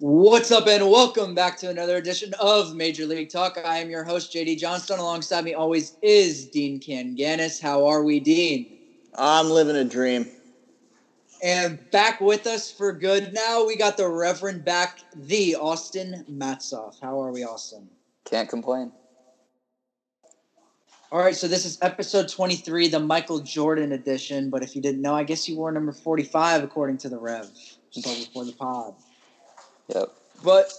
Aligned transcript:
What's 0.00 0.50
up, 0.52 0.66
and 0.66 0.90
welcome 0.90 1.34
back 1.34 1.56
to 1.58 1.70
another 1.70 1.96
edition 1.96 2.34
of 2.38 2.74
Major 2.74 3.06
League 3.06 3.30
Talk. 3.30 3.58
I 3.64 3.78
am 3.78 3.88
your 3.88 4.04
host, 4.04 4.34
JD 4.34 4.58
Johnston. 4.58 4.98
Alongside 4.98 5.44
me 5.44 5.54
always 5.54 5.96
is 6.02 6.44
Dean 6.44 6.78
Kanganis. 6.78 7.58
How 7.58 7.86
are 7.86 8.02
we, 8.02 8.20
Dean? 8.20 8.66
I'm 9.14 9.48
living 9.48 9.76
a 9.76 9.84
dream. 9.84 10.30
And 11.42 11.78
back 11.90 12.20
with 12.20 12.46
us 12.46 12.72
for 12.72 12.92
good 12.92 13.32
now, 13.32 13.64
we 13.64 13.76
got 13.76 13.96
the 13.96 14.08
Reverend 14.08 14.64
back, 14.64 15.00
the 15.14 15.54
Austin 15.54 16.24
Matzoff. 16.30 17.00
How 17.00 17.20
are 17.22 17.30
we, 17.30 17.44
Austin? 17.44 17.88
Can't 18.24 18.48
complain. 18.48 18.92
All 21.10 21.20
right, 21.20 21.34
so 21.34 21.48
this 21.48 21.64
is 21.64 21.78
episode 21.80 22.28
23, 22.28 22.88
the 22.88 22.98
Michael 22.98 23.38
Jordan 23.38 23.92
edition. 23.92 24.50
But 24.50 24.62
if 24.62 24.76
you 24.76 24.82
didn't 24.82 25.00
know, 25.00 25.14
I 25.14 25.24
guess 25.24 25.48
you 25.48 25.56
wore 25.56 25.72
number 25.72 25.92
45 25.92 26.64
according 26.64 26.98
to 26.98 27.08
the 27.08 27.18
Rev, 27.18 27.48
just 27.90 28.06
like 28.06 28.18
before 28.18 28.44
the 28.44 28.52
pod. 28.52 28.94
Yep. 29.94 30.12
But 30.44 30.72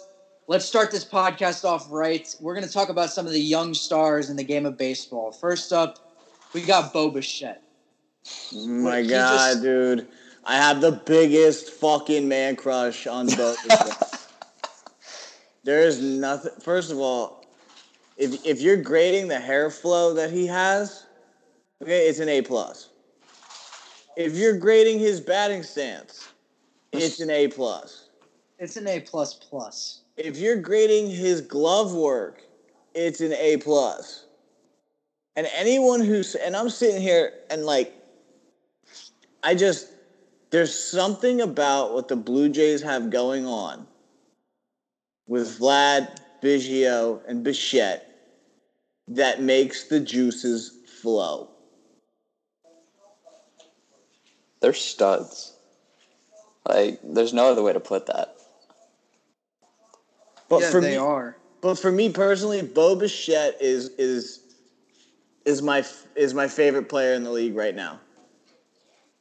let's 0.47 0.65
start 0.65 0.91
this 0.91 1.05
podcast 1.05 1.65
off 1.65 1.87
right. 1.89 2.27
We're 2.41 2.53
going 2.53 2.67
to 2.67 2.71
talk 2.71 2.89
about 2.89 3.09
some 3.09 3.25
of 3.25 3.31
the 3.31 3.39
young 3.39 3.73
stars 3.73 4.29
in 4.29 4.35
the 4.35 4.43
game 4.43 4.65
of 4.65 4.77
baseball. 4.77 5.31
First 5.31 5.73
up, 5.73 6.13
we 6.53 6.61
got 6.61 6.93
Bo 6.93 7.09
Bichette. 7.09 7.63
Oh 8.53 8.67
My 8.67 9.01
God, 9.01 9.53
just- 9.53 9.63
dude. 9.63 10.07
I 10.45 10.55
have 10.55 10.81
the 10.81 10.91
biggest 10.91 11.71
fucking 11.71 12.27
man 12.27 12.55
crush 12.55 13.07
on 13.07 13.27
both. 13.27 13.57
of 13.71 13.87
them. 13.99 14.19
there 15.63 15.81
is 15.81 16.01
nothing. 16.01 16.51
First 16.61 16.91
of 16.91 16.97
all, 16.97 17.45
if 18.17 18.45
if 18.45 18.61
you're 18.61 18.81
grading 18.81 19.27
the 19.27 19.39
hair 19.39 19.69
flow 19.69 20.13
that 20.13 20.31
he 20.31 20.47
has, 20.47 21.05
okay, 21.81 22.07
it's 22.07 22.19
an 22.19 22.29
A 22.29 22.41
plus. 22.41 22.89
If 24.17 24.35
you're 24.35 24.57
grading 24.57 24.99
his 24.99 25.21
batting 25.21 25.63
stance, 25.63 26.29
it's 26.91 27.19
an 27.19 27.29
A 27.29 27.47
plus. 27.47 28.09
It's 28.57 28.75
an 28.75 28.87
A 28.87 28.99
plus 28.99 29.33
plus. 29.33 30.01
If 30.17 30.37
you're 30.37 30.57
grading 30.57 31.11
his 31.11 31.39
glove 31.39 31.93
work, 31.93 32.43
it's 32.93 33.21
an 33.21 33.33
A 33.33 33.57
plus. 33.57 34.25
And 35.35 35.47
anyone 35.55 36.01
who's 36.01 36.35
and 36.35 36.55
I'm 36.55 36.69
sitting 36.69 37.01
here 37.01 37.31
and 37.49 37.65
like 37.65 37.93
I 39.43 39.55
just 39.55 39.87
there's 40.51 40.73
something 40.73 41.41
about 41.41 41.93
what 41.93 42.07
the 42.07 42.15
Blue 42.15 42.49
Jays 42.49 42.81
have 42.81 43.09
going 43.09 43.45
on 43.45 43.87
with 45.27 45.59
Vlad, 45.59 46.17
Biggio, 46.41 47.21
and 47.27 47.43
Bichette 47.43 48.05
that 49.09 49.41
makes 49.41 49.85
the 49.85 49.99
juices 49.99 50.71
flow. 51.01 51.49
They're 54.61 54.73
studs. 54.73 55.53
Like, 56.67 56.99
there's 57.03 57.33
no 57.33 57.51
other 57.51 57.63
way 57.63 57.73
to 57.73 57.79
put 57.79 58.07
that. 58.07 58.35
But 60.49 60.61
yeah, 60.61 60.71
for 60.71 60.81
they 60.81 60.91
me, 60.91 60.97
are. 60.97 61.37
But 61.61 61.75
for 61.75 61.91
me 61.91 62.09
personally, 62.11 62.61
Bo 62.61 62.95
Bichette 62.95 63.57
is 63.61 63.89
is 63.97 64.41
is 65.45 65.61
my 65.61 65.85
is 66.15 66.33
my 66.33 66.47
favorite 66.47 66.89
player 66.89 67.13
in 67.13 67.23
the 67.23 67.31
league 67.31 67.55
right 67.55 67.75
now. 67.75 67.99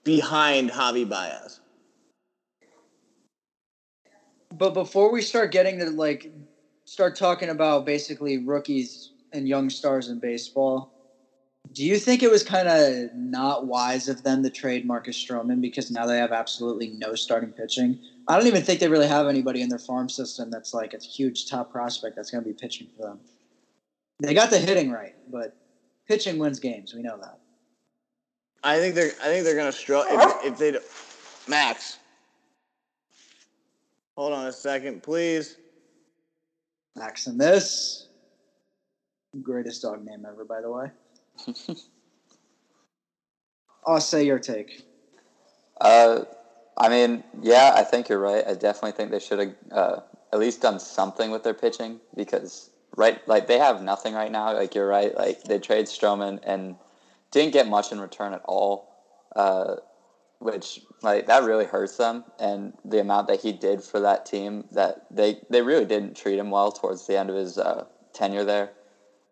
Behind 0.09 0.70
Javi 0.70 1.06
Baez. 1.06 1.61
But 4.56 4.73
before 4.73 5.12
we 5.12 5.20
start 5.20 5.53
getting 5.53 5.78
to 5.81 5.91
like 5.91 6.33
start 6.87 7.15
talking 7.15 7.50
about 7.50 7.84
basically 7.84 8.38
rookies 8.38 9.12
and 9.34 9.47
young 9.47 9.69
stars 9.69 10.09
in 10.09 10.19
baseball, 10.19 10.91
do 11.75 11.84
you 11.84 11.99
think 11.99 12.22
it 12.22 12.31
was 12.31 12.43
kind 12.43 12.69
of 12.69 13.15
not 13.15 13.66
wise 13.66 14.09
of 14.09 14.22
them 14.22 14.43
to 14.44 14.49
trade 14.49 14.87
Marcus 14.87 15.22
Stroman 15.22 15.60
because 15.60 15.91
now 15.91 16.06
they 16.06 16.16
have 16.16 16.33
absolutely 16.33 16.88
no 16.88 17.15
starting 17.15 17.53
pitching? 17.53 17.99
I 18.27 18.38
don't 18.38 18.47
even 18.47 18.62
think 18.62 18.81
they 18.81 18.88
really 18.88 19.09
have 19.09 19.27
anybody 19.27 19.60
in 19.60 19.69
their 19.69 19.78
farm 19.78 20.09
system 20.09 20.50
that's 20.50 20.72
like 20.72 20.94
a 20.94 20.99
huge 20.99 21.50
top 21.50 21.71
prospect 21.71 22.16
that's 22.16 22.31
going 22.31 22.43
to 22.43 22.49
be 22.49 22.54
pitching 22.54 22.88
for 22.97 23.09
them. 23.09 23.21
They 24.21 24.33
got 24.33 24.49
the 24.49 24.59
hitting 24.59 24.91
right, 24.91 25.16
but 25.31 25.54
pitching 26.06 26.38
wins 26.38 26.60
games. 26.60 26.94
We 26.94 27.03
know 27.03 27.19
that. 27.19 27.38
I 28.63 28.79
think 28.79 28.95
they're 28.95 29.13
I 29.23 29.27
think 29.27 29.45
they're 29.45 29.57
gonna 29.57 29.73
struggle 29.73 30.19
if, 30.19 30.53
if 30.53 30.59
they. 30.59 30.73
do- 30.73 30.81
Max, 31.47 31.99
hold 34.17 34.33
on 34.35 34.47
a 34.47 34.53
second, 34.53 35.03
please. 35.03 35.57
Maximus, 36.97 38.09
greatest 39.43 39.83
dog 39.83 40.05
name 40.05 40.27
ever, 40.29 40.45
by 40.45 40.61
the 40.61 40.71
way. 40.71 40.91
I'll 43.87 44.01
say 44.01 44.25
your 44.27 44.39
take. 44.39 44.83
Uh, 45.81 46.25
I 46.77 46.89
mean, 46.89 47.25
yeah, 47.41 47.73
I 47.75 47.85
think 47.85 48.09
you're 48.09 48.19
right. 48.19 48.45
I 48.47 48.55
definitely 48.55 48.93
think 48.93 49.11
they 49.11 49.21
should 49.21 49.39
have 49.39 49.55
uh, 49.71 50.01
at 50.33 50.39
least 50.39 50.61
done 50.61 50.79
something 50.79 51.31
with 51.31 51.45
their 51.45 51.55
pitching 51.55 52.01
because, 52.15 52.71
right, 52.97 53.27
like 53.27 53.47
they 53.47 53.59
have 53.59 53.83
nothing 53.83 54.13
right 54.15 54.31
now. 54.31 54.53
Like 54.55 54.75
you're 54.75 54.89
right. 54.89 55.17
Like 55.17 55.43
they 55.45 55.59
trade 55.59 55.87
Stroman 55.87 56.41
and 56.43 56.77
didn't 57.31 57.53
get 57.53 57.66
much 57.69 57.93
in 57.93 58.00
return 58.00 58.33
at 58.33 58.43
all, 58.44 58.89
uh, 59.37 59.77
which 60.39 60.81
like 61.03 61.27
that 61.27 61.43
really 61.44 61.65
hurts 61.65 61.97
them. 61.97 62.25
And 62.39 62.72
the 62.84 63.00
amount 63.00 63.28
that 63.28 63.41
he 63.41 63.53
did 63.53 63.83
for 63.83 64.00
that 64.00 64.25
team, 64.27 64.65
that 64.72 65.06
they 65.11 65.39
they 65.50 65.62
really 65.62 65.84
didn't 65.84 66.16
treat 66.16 66.39
him 66.39 66.50
well 66.50 66.72
towards 66.72 67.06
the 67.06 67.19
end 67.19 67.31
of 67.31 67.37
his 67.37 67.59
uh, 67.59 67.84
tenure 68.12 68.44
there. 68.44 68.72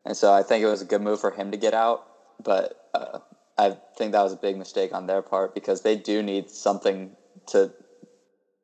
And 0.04 0.16
so 0.16 0.32
I 0.32 0.42
think 0.42 0.62
it 0.62 0.68
was 0.68 0.82
a 0.82 0.84
good 0.86 1.02
move 1.02 1.20
for 1.20 1.30
him 1.32 1.50
to 1.50 1.56
get 1.56 1.74
out, 1.74 2.06
but 2.42 2.74
uh, 2.94 3.18
I 3.58 3.76
think 3.96 4.12
that 4.12 4.22
was 4.22 4.32
a 4.32 4.36
big 4.36 4.56
mistake 4.56 4.94
on 4.94 5.06
their 5.06 5.22
part 5.22 5.52
because 5.54 5.80
they 5.82 5.96
do 5.96 6.22
need 6.22 6.48
something 6.50 7.16
to 7.48 7.72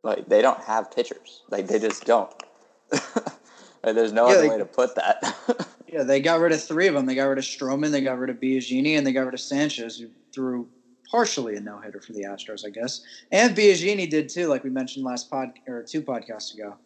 like 0.04 0.28
they 0.28 0.42
don't 0.42 0.60
have 0.62 0.90
pitchers. 0.90 1.42
Like 1.50 1.66
they 1.66 1.78
just 1.78 2.04
don't. 2.04 2.30
like, 2.92 3.94
there's 3.94 4.12
no 4.12 4.26
Yeah, 4.26 4.32
other 4.34 4.42
they- 4.42 4.48
way 4.50 4.58
to 4.58 4.64
put 4.66 4.94
that. 4.96 5.34
Yeah, 5.92 6.04
they 6.04 6.20
got 6.20 6.40
rid 6.40 6.52
of 6.52 6.62
three 6.62 6.88
of 6.88 6.94
them. 6.94 7.04
They 7.04 7.14
got 7.14 7.26
rid 7.26 7.36
of 7.36 7.44
Stroman, 7.44 7.90
they 7.90 8.00
got 8.00 8.18
rid 8.18 8.30
of 8.30 8.36
Biagini, 8.40 8.96
and 8.96 9.06
they 9.06 9.12
got 9.12 9.26
rid 9.26 9.34
of 9.34 9.40
Sanchez, 9.40 9.98
who 9.98 10.08
threw 10.32 10.66
partially 11.10 11.56
a 11.56 11.60
no 11.60 11.78
hitter 11.78 12.00
for 12.00 12.14
the 12.14 12.22
Astros, 12.22 12.66
I 12.66 12.70
guess. 12.70 13.02
And 13.30 13.54
Biagini 13.54 14.08
did 14.08 14.30
too, 14.30 14.46
like 14.46 14.64
we 14.64 14.70
mentioned 14.70 15.04
last 15.04 15.30
pod 15.30 15.52
or 15.68 15.82
two 15.82 16.00
podcasts 16.00 16.54
ago. 16.54 16.76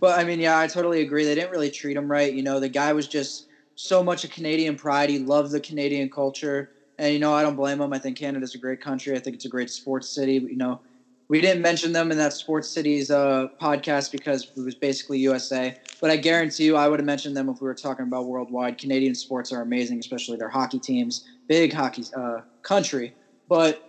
But 0.00 0.18
I 0.18 0.24
mean, 0.24 0.40
yeah, 0.40 0.58
I 0.58 0.66
totally 0.68 1.02
agree. 1.02 1.26
They 1.26 1.34
didn't 1.34 1.50
really 1.50 1.70
treat 1.70 1.98
him 1.98 2.10
right. 2.10 2.32
You 2.32 2.42
know, 2.42 2.58
the 2.58 2.70
guy 2.70 2.94
was 2.94 3.06
just 3.06 3.46
so 3.74 4.02
much 4.02 4.24
a 4.24 4.28
Canadian 4.28 4.74
pride. 4.76 5.10
He 5.10 5.18
loved 5.18 5.50
the 5.50 5.60
Canadian 5.60 6.08
culture, 6.08 6.70
and 6.98 7.12
you 7.12 7.18
know, 7.18 7.34
I 7.34 7.42
don't 7.42 7.56
blame 7.56 7.78
him. 7.78 7.92
I 7.92 7.98
think 7.98 8.16
Canada's 8.16 8.54
a 8.54 8.58
great 8.58 8.80
country. 8.80 9.14
I 9.14 9.18
think 9.18 9.36
it's 9.36 9.44
a 9.44 9.50
great 9.50 9.68
sports 9.68 10.08
city. 10.08 10.38
But, 10.38 10.50
you 10.50 10.56
know, 10.56 10.80
we 11.28 11.40
didn't 11.40 11.60
mention 11.62 11.92
them 11.92 12.12
in 12.12 12.18
that 12.18 12.32
Sports 12.32 12.68
Cities 12.68 13.10
uh, 13.10 13.48
podcast 13.60 14.12
because 14.12 14.50
it 14.56 14.60
was 14.60 14.76
basically 14.76 15.18
USA. 15.20 15.74
But 16.00 16.10
I 16.10 16.16
guarantee 16.16 16.64
you, 16.64 16.76
I 16.76 16.88
would 16.88 17.00
have 17.00 17.06
mentioned 17.06 17.36
them 17.36 17.48
if 17.48 17.60
we 17.60 17.66
were 17.66 17.74
talking 17.74 18.06
about 18.06 18.26
worldwide. 18.26 18.78
Canadian 18.78 19.14
sports 19.14 19.52
are 19.52 19.62
amazing, 19.62 19.98
especially 19.98 20.36
their 20.36 20.48
hockey 20.48 20.78
teams. 20.78 21.24
Big 21.48 21.72
hockey 21.72 22.04
uh, 22.16 22.40
country. 22.62 23.14
But, 23.48 23.82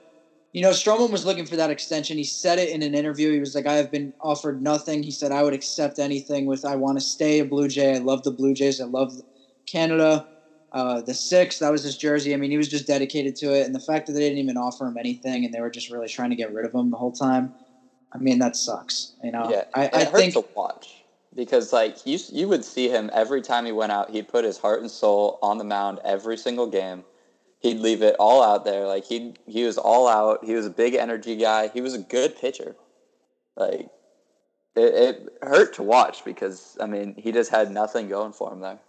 you 0.51 0.61
know, 0.61 0.71
Stroman 0.71 1.11
was 1.11 1.25
looking 1.25 1.45
for 1.45 1.57
that 1.57 1.69
extension. 1.69 2.17
He 2.17 2.23
said 2.23 2.57
it 2.57 2.69
in 2.69 2.81
an 2.81 2.95
interview. 2.95 3.31
He 3.31 3.39
was 3.39 3.53
like, 3.53 3.67
I 3.67 3.73
have 3.73 3.91
been 3.91 4.13
offered 4.21 4.61
nothing. 4.61 5.03
He 5.03 5.11
said, 5.11 5.31
I 5.31 5.43
would 5.43 5.53
accept 5.53 5.99
anything 5.99 6.47
with, 6.47 6.65
I 6.65 6.75
want 6.75 6.97
to 6.97 7.05
stay 7.05 7.39
a 7.39 7.45
Blue 7.45 7.67
Jay. 7.67 7.95
I 7.95 7.99
love 7.99 8.23
the 8.23 8.31
Blue 8.31 8.55
Jays. 8.55 8.81
I 8.81 8.85
love 8.85 9.13
Canada. 9.67 10.25
Uh, 10.71 11.01
the 11.01 11.13
six, 11.13 11.59
that 11.59 11.71
was 11.71 11.83
his 11.83 11.97
jersey. 11.97 12.33
I 12.33 12.37
mean, 12.37 12.51
he 12.51 12.57
was 12.57 12.67
just 12.67 12.87
dedicated 12.87 13.35
to 13.37 13.53
it. 13.53 13.65
And 13.65 13.73
the 13.73 13.79
fact 13.79 14.07
that 14.07 14.13
they 14.13 14.19
didn't 14.19 14.39
even 14.39 14.57
offer 14.57 14.85
him 14.85 14.97
anything 14.97 15.45
and 15.45 15.53
they 15.53 15.61
were 15.61 15.69
just 15.69 15.89
really 15.89 16.09
trying 16.09 16.29
to 16.29 16.35
get 16.35 16.53
rid 16.53 16.65
of 16.65 16.73
him 16.73 16.91
the 16.91 16.97
whole 16.97 17.11
time, 17.11 17.53
I 18.11 18.17
mean, 18.17 18.39
that 18.39 18.55
sucks. 18.55 19.13
You 19.23 19.31
know, 19.31 19.49
yeah, 19.49 19.63
I, 19.73 19.85
it 19.85 19.93
I 19.93 20.05
think 20.05 20.33
to 20.33 20.45
watch 20.55 21.03
because 21.35 21.71
like 21.71 22.05
you 22.05 22.17
you 22.31 22.47
would 22.47 22.65
see 22.65 22.89
him 22.89 23.09
every 23.13 23.41
time 23.41 23.65
he 23.65 23.71
went 23.71 23.91
out. 23.91 24.09
He'd 24.09 24.27
put 24.27 24.43
his 24.43 24.57
heart 24.57 24.81
and 24.81 24.91
soul 24.91 25.39
on 25.41 25.57
the 25.57 25.63
mound 25.63 25.99
every 26.03 26.35
single 26.37 26.67
game. 26.67 27.03
He'd 27.59 27.79
leave 27.79 28.01
it 28.01 28.15
all 28.19 28.43
out 28.43 28.65
there. 28.65 28.85
Like 28.85 29.05
he 29.05 29.33
he 29.45 29.63
was 29.63 29.77
all 29.77 30.07
out. 30.07 30.43
He 30.43 30.53
was 30.53 30.65
a 30.65 30.71
big 30.71 30.95
energy 30.95 31.35
guy. 31.35 31.69
He 31.69 31.79
was 31.79 31.93
a 31.93 31.99
good 31.99 32.35
pitcher. 32.37 32.75
Like 33.55 33.89
it, 34.75 34.93
it 34.93 35.29
hurt 35.41 35.75
to 35.75 35.83
watch 35.83 36.25
because 36.25 36.77
I 36.81 36.87
mean 36.87 37.15
he 37.17 37.31
just 37.31 37.51
had 37.51 37.71
nothing 37.71 38.09
going 38.09 38.33
for 38.33 38.51
him 38.51 38.59
there. 38.59 38.79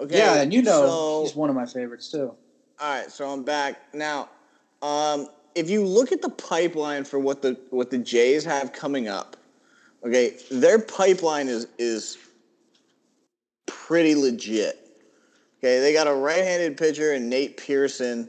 Okay. 0.00 0.18
yeah, 0.18 0.42
and 0.42 0.52
you 0.52 0.62
know, 0.62 0.86
so- 0.86 1.22
he's 1.24 1.34
one 1.34 1.50
of 1.50 1.56
my 1.56 1.66
favorites 1.66 2.10
too. 2.10 2.34
All 2.78 2.90
right, 3.00 3.10
so 3.10 3.28
I'm 3.28 3.42
back 3.42 3.94
now. 3.94 4.28
Um, 4.82 5.28
if 5.54 5.70
you 5.70 5.84
look 5.84 6.12
at 6.12 6.20
the 6.20 6.28
pipeline 6.28 7.04
for 7.04 7.18
what 7.18 7.40
the 7.40 7.58
what 7.70 7.90
the 7.90 7.98
Jays 7.98 8.44
have 8.44 8.74
coming 8.74 9.08
up, 9.08 9.36
okay, 10.04 10.36
their 10.50 10.78
pipeline 10.78 11.48
is 11.48 11.66
is 11.78 12.18
pretty 13.64 14.14
legit. 14.14 14.82
Okay, 15.58 15.80
they 15.80 15.94
got 15.94 16.06
a 16.06 16.14
right-handed 16.14 16.76
pitcher 16.76 17.14
in 17.14 17.30
Nate 17.30 17.56
Pearson. 17.56 18.28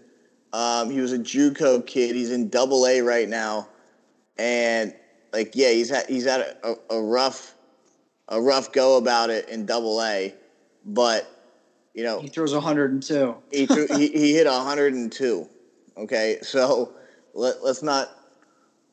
Um, 0.53 0.89
he 0.89 1.01
was 1.01 1.11
a 1.11 1.19
JUCO 1.19 1.85
kid. 1.85 2.15
He's 2.15 2.31
in 2.31 2.47
Double 2.47 2.87
A 2.87 3.01
right 3.01 3.27
now, 3.27 3.67
and 4.37 4.93
like 5.33 5.51
yeah, 5.55 5.71
he's 5.71 5.89
had 5.89 6.05
he's 6.07 6.23
had 6.23 6.39
a, 6.39 6.69
a, 6.69 6.75
a 6.95 7.01
rough 7.01 7.53
a 8.29 8.41
rough 8.41 8.71
go 8.71 8.97
about 8.97 9.29
it 9.29 9.49
in 9.49 9.65
Double 9.65 10.01
A, 10.01 10.33
but 10.85 11.29
you 11.97 12.03
know 12.03 12.21
He 12.21 12.27
throws 12.27 12.53
102. 12.53 13.35
he 13.51 13.65
threw, 13.65 13.87
he, 13.87 14.07
he 14.09 14.33
hit 14.33 14.45
102. 14.45 15.49
Okay, 15.97 16.37
so 16.43 16.93
let, 17.33 17.63
let's 17.63 17.81
not 17.81 18.11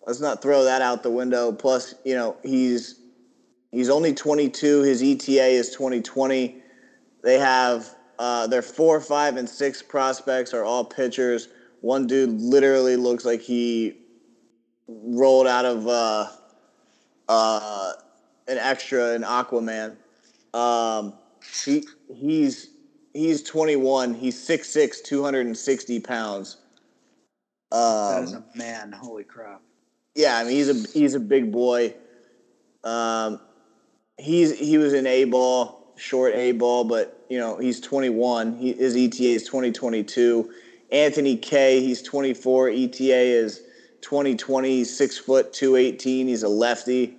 let's 0.07 0.21
not 0.21 0.41
throw 0.41 0.65
that 0.65 0.81
out 0.81 1.03
the 1.03 1.11
window. 1.11 1.53
Plus, 1.53 1.95
you 2.05 2.15
know, 2.15 2.39
he's 2.43 3.01
he's 3.71 3.91
only 3.91 4.15
22. 4.15 4.81
His 4.83 5.03
ETA 5.03 5.49
is 5.49 5.71
2020. 5.71 6.63
They 7.23 7.39
have 7.39 7.95
uh, 8.19 8.47
their 8.47 8.63
four, 8.63 9.01
five, 9.03 9.37
and 9.37 9.47
six 9.47 9.83
prospects 9.83 10.55
are 10.55 10.65
all 10.65 10.83
pitchers. 10.83 11.49
One 11.83 12.07
dude 12.07 12.41
literally 12.41 12.97
looks 12.97 13.27
like 13.27 13.43
he 13.43 13.99
rolled 14.89 15.47
out 15.47 15.67
of 15.67 15.87
uh, 15.87 16.29
uh, 17.29 17.93
an 18.49 18.57
extra 18.57 19.15
in 19.15 19.23
Aquaman. 19.23 19.97
Um, 20.55 21.13
he 21.65 21.85
he's 22.15 22.71
he's 23.15 23.43
21. 23.43 24.13
He's 24.15 24.37
6'6", 24.47 25.03
260 25.03 26.01
pounds. 26.01 26.59
that 27.71 28.23
is 28.25 28.33
Um, 28.35 28.45
a 28.55 28.59
man. 28.59 28.93
Holy 28.93 29.25
crap. 29.25 29.63
yeah, 30.15 30.37
I 30.39 30.45
mean 30.45 30.53
he's 30.53 30.69
a 30.69 30.89
he's 30.93 31.15
a 31.15 31.21
big 31.21 31.51
boy. 31.51 31.95
Um, 32.85 33.41
he's 34.19 34.57
he 34.59 34.77
was 34.79 34.93
an 34.93 35.07
A 35.07 35.25
ball, 35.25 35.93
short 35.97 36.35
A 36.35 36.53
ball, 36.53 36.85
but 36.85 37.25
you 37.31 37.39
know 37.39 37.57
he's 37.59 37.81
21. 37.81 38.57
He, 38.59 38.73
his 38.75 38.95
ETA 38.97 39.25
is 39.25 39.45
2022. 39.45 40.53
Anthony 40.93 41.37
Kay, 41.37 41.81
he's 41.81 42.03
24. 42.03 42.69
ETA 42.69 43.13
is 43.15 43.63
2020. 44.03 44.69
He's 44.69 44.97
six 44.97 45.19
foot 45.19 45.53
218. 45.53 46.29
He's 46.29 46.43
a 46.45 46.49
lefty. 46.49 47.17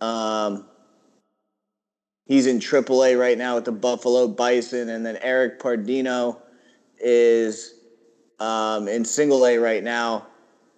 Um, 0.00 0.66
he's 2.30 2.46
in 2.46 2.60
AAA 2.60 3.18
right 3.18 3.36
now 3.36 3.56
with 3.56 3.64
the 3.64 3.72
Buffalo 3.72 4.28
Bison, 4.28 4.88
and 4.88 5.04
then 5.04 5.18
Eric 5.20 5.58
Pardinho 5.58 6.38
is 7.00 7.74
um, 8.38 8.86
in 8.86 9.04
single 9.04 9.44
A 9.44 9.58
right 9.58 9.82
now, 9.82 10.28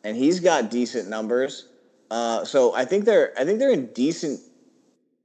and 0.03 0.17
he's 0.17 0.41
got 0.41 0.71
decent 0.71 1.11
numbers. 1.11 1.69
Uh, 2.11 2.43
so 2.47 2.75
I 2.75 2.87
think 2.87 3.05
they're 3.05 3.35
I 3.39 3.45
think 3.45 3.59
they're 3.59 3.71
in 3.71 3.87
decent 3.93 4.41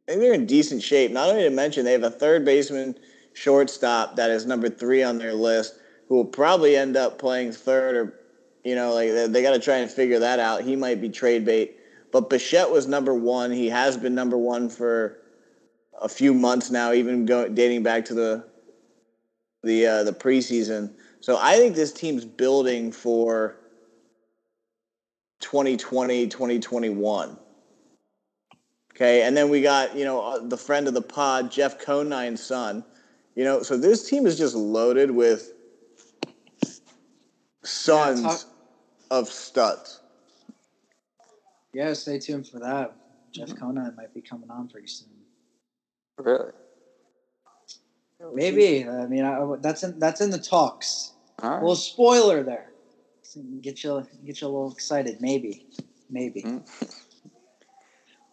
I 0.07 0.11
think 0.11 0.21
they're 0.21 0.33
in 0.33 0.45
decent 0.45 0.83
shape. 0.83 1.11
Not 1.11 1.29
only 1.29 1.43
to 1.43 1.49
mention 1.49 1.85
they 1.85 1.93
have 1.93 2.03
a 2.03 2.11
third 2.11 2.43
baseman, 2.43 2.99
shortstop 3.33 4.17
that 4.17 4.29
is 4.29 4.45
number 4.45 4.69
three 4.69 5.03
on 5.03 5.17
their 5.17 5.33
list, 5.33 5.75
who 6.09 6.15
will 6.15 6.25
probably 6.25 6.75
end 6.75 6.97
up 6.97 7.19
playing 7.19 7.53
third 7.53 7.95
or 7.95 8.19
you 8.65 8.75
know 8.75 8.93
like 8.93 9.11
they, 9.11 9.27
they 9.27 9.41
got 9.41 9.51
to 9.51 9.59
try 9.59 9.77
and 9.77 9.89
figure 9.89 10.19
that 10.19 10.39
out. 10.39 10.61
He 10.61 10.75
might 10.75 10.99
be 10.99 11.07
trade 11.07 11.45
bait. 11.45 11.77
But 12.11 12.29
Bichette 12.29 12.69
was 12.69 12.85
number 12.85 13.13
one. 13.13 13.49
He 13.51 13.69
has 13.69 13.95
been 13.95 14.13
number 14.13 14.37
one 14.37 14.69
for 14.69 15.19
a 16.01 16.09
few 16.09 16.33
months 16.33 16.69
now, 16.69 16.93
even 16.93 17.25
go, 17.25 17.47
dating 17.47 17.83
back 17.83 18.05
to 18.05 18.13
the 18.13 18.45
the 19.63 19.85
uh, 19.85 20.03
the 20.03 20.13
preseason. 20.13 20.93
So 21.19 21.37
I 21.39 21.57
think 21.57 21.75
this 21.75 21.91
team's 21.91 22.25
building 22.25 22.91
for 22.91 23.57
2020, 25.41 26.27
2021. 26.27 27.37
Okay, 28.93 29.23
and 29.23 29.37
then 29.37 29.49
we 29.49 29.61
got 29.61 29.95
you 29.95 30.05
know 30.05 30.21
uh, 30.21 30.39
the 30.39 30.57
friend 30.57 30.87
of 30.87 30.93
the 30.93 31.01
pod, 31.01 31.51
Jeff 31.51 31.79
Conine's 31.79 32.43
son. 32.43 32.83
You 33.35 33.43
know, 33.43 33.61
so 33.61 33.77
this 33.77 34.09
team 34.09 34.25
is 34.25 34.37
just 34.37 34.55
loaded 34.55 35.11
with 35.11 35.53
sons 37.63 38.21
talk- 38.23 38.53
of 39.11 39.27
studs. 39.27 40.01
Yeah, 41.73 41.93
stay 41.93 42.17
tuned 42.17 42.47
for 42.47 42.59
that. 42.59 42.95
Jeff 43.31 43.49
Mm-hmm. 43.49 43.59
Conine 43.59 43.95
might 43.95 44.13
be 44.13 44.21
coming 44.21 44.49
on 44.49 44.67
pretty 44.67 44.87
soon. 44.87 45.09
Really? 46.17 46.51
Maybe. 48.33 48.87
I 48.87 49.05
mean, 49.05 49.23
I, 49.23 49.39
that's 49.59 49.83
in 49.83 49.99
that's 49.99 50.21
in 50.21 50.31
the 50.31 50.39
talks. 50.39 51.13
All 51.41 51.49
A 51.49 51.53
right. 51.53 51.61
little 51.61 51.75
spoiler 51.75 52.43
there. 52.43 52.71
Get 53.61 53.83
you 53.83 54.03
get 54.25 54.41
you 54.41 54.47
a 54.47 54.49
little 54.49 54.71
excited. 54.71 55.17
Maybe, 55.21 55.65
maybe. 56.09 56.41
Mm. 56.43 56.67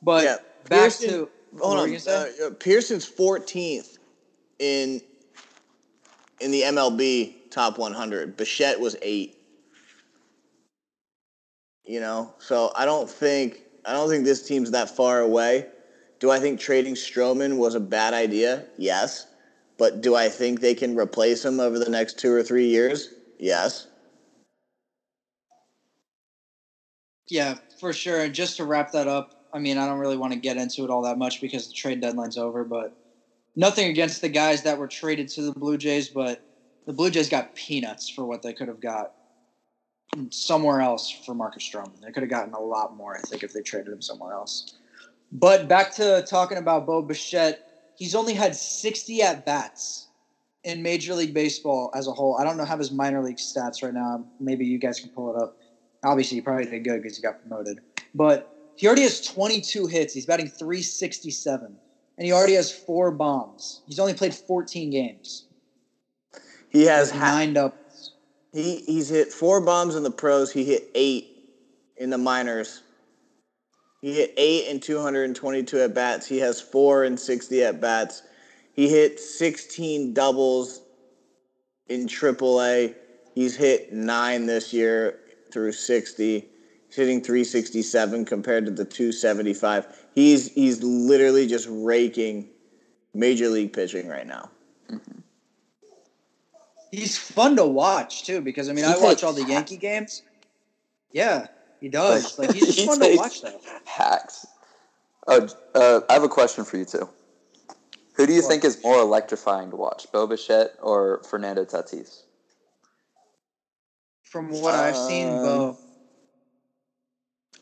But 0.03 0.25
Yeah, 0.25 0.37
back 0.69 0.93
Pearson- 0.93 1.09
to 1.09 1.31
Hold 1.61 1.79
on, 1.79 1.85
you 1.93 1.99
gonna 1.99 2.01
say? 2.01 2.33
uh, 2.43 2.47
uh, 2.49 2.51
Pearson's 2.59 3.11
14th 3.11 3.97
in 4.59 5.01
in 6.41 6.51
the 6.51 6.63
MLB 6.63 7.35
top 7.51 7.79
100. 7.79 8.37
Bichette 8.37 8.79
was 8.81 8.97
eight. 9.03 9.39
You 11.87 12.01
know, 12.01 12.35
so 12.39 12.73
I 12.77 12.85
don't 12.85 13.09
think 13.09 13.63
I 13.87 13.93
don't 13.93 14.09
think 14.11 14.25
this 14.25 14.47
team's 14.47 14.71
that 14.73 14.95
far 14.95 15.21
away. 15.21 15.69
Do 16.21 16.31
I 16.31 16.39
think 16.39 16.61
trading 16.61 16.95
Stroman 16.95 17.57
was 17.59 17.75
a 17.75 17.81
bad 17.81 18.15
idea? 18.15 18.67
Yes. 18.77 19.27
But 19.77 20.01
do 20.01 20.15
I 20.15 20.29
think 20.29 20.61
they 20.61 20.75
can 20.75 20.97
replace 20.97 21.45
him 21.45 21.61
over 21.61 21.79
the 21.79 21.91
next 21.91 22.19
two 22.19 22.33
or 22.33 22.43
three 22.43 22.69
years? 22.69 23.09
Yes. 23.39 23.89
Yeah, 27.29 27.57
for 27.81 27.93
sure. 27.93 28.21
And 28.21 28.35
just 28.35 28.57
to 28.59 28.65
wrap 28.65 28.93
that 28.93 29.09
up, 29.09 29.35
I 29.53 29.59
mean, 29.59 29.79
I 29.79 29.87
don't 29.87 29.99
really 29.99 30.17
want 30.17 30.33
to 30.33 30.39
get 30.39 30.57
into 30.57 30.85
it 30.85 30.91
all 30.91 31.03
that 31.03 31.19
much 31.19 31.41
because 31.41 31.67
the 31.67 31.73
trade 31.73 32.01
deadline's 32.01 32.37
over, 32.37 32.65
but 32.65 32.95
nothing 33.57 33.89
against 33.89 34.21
the 34.21 34.29
guys 34.29 34.63
that 34.63 34.79
were 34.79 34.89
traded 34.89 35.29
to 35.31 35.43
the 35.43 35.53
Blue 35.53 35.77
Jays, 35.77 36.09
but 36.09 36.43
the 36.87 36.93
Blue 36.93 37.11
Jays 37.11 37.29
got 37.29 37.55
peanuts 37.55 38.09
for 38.09 38.25
what 38.25 38.43
they 38.43 38.53
could 38.53 38.69
have 38.69 38.81
got 38.81 39.13
somewhere 40.31 40.81
else 40.81 41.11
for 41.11 41.35
Marcus 41.35 41.69
Stroman. 41.69 42.01
They 42.01 42.13
could 42.13 42.23
have 42.23 42.31
gotten 42.31 42.55
a 42.55 42.61
lot 42.61 42.97
more, 42.97 43.17
I 43.17 43.21
think, 43.21 43.43
if 43.43 43.53
they 43.53 43.63
traded 43.63 43.93
him 43.93 44.03
somewhere 44.03 44.33
else. 44.33 44.75
But 45.35 45.67
back 45.69 45.93
to 45.97 46.25
talking 46.29 46.59
about 46.59 46.87
Bo 46.87 47.03
Bichette, 47.03 47.59
he's 47.97 48.15
only 48.15 48.35
had 48.35 48.55
60 48.55 49.21
at 49.23 49.45
bats 49.45 50.09
in 50.63 50.83
Major 50.83 51.15
League 51.15 51.35
Baseball 51.35 51.91
as 51.93 52.07
a 52.07 52.13
whole. 52.13 52.39
I 52.41 52.45
don't 52.45 52.57
know 52.57 52.65
how 52.65 52.79
his 52.79 52.93
minor 52.93 53.23
league 53.23 53.39
stats 53.39 53.83
right 53.83 53.93
now. 53.93 54.25
Maybe 54.39 54.65
you 54.65 54.79
guys 54.79 55.01
can 55.01 55.11
pull 55.11 55.35
it 55.35 55.43
up. 55.43 55.57
Obviously, 56.05 56.37
he 56.37 56.41
probably 56.41 56.67
did 56.67 56.85
good 56.85 57.03
because 57.03 57.17
he 57.17 57.23
got 57.23 57.41
promoted. 57.41 57.81
But 58.15 58.49
he 58.77 58.87
already 58.87 59.03
has 59.03 59.21
22 59.21 59.87
hits. 59.89 60.15
He's 60.15 60.27
batting 60.27 60.49
367. 60.49 61.79
And 62.17 62.25
he 62.25 62.33
already 62.33 62.55
has 62.55 62.71
four 62.71 63.11
bombs. 63.11 63.83
He's 63.87 63.99
only 63.99 64.15
played 64.15 64.35
14 64.35 64.91
games. 64.91 65.47
He 66.69 66.85
has 66.85 67.11
Has 67.11 67.21
ha- 67.21 67.37
nine 67.39 67.55
doubles. 67.55 68.13
He 68.53 68.85
he's 68.87 69.09
hit 69.09 69.33
four 69.33 69.61
bombs 69.61 69.97
in 69.97 70.05
the 70.05 70.13
pros. 70.13 70.53
He 70.53 70.65
hit 70.65 70.85
eight 70.95 71.27
in 71.97 72.11
the 72.11 72.19
minors. 72.19 72.84
He 74.05 74.13
hit 74.13 74.35
eight 74.37 74.69
and 74.69 74.83
222 74.83 75.81
at 75.81 75.95
bats. 75.95 76.27
He 76.27 76.37
has 76.41 76.61
four 76.61 77.05
and 77.05 77.19
60 77.19 77.65
at 77.65 77.81
bats. 77.81 78.23
He 78.75 78.87
hit 78.87 79.19
16 79.19 80.13
doubles 80.13 80.83
in 81.89 82.07
AAA. 82.07 82.97
He's 83.35 83.57
hit 83.57 83.95
nine 83.95 84.45
this 84.45 84.75
year 84.75 85.21
through 85.51 85.73
60. 85.73 86.47
He's 86.87 86.95
hitting 86.95 87.23
367 87.23 88.27
compared 88.27 88.67
to 88.67 88.71
the 88.71 88.85
275. 88.85 89.87
He's 90.15 90.53
he's 90.53 90.83
literally 90.83 91.47
just 91.47 91.67
raking 91.71 92.51
major 93.15 93.49
league 93.49 93.73
pitching 93.73 94.07
right 94.07 94.27
now. 94.27 94.51
He's 96.91 97.17
fun 97.17 97.57
to 97.57 97.65
watch, 97.65 98.25
too, 98.25 98.43
because, 98.43 98.69
I 98.69 98.75
mean, 98.75 98.85
He 98.85 98.93
I 98.93 98.99
watch 98.99 99.25
all 99.25 99.33
the 99.33 99.45
Yankee 99.45 99.79
games. 99.79 100.21
Yeah, 101.11 101.47
he 101.81 101.89
does. 101.89 102.39
Like, 102.39 102.53
he's 102.53 102.67
just 102.67 102.79
He 102.79 102.87
fun 102.87 103.01
to 103.01 103.17
watch, 103.17 103.41
though. 103.43 103.61
Hacks. 103.87 104.47
Oh, 105.27 105.49
uh, 105.75 106.01
I 106.09 106.13
have 106.13 106.23
a 106.23 106.29
question 106.29 106.65
for 106.65 106.77
you 106.77 106.85
too. 106.85 107.09
Who 108.17 108.27
do 108.27 108.33
you 108.33 108.43
What? 108.43 108.51
think 108.51 108.65
is 108.65 108.83
more 108.85 109.01
electrifying 109.01 109.71
to 109.71 109.77
watch, 109.77 110.07
Bo 110.13 110.27
Bichette 110.27 110.71
or 110.81 111.23
Fernando 111.29 111.65
Tatis? 111.65 112.23
From 114.23 114.51
what 114.51 114.75
I've 114.75 114.97
seen, 114.97 115.27
Um, 115.27 115.43
Bo. 115.43 115.79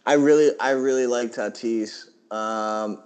I 0.05 0.15
really, 0.15 0.51
I 0.61 0.71
really 0.71 1.07
like 1.07 1.33
Tatis. 1.33 2.09
Um, 2.31 2.99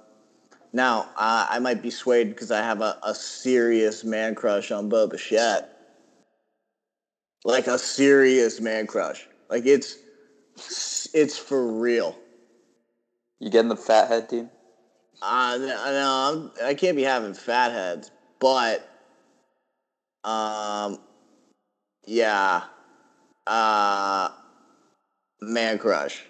now, 0.72 1.10
I, 1.16 1.46
I 1.52 1.58
might 1.58 1.82
be 1.82 1.90
swayed 1.90 2.30
because 2.30 2.50
I 2.50 2.62
have 2.62 2.80
a, 2.80 2.96
a 3.02 3.14
serious 3.14 4.04
man 4.04 4.34
crush 4.34 4.70
on 4.70 4.88
Bo 4.88 5.06
Bichette. 5.06 5.68
Like 7.44 7.66
a 7.66 7.78
serious 7.78 8.60
man 8.60 8.86
crush. 8.86 9.28
Like 9.48 9.66
it's, 9.66 9.96
it's 11.12 11.38
for 11.38 11.66
real. 11.80 12.18
You 13.38 13.50
getting 13.50 13.68
the 13.68 13.76
fat 13.76 14.08
head 14.08 14.28
team? 14.28 14.50
Uh, 15.22 15.56
no, 15.58 15.66
no, 15.66 16.50
I'm, 16.62 16.66
I 16.66 16.75
can't 16.75 16.96
be 16.96 17.02
having 17.02 17.34
fat 17.34 17.72
heads, 17.72 18.10
but, 18.38 18.86
um, 20.25 20.98
yeah, 22.06 22.62
uh, 23.46 24.28
man 25.40 25.78
crush. 25.78 26.26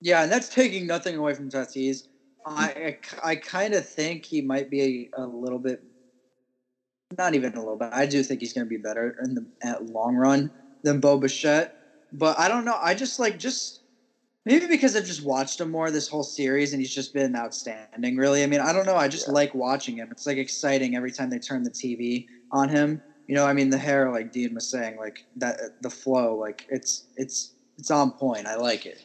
Yeah, 0.00 0.22
and 0.22 0.30
that's 0.30 0.48
taking 0.48 0.86
nothing 0.86 1.16
away 1.16 1.34
from 1.34 1.50
Tatis. 1.50 2.04
I 2.46 2.96
I, 3.22 3.36
kind 3.36 3.74
of 3.74 3.86
think 3.86 4.24
he 4.24 4.40
might 4.40 4.70
be 4.70 5.10
a, 5.16 5.22
a 5.22 5.26
little 5.26 5.58
bit, 5.58 5.82
not 7.18 7.34
even 7.34 7.54
a 7.54 7.58
little 7.58 7.76
bit. 7.76 7.90
I 7.92 8.06
do 8.06 8.22
think 8.22 8.40
he's 8.40 8.52
going 8.52 8.64
to 8.64 8.68
be 8.68 8.76
better 8.76 9.16
in 9.22 9.34
the 9.34 9.46
at 9.62 9.84
long 9.84 10.14
run 10.14 10.50
than 10.82 11.00
Bo 11.00 11.18
Bichette. 11.18 11.74
But 12.12 12.38
I 12.38 12.48
don't 12.48 12.64
know. 12.64 12.76
I 12.80 12.94
just 12.94 13.18
like 13.18 13.38
just 13.38 13.80
Maybe 14.48 14.66
because 14.66 14.96
I've 14.96 15.04
just 15.04 15.22
watched 15.22 15.60
him 15.60 15.70
more 15.70 15.90
this 15.90 16.08
whole 16.08 16.22
series, 16.22 16.72
and 16.72 16.80
he's 16.80 16.94
just 16.94 17.12
been 17.12 17.36
outstanding. 17.36 18.16
Really, 18.16 18.42
I 18.42 18.46
mean, 18.46 18.60
I 18.60 18.72
don't 18.72 18.86
know. 18.86 18.96
I 18.96 19.06
just 19.06 19.26
Yeah. 19.26 19.34
like 19.34 19.54
watching 19.54 19.98
him. 19.98 20.08
It's 20.10 20.26
like 20.26 20.38
exciting 20.38 20.96
every 20.96 21.12
time 21.12 21.28
they 21.28 21.38
turn 21.38 21.64
the 21.64 21.70
TV 21.70 22.26
on 22.50 22.70
him. 22.70 23.02
You 23.26 23.34
know, 23.34 23.44
I 23.44 23.52
mean, 23.52 23.68
the 23.68 23.76
hair, 23.76 24.10
like 24.10 24.32
Dean 24.32 24.54
was 24.54 24.66
saying, 24.70 24.96
like 24.96 25.26
that, 25.36 25.60
the 25.82 25.90
flow, 25.90 26.34
like 26.34 26.64
it's 26.70 27.04
it's 27.16 27.52
it's 27.76 27.90
on 27.90 28.12
point. 28.12 28.46
I 28.46 28.54
like 28.56 28.86
it. 28.86 29.02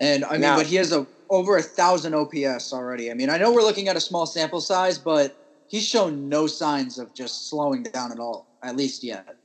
And 0.00 0.24
I 0.24 0.32
mean, 0.32 0.40
Now- 0.40 0.56
but 0.56 0.64
he 0.64 0.76
has 0.76 0.90
a 0.90 1.06
over 1.28 1.58
a 1.58 1.62
thousand 1.62 2.14
OPS 2.14 2.72
already. 2.72 3.10
I 3.10 3.14
mean, 3.14 3.28
I 3.28 3.36
know 3.36 3.52
we're 3.52 3.60
looking 3.62 3.88
at 3.88 3.96
a 3.96 4.00
small 4.00 4.24
sample 4.24 4.62
size, 4.62 4.96
but 4.96 5.36
he's 5.68 5.84
shown 5.86 6.30
no 6.30 6.46
signs 6.46 6.98
of 6.98 7.12
just 7.12 7.50
slowing 7.50 7.82
down 7.82 8.10
at 8.10 8.18
all, 8.18 8.46
at 8.62 8.74
least 8.74 9.04
yet. 9.04 9.36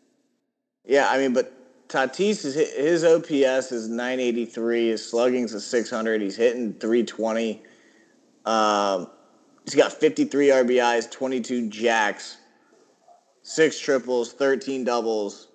Yeah, 0.87 1.09
I 1.09 1.17
mean, 1.17 1.33
but 1.33 1.53
Tatis 1.89 2.45
is 2.45 2.55
his 2.55 3.03
OPS 3.03 3.71
is 3.71 3.89
983. 3.89 4.89
His 4.89 5.09
slugging's 5.09 5.53
a 5.53 5.61
600. 5.61 6.21
He's 6.21 6.35
hitting 6.35 6.73
320. 6.73 7.61
Um, 8.45 9.09
he's 9.65 9.75
got 9.75 9.91
53 9.91 10.47
RBIs, 10.47 11.11
22 11.11 11.69
jacks, 11.69 12.37
six 13.43 13.77
triples, 13.77 14.31
13 14.31 14.85
doubles, 14.85 15.49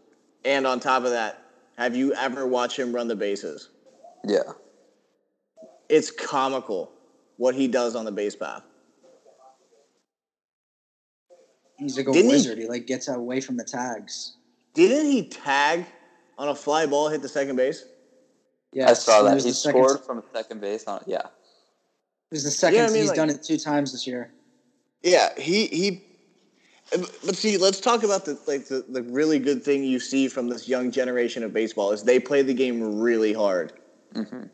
and 0.45 0.67
on 0.67 0.79
top 0.79 1.05
of 1.05 1.11
that, 1.11 1.43
have 1.79 1.97
you 1.97 2.13
ever 2.15 2.47
watched 2.47 2.79
him 2.79 2.95
run 2.95 3.09
the 3.09 3.17
bases? 3.17 3.71
Yeah. 4.27 4.43
It's 5.89 6.11
comical 6.11 6.93
what 7.39 7.55
he 7.55 7.67
does 7.67 7.97
on 7.97 8.05
the 8.05 8.13
base 8.13 8.37
path. 8.37 8.63
He's 11.79 11.97
like 11.97 12.07
a 12.09 12.13
Didn't 12.13 12.31
he- 12.31 12.37
wizard. 12.37 12.59
He 12.59 12.69
like 12.69 12.87
gets 12.87 13.09
away 13.09 13.41
from 13.41 13.57
the 13.57 13.65
tags. 13.65 14.37
Didn't 14.75 15.11
he 15.11 15.25
tag 15.25 15.87
on 16.39 16.49
a 16.49 16.55
fly 16.55 16.87
ball, 16.87 17.09
hit 17.09 17.23
the 17.23 17.29
second 17.29 17.57
base? 17.57 17.85
Yeah, 18.73 18.89
I 18.91 18.95
saw 18.95 19.23
that. 19.23 19.37
He 19.37 19.43
the 19.51 19.55
second- 19.55 19.85
scored 19.85 20.01
from 20.05 20.23
second 20.33 20.61
base 20.61 20.85
on 20.85 21.03
yeah. 21.07 21.19
It 21.19 22.37
was 22.37 22.45
the 22.45 22.51
second. 22.51 22.79
Yeah, 22.79 22.85
I 22.85 22.89
mean, 22.89 22.97
he's 22.97 23.09
like- 23.09 23.17
done 23.17 23.31
it 23.31 23.43
two 23.43 23.59
times 23.59 23.93
this 23.93 24.07
year. 24.07 24.33
Yeah, 25.03 25.39
he 25.39 25.67
he. 25.67 26.05
But 27.25 27.37
see, 27.37 27.57
let's 27.59 27.81
talk 27.81 28.03
about 28.03 28.25
the 28.25 28.39
like 28.47 28.67
the, 28.67 28.85
the 28.89 29.03
really 29.03 29.39
good 29.39 29.63
thing 29.63 29.83
you 29.85 29.99
see 30.01 30.29
from 30.29 30.49
this 30.49 30.69
young 30.69 30.91
generation 30.91 31.43
of 31.43 31.53
baseball 31.53 31.91
is 31.93 32.03
they 32.03 32.19
play 32.21 32.43
the 32.43 32.55
game 32.55 33.01
really 33.01 33.33
hard. 33.33 33.73
hmm 34.15 34.45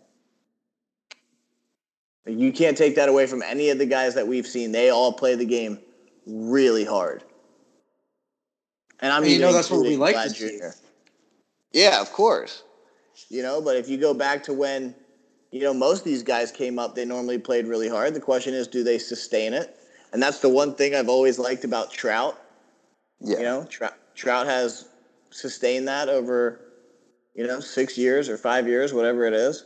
You 2.26 2.52
can't 2.52 2.76
take 2.76 2.94
that 2.96 3.08
away 3.08 3.26
from 3.26 3.42
any 3.42 3.70
of 3.70 3.78
the 3.78 3.86
guys 3.86 4.14
that 4.14 4.26
we've 4.26 4.46
seen. 4.46 4.70
They 4.72 4.90
all 4.90 5.12
play 5.12 5.34
the 5.34 5.46
game 5.46 5.78
really 6.26 6.84
hard. 6.84 7.24
And 9.00 9.12
I'm 9.12 9.22
And 9.22 9.32
you 9.32 9.38
know 9.38 9.52
that's 9.52 9.70
what 9.70 9.82
we 9.82 9.96
like 9.96 10.16
to 10.16 10.30
see. 10.30 10.60
Yeah, 11.72 12.00
of 12.00 12.12
course. 12.12 12.64
You 13.28 13.42
know, 13.42 13.60
but 13.60 13.76
if 13.76 13.88
you 13.88 13.98
go 13.98 14.14
back 14.14 14.42
to 14.44 14.52
when, 14.52 14.94
you 15.50 15.60
know, 15.60 15.74
most 15.74 16.00
of 16.00 16.04
these 16.04 16.22
guys 16.22 16.50
came 16.50 16.78
up, 16.78 16.94
they 16.94 17.04
normally 17.04 17.38
played 17.38 17.66
really 17.66 17.88
hard. 17.88 18.14
The 18.14 18.20
question 18.20 18.54
is, 18.54 18.66
do 18.66 18.82
they 18.82 18.98
sustain 18.98 19.52
it? 19.52 19.76
And 20.12 20.22
that's 20.22 20.38
the 20.38 20.48
one 20.48 20.74
thing 20.74 20.94
I've 20.94 21.08
always 21.08 21.38
liked 21.38 21.64
about 21.64 21.90
Trout. 21.92 22.40
Yeah. 23.20 23.36
You 23.36 23.42
know, 23.42 23.64
Trout, 23.64 23.94
Trout 24.14 24.46
has 24.46 24.88
sustained 25.30 25.86
that 25.88 26.08
over, 26.08 26.60
you 27.34 27.46
know, 27.46 27.60
six 27.60 27.98
years 27.98 28.28
or 28.28 28.36
five 28.38 28.66
years, 28.66 28.94
whatever 28.94 29.26
it 29.26 29.34
is. 29.34 29.64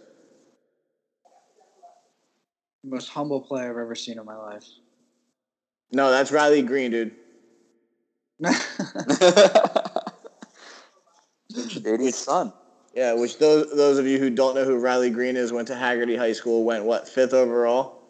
Most 2.85 3.09
humble 3.09 3.41
player 3.41 3.71
I've 3.71 3.79
ever 3.79 3.95
seen 3.95 4.19
in 4.19 4.25
my 4.25 4.37
life. 4.37 4.65
No, 5.93 6.11
that's 6.11 6.33
Riley 6.33 6.63
Greene, 6.63 6.91
dude. 6.91 7.15
JD's 11.53 12.17
son. 12.17 12.53
Yeah, 12.95 13.15
which 13.15 13.39
those 13.39 13.75
those 13.75 13.99
of 13.99 14.07
you 14.07 14.19
who 14.19 14.29
don't 14.31 14.55
know 14.55 14.65
who 14.65 14.79
Riley 14.79 15.11
Greene 15.11 15.37
is 15.37 15.53
went 15.53 15.69
to 15.69 15.75
Hagerty 15.75 16.19
High 16.19 16.33
School, 16.33 16.65
went 16.65 16.85
what 16.85 17.09
fifth 17.09 17.33
overall. 17.33 18.03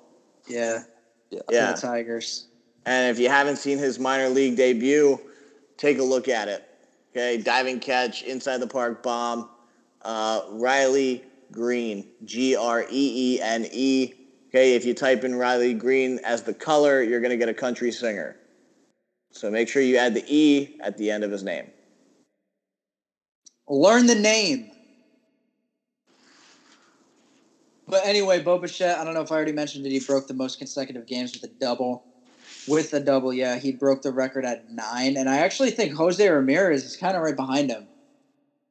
yeah, 0.48 0.82
Yeah. 1.30 1.40
Yeah, 1.50 1.72
the 1.72 1.80
Tigers. 1.80 2.48
and 2.84 3.10
if 3.10 3.18
you 3.20 3.28
haven't 3.28 3.56
seen 3.56 3.78
his 3.78 3.98
minor 4.00 4.28
league 4.28 4.56
debut, 4.56 5.20
take 5.76 5.98
a 5.98 6.02
look 6.02 6.28
at 6.28 6.48
it. 6.48 6.64
Okay, 7.12 7.36
diving 7.40 7.78
catch, 7.78 8.22
inside 8.22 8.58
the 8.58 8.66
park 8.66 9.02
bomb. 9.02 9.48
Uh, 10.02 10.40
Riley 10.50 11.22
Greene, 11.52 12.08
G 12.24 12.56
R 12.56 12.82
E 12.90 13.36
E 13.36 13.40
N 13.40 13.66
E. 13.70 14.14
Okay, 14.48 14.74
if 14.74 14.84
you 14.84 14.94
type 14.94 15.22
in 15.22 15.34
Riley 15.36 15.74
Green 15.74 16.18
as 16.24 16.42
the 16.42 16.52
color, 16.54 17.02
you're 17.02 17.20
gonna 17.20 17.36
get 17.36 17.48
a 17.48 17.54
country 17.54 17.92
singer. 17.92 18.36
So 19.32 19.50
make 19.50 19.68
sure 19.68 19.82
you 19.82 19.96
add 19.96 20.14
the 20.14 20.24
E 20.28 20.76
at 20.80 20.96
the 20.96 21.10
end 21.10 21.24
of 21.24 21.30
his 21.30 21.42
name. 21.42 21.70
Learn 23.68 24.06
the 24.06 24.14
name. 24.14 24.70
But 27.88 28.06
anyway, 28.06 28.40
Bo 28.40 28.58
Bichette, 28.58 28.98
I 28.98 29.04
don't 29.04 29.14
know 29.14 29.22
if 29.22 29.32
I 29.32 29.34
already 29.34 29.52
mentioned 29.52 29.86
it. 29.86 29.90
He 29.90 30.00
broke 30.00 30.26
the 30.26 30.34
most 30.34 30.58
consecutive 30.58 31.06
games 31.06 31.32
with 31.32 31.50
a 31.50 31.52
double. 31.54 32.04
With 32.68 32.92
a 32.92 33.00
double, 33.00 33.32
yeah, 33.32 33.58
he 33.58 33.72
broke 33.72 34.02
the 34.02 34.12
record 34.12 34.44
at 34.44 34.70
nine. 34.70 35.16
And 35.16 35.28
I 35.28 35.38
actually 35.38 35.70
think 35.70 35.94
Jose 35.94 36.26
Ramirez 36.26 36.84
is 36.84 36.96
kind 36.96 37.16
of 37.16 37.22
right 37.22 37.34
behind 37.34 37.70
him 37.70 37.88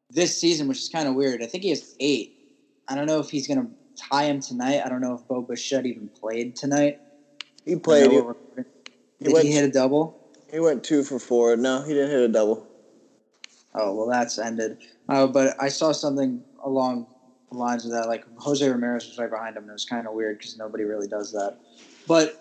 this 0.09 0.39
season, 0.39 0.67
which 0.67 0.79
is 0.79 0.89
kind 0.89 1.07
of 1.07 1.15
weird. 1.15 1.41
I 1.43 1.47
think 1.47 1.63
he 1.63 1.69
has 1.71 1.95
eight. 1.99 2.31
I 2.87 2.95
don't 2.95 3.07
know 3.07 3.19
if 3.19 3.29
he's 3.29 3.47
going 3.47 3.59
to 3.61 3.69
tie 3.97 4.25
him 4.25 4.39
tonight. 4.39 4.81
I 4.85 4.89
don't 4.89 5.01
know 5.01 5.15
if 5.15 5.27
Bo 5.27 5.41
Bichette 5.41 5.85
even 5.85 6.09
played 6.09 6.55
tonight. 6.55 6.99
He 7.65 7.75
played. 7.75 8.11
He, 8.11 8.17
he 8.17 8.23
Did 9.25 9.33
went- 9.33 9.45
he 9.45 9.51
hit 9.51 9.65
a 9.65 9.71
double? 9.71 10.20
He 10.51 10.59
went 10.59 10.83
two 10.83 11.03
for 11.03 11.17
four. 11.17 11.55
No, 11.55 11.81
he 11.81 11.93
didn't 11.93 12.11
hit 12.11 12.19
a 12.19 12.27
double. 12.27 12.67
Oh 13.73 13.95
well, 13.95 14.07
that's 14.07 14.37
ended. 14.37 14.77
Uh, 15.07 15.27
but 15.27 15.55
I 15.59 15.69
saw 15.69 15.93
something 15.93 16.43
along 16.63 17.07
the 17.49 17.57
lines 17.57 17.85
of 17.85 17.91
that, 17.91 18.07
like 18.07 18.25
Jose 18.37 18.67
Ramirez 18.67 19.07
was 19.07 19.17
right 19.17 19.29
behind 19.29 19.55
him, 19.55 19.63
and 19.63 19.69
it 19.69 19.73
was 19.73 19.85
kind 19.85 20.07
of 20.07 20.13
weird 20.13 20.37
because 20.37 20.57
nobody 20.57 20.83
really 20.83 21.07
does 21.07 21.31
that. 21.31 21.57
But 22.07 22.37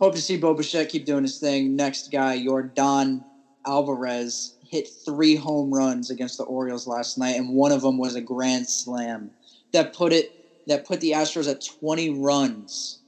hope 0.00 0.14
to 0.14 0.20
see 0.20 0.36
Bo 0.36 0.54
Bichette 0.54 0.88
keep 0.88 1.04
doing 1.06 1.22
his 1.22 1.38
thing. 1.38 1.76
Next 1.76 2.10
guy, 2.10 2.38
Yordan 2.38 3.22
Alvarez 3.66 4.54
hit 4.68 4.88
three 5.04 5.36
home 5.36 5.72
runs 5.72 6.10
against 6.10 6.38
the 6.38 6.44
Orioles 6.44 6.88
last 6.88 7.18
night, 7.18 7.36
and 7.36 7.50
one 7.50 7.70
of 7.70 7.82
them 7.82 7.98
was 7.98 8.16
a 8.16 8.20
grand 8.20 8.68
slam 8.68 9.30
that 9.72 9.92
put 9.92 10.12
it 10.12 10.34
that 10.66 10.84
put 10.84 11.00
the 11.00 11.12
Astros 11.12 11.48
at 11.48 11.64
twenty 11.64 12.10
runs. 12.10 12.98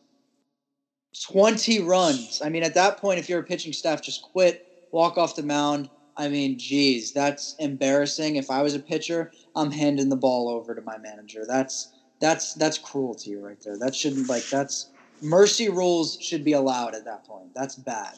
Twenty 1.23 1.81
runs. 1.81 2.43
I 2.45 2.49
mean, 2.49 2.63
at 2.63 2.75
that 2.75 2.99
point, 2.99 3.19
if 3.19 3.29
you're 3.29 3.41
a 3.41 3.45
pitching 3.45 3.73
staff, 3.73 4.03
just 4.03 4.23
quit, 4.23 4.67
walk 4.91 5.17
off 5.17 5.35
the 5.35 5.43
mound. 5.43 5.89
I 6.17 6.29
mean, 6.29 6.59
geez, 6.59 7.13
that's 7.13 7.55
embarrassing. 7.59 8.37
If 8.37 8.51
I 8.51 8.63
was 8.63 8.75
a 8.75 8.81
pitcher, 8.81 9.31
I'm 9.55 9.71
handing 9.71 10.09
the 10.09 10.17
ball 10.17 10.49
over 10.49 10.75
to 10.75 10.83
my 10.83 10.99
manager. 10.99 11.45
That's 11.47 11.93
that's 12.21 12.55
that's 12.55 12.79
cruelty 12.79 13.37
right 13.37 13.61
there. 13.63 13.79
That 13.79 13.95
shouldn't 13.95 14.29
like 14.29 14.45
that's 14.49 14.91
mercy 15.21 15.69
rules 15.69 16.19
should 16.21 16.45
be 16.45 16.53
allowed 16.53 16.95
at 16.95 17.05
that 17.05 17.25
point. 17.25 17.55
That's 17.55 17.77
bad. 17.77 18.15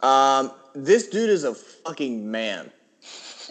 Um, 0.00 0.52
this 0.74 1.08
dude 1.08 1.30
is 1.30 1.44
a 1.44 1.54
fucking 1.54 2.30
man. 2.30 2.70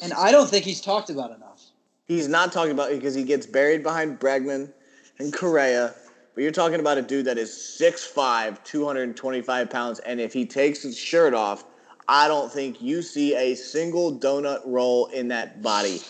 And 0.01 0.13
I 0.13 0.31
don't 0.31 0.49
think 0.49 0.65
he's 0.65 0.81
talked 0.81 1.09
about 1.09 1.31
enough. 1.31 1.61
He's 2.07 2.27
not 2.27 2.51
talking 2.51 2.71
about 2.71 2.89
because 2.89 3.15
he 3.15 3.23
gets 3.23 3.45
buried 3.45 3.83
behind 3.83 4.19
Bregman 4.19 4.73
and 5.17 5.31
Correa. 5.31 5.93
But 6.41 6.45
you're 6.45 6.53
talking 6.53 6.79
about 6.79 6.97
a 6.97 7.03
dude 7.03 7.25
that 7.25 7.37
is 7.37 7.51
6'5", 7.51 8.63
225 8.63 9.69
pounds, 9.69 9.99
and 9.99 10.19
if 10.19 10.33
he 10.33 10.43
takes 10.43 10.81
his 10.81 10.97
shirt 10.97 11.35
off, 11.35 11.65
I 12.07 12.27
don't 12.27 12.51
think 12.51 12.81
you 12.81 13.03
see 13.03 13.35
a 13.35 13.53
single 13.53 14.17
donut 14.17 14.61
roll 14.65 15.05
in 15.13 15.27
that 15.27 15.61
body. 15.61 16.01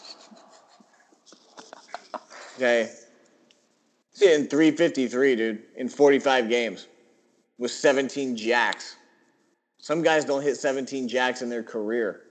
Okay. 2.56 2.94
Hitting 4.18 4.48
353, 4.48 5.36
dude, 5.36 5.64
in 5.76 5.90
45 5.90 6.48
games 6.48 6.88
with 7.58 7.72
17 7.72 8.38
jacks. 8.38 8.96
Some 9.80 10.02
guys 10.02 10.24
don't 10.24 10.44
hit 10.44 10.56
17 10.56 11.10
jacks 11.10 11.42
in 11.42 11.50
their 11.50 11.62
career. 11.62 12.22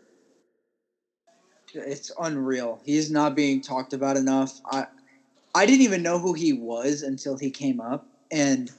It's 1.75 2.11
unreal. 2.19 2.81
He's 2.83 3.11
not 3.11 3.37
being 3.37 3.61
talked 3.61 3.93
about 3.93 4.17
enough. 4.17 4.59
I 4.65 4.87
I 5.55 5.67
didn't 5.67 5.83
even 5.83 6.03
know 6.03 6.19
who 6.19 6.33
he 6.33 6.53
was 6.53 7.03
until 7.03 7.37
he 7.37 7.51
came 7.51 7.81
up 7.81 8.07
and 8.31 8.71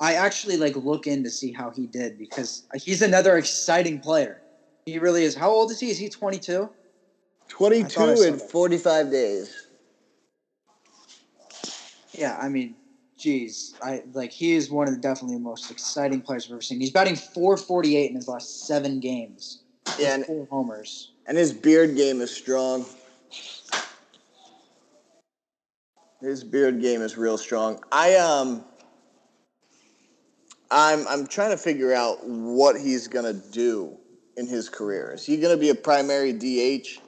I 0.00 0.14
actually 0.14 0.56
like 0.56 0.76
look 0.76 1.06
in 1.06 1.24
to 1.24 1.30
see 1.30 1.52
how 1.52 1.70
he 1.70 1.86
did 1.86 2.18
because 2.18 2.64
he's 2.74 3.02
another 3.02 3.36
exciting 3.36 4.00
player. 4.00 4.40
He 4.86 4.98
really 4.98 5.24
is. 5.24 5.34
How 5.34 5.50
old 5.50 5.70
is 5.70 5.80
he? 5.80 5.90
Is 5.90 5.98
he 5.98 6.08
22? 6.08 6.68
22 7.48 7.84
I 7.84 7.88
thought 7.88 8.08
I 8.08 8.14
saw 8.14 8.22
in 8.24 8.38
45 8.38 9.10
days. 9.10 9.66
Yeah, 12.12 12.38
I 12.40 12.48
mean, 12.48 12.74
geez, 13.18 13.74
I 13.82 14.02
like 14.12 14.30
he 14.30 14.54
is 14.54 14.70
one 14.70 14.88
of 14.88 14.94
the 14.94 15.00
definitely 15.00 15.36
the 15.36 15.42
most 15.42 15.70
exciting 15.70 16.20
players 16.20 16.46
I've 16.46 16.52
ever 16.52 16.60
seen. 16.60 16.80
He's 16.80 16.90
batting 16.90 17.16
448 17.16 18.10
in 18.10 18.16
his 18.16 18.28
last 18.28 18.66
seven 18.66 19.00
games. 19.00 19.60
Yeah, 19.98 20.14
and, 20.14 20.26
Four 20.26 20.46
homers. 20.50 21.10
and 21.26 21.36
his 21.36 21.52
beard 21.52 21.96
game 21.96 22.20
is 22.20 22.30
strong. 22.30 22.84
His 26.20 26.44
beard 26.44 26.80
game 26.80 27.02
is 27.02 27.16
real 27.16 27.36
strong. 27.36 27.82
I 27.92 28.16
um 28.16 28.64
I'm 30.70 31.06
I'm 31.06 31.26
trying 31.26 31.50
to 31.50 31.56
figure 31.56 31.92
out 31.92 32.26
what 32.26 32.80
he's 32.80 33.06
going 33.08 33.24
to 33.24 33.50
do 33.50 33.96
in 34.36 34.46
his 34.46 34.68
career. 34.68 35.12
Is 35.12 35.24
he 35.24 35.36
going 35.36 35.54
to 35.54 35.60
be 35.60 35.70
a 35.70 35.74
primary 35.74 36.32
DH? 36.32 37.00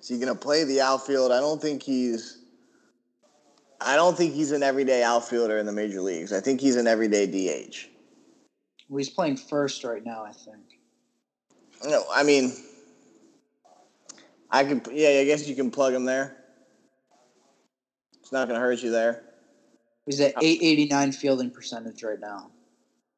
Is 0.00 0.08
he 0.08 0.18
going 0.18 0.28
to 0.28 0.38
play 0.38 0.64
the 0.64 0.80
outfield? 0.80 1.32
I 1.32 1.40
don't 1.40 1.60
think 1.60 1.82
he's. 1.82 2.38
I 3.80 3.96
don't 3.96 4.16
think 4.16 4.34
he's 4.34 4.52
an 4.52 4.62
everyday 4.62 5.02
outfielder 5.02 5.58
in 5.58 5.66
the 5.66 5.72
major 5.72 6.00
leagues. 6.00 6.32
I 6.32 6.40
think 6.40 6.60
he's 6.60 6.76
an 6.76 6.86
everyday 6.86 7.26
DH. 7.26 7.88
Well, 8.88 8.98
he's 8.98 9.10
playing 9.10 9.36
first 9.36 9.82
right 9.82 10.04
now, 10.04 10.24
I 10.24 10.32
think. 10.32 10.62
No, 11.84 12.04
I 12.12 12.22
mean, 12.22 12.52
I 14.50 14.64
can. 14.64 14.82
Yeah, 14.92 15.08
I 15.08 15.24
guess 15.24 15.48
you 15.48 15.56
can 15.56 15.70
plug 15.70 15.92
him 15.94 16.04
there. 16.04 16.41
It's 18.32 18.38
not 18.38 18.48
going 18.48 18.58
to 18.58 18.64
hurt 18.64 18.82
you 18.82 18.90
there. 18.90 19.24
He's 20.06 20.18
at 20.18 20.32
889 20.42 21.12
fielding 21.12 21.50
percentage 21.50 22.02
right 22.02 22.18
now. 22.18 22.50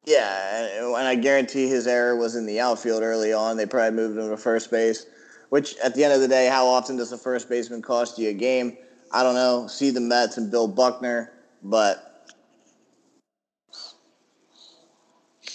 Yeah, 0.06 0.66
and, 0.80 0.87
and 0.87 1.06
I 1.06 1.14
guarantee 1.14 1.68
his 1.68 1.87
error 1.87 2.16
was 2.16 2.35
in 2.35 2.47
the 2.47 2.59
outfield 2.59 3.04
early 3.04 3.33
on. 3.33 3.56
They 3.56 3.64
probably 3.64 3.92
moved 3.92 4.18
him 4.18 4.28
to 4.28 4.37
first 4.37 4.73
base, 4.73 5.06
which 5.50 5.76
at 5.85 5.94
the 5.94 6.02
end 6.02 6.14
of 6.14 6.21
the 6.21 6.26
day, 6.26 6.49
how 6.49 6.66
often 6.66 6.97
does 6.97 7.12
a 7.12 7.16
first 7.16 7.49
baseman 7.49 7.80
cost 7.80 8.18
you 8.18 8.30
a 8.30 8.33
game? 8.33 8.76
I 9.12 9.23
don't 9.23 9.37
know. 9.37 9.68
See 9.68 9.90
the 9.90 10.00
Mets 10.00 10.37
and 10.37 10.50
Bill 10.50 10.66
Buckner, 10.66 11.33
but 11.62 12.26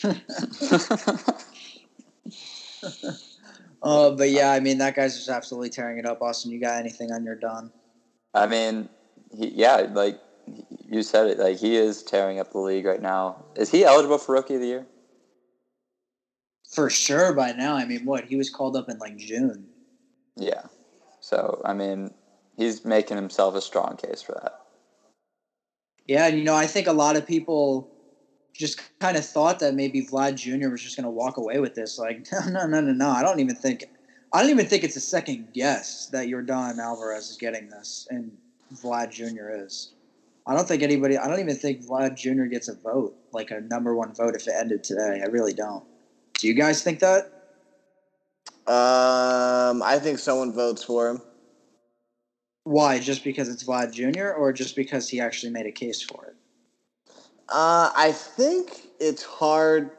Uh, 3.82 4.12
but 4.12 4.30
yeah, 4.30 4.52
I 4.52 4.62
mean 4.62 4.78
that 4.78 4.96
guy's 4.96 5.18
just 5.18 5.28
absolutely 5.28 5.70
tearing 5.70 5.98
it 5.98 6.06
up. 6.06 6.22
Austin, 6.22 6.50
you 6.50 6.62
got 6.62 6.80
anything 6.80 7.12
on 7.12 7.26
your 7.26 7.36
done? 7.36 7.72
I 8.34 8.46
mean, 8.46 8.88
he, 9.36 9.50
yeah, 9.50 9.88
like 9.92 10.20
you 10.88 11.04
said 11.04 11.28
it, 11.28 11.40
like 11.40 11.58
he 11.58 11.76
is 11.76 12.04
tearing 12.04 12.40
up 12.40 12.52
the 12.52 12.60
league 12.60 12.86
right 12.86 13.02
now. 13.02 13.44
Is 13.56 13.72
he 13.72 13.84
eligible 13.84 14.18
for 14.18 14.34
Rookie 14.34 14.56
of 14.56 14.62
the 14.62 14.68
Year? 14.68 14.88
For 16.74 16.90
sure 16.90 17.34
by 17.34 17.52
now. 17.52 17.76
I 17.76 17.86
mean, 17.86 18.06
what? 18.06 18.26
He 18.26 18.36
was 18.36 18.50
called 18.50 18.76
up 18.76 18.90
in 18.90 18.98
like 19.00 19.18
June. 19.18 19.68
Yeah. 20.36 20.64
So 21.20 21.62
I 21.66 21.74
mean, 21.74 22.14
he's 22.58 22.86
making 22.86 23.18
himself 23.18 23.56
a 23.56 23.62
strong 23.62 23.98
case 23.98 24.22
for 24.22 24.34
that. 24.42 24.54
Yeah, 26.08 26.28
and 26.28 26.38
you 26.38 26.44
know, 26.44 26.56
I 26.56 26.66
think 26.66 26.88
a 26.88 26.94
lot 26.94 27.18
of 27.18 27.28
people 27.28 27.88
just 28.54 28.82
kind 29.00 29.16
of 29.16 29.26
thought 29.26 29.60
that 29.60 29.76
maybe 29.76 30.06
Vlad 30.06 30.36
Jr. 30.36 30.70
was 30.70 30.82
just 30.82 30.96
going 30.98 31.06
to 31.06 31.10
walk 31.10 31.38
away 31.38 31.60
with 31.60 31.76
this. 31.76 31.98
Like, 31.98 32.28
no, 32.32 32.40
no, 32.48 32.66
no, 32.68 32.82
no, 32.82 32.92
no. 32.92 33.10
I 33.10 33.22
don't 33.22 33.40
even 33.40 33.56
think, 33.56 33.86
I 34.34 34.42
don't 34.42 34.50
even 34.50 34.66
think 34.66 34.84
it's 34.84 34.96
a 34.96 35.02
second 35.02 35.54
guess 35.54 36.08
that 36.12 36.28
Yordan 36.28 36.80
Alvarez 36.80 37.30
is 37.30 37.38
getting 37.38 37.70
this, 37.70 38.08
and 38.10 38.32
Vlad 38.74 39.12
Jr. 39.12 39.50
is. 39.66 39.94
I 40.46 40.56
don't 40.56 40.68
think 40.68 40.82
anybody. 40.82 41.18
I 41.18 41.28
don't 41.28 41.40
even 41.40 41.56
think 41.56 41.86
Vlad 41.86 42.16
Jr. 42.16 42.46
gets 42.46 42.68
a 42.70 42.76
vote, 42.76 43.16
like 43.32 43.52
a 43.52 43.62
number 43.62 43.96
one 43.96 44.14
vote, 44.14 44.36
if 44.36 44.48
it 44.48 44.54
ended 44.58 44.84
today. 44.84 45.22
I 45.24 45.28
really 45.28 45.54
don't. 45.54 45.84
Do 46.34 46.48
you 46.48 46.54
guys 46.54 46.82
think 46.82 47.00
that? 47.00 47.32
um, 48.70 49.82
I 49.82 49.98
think 50.00 50.20
someone 50.20 50.54
votes 50.54 50.84
for 50.84 51.10
him. 51.10 51.22
Why? 52.66 53.00
Just 53.00 53.24
because 53.24 53.50
it's 53.50 53.64
Vlad 53.64 53.92
Jr. 53.92 54.30
or 54.30 54.54
just 54.54 54.76
because 54.76 55.10
he 55.10 55.20
actually 55.20 55.52
made 55.52 55.66
a 55.66 55.72
case 55.72 56.04
for 56.04 56.26
it? 56.26 56.36
Uh, 57.50 57.92
I 57.96 58.12
think 58.12 58.90
it's 59.00 59.24
hard 59.24 59.90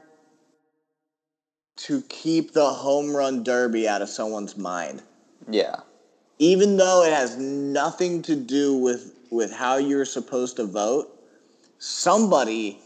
to 1.79 2.03
keep 2.03 2.53
the 2.53 2.69
home 2.69 3.15
run 3.15 3.43
derby 3.43 3.89
out 3.89 4.03
of 4.03 4.09
someone's 4.09 4.57
mind. 4.57 5.03
Yeah. 5.51 5.81
Even 6.41 6.79
though 6.79 7.05
it 7.05 7.13
has 7.15 7.39
nothing 7.39 8.23
to 8.25 8.37
do 8.37 8.75
with 8.77 9.15
with 9.31 9.53
how 9.53 9.79
you're 9.79 10.07
supposed 10.07 10.57
to 10.57 10.67
vote 10.67 11.09
somebody 11.79 12.81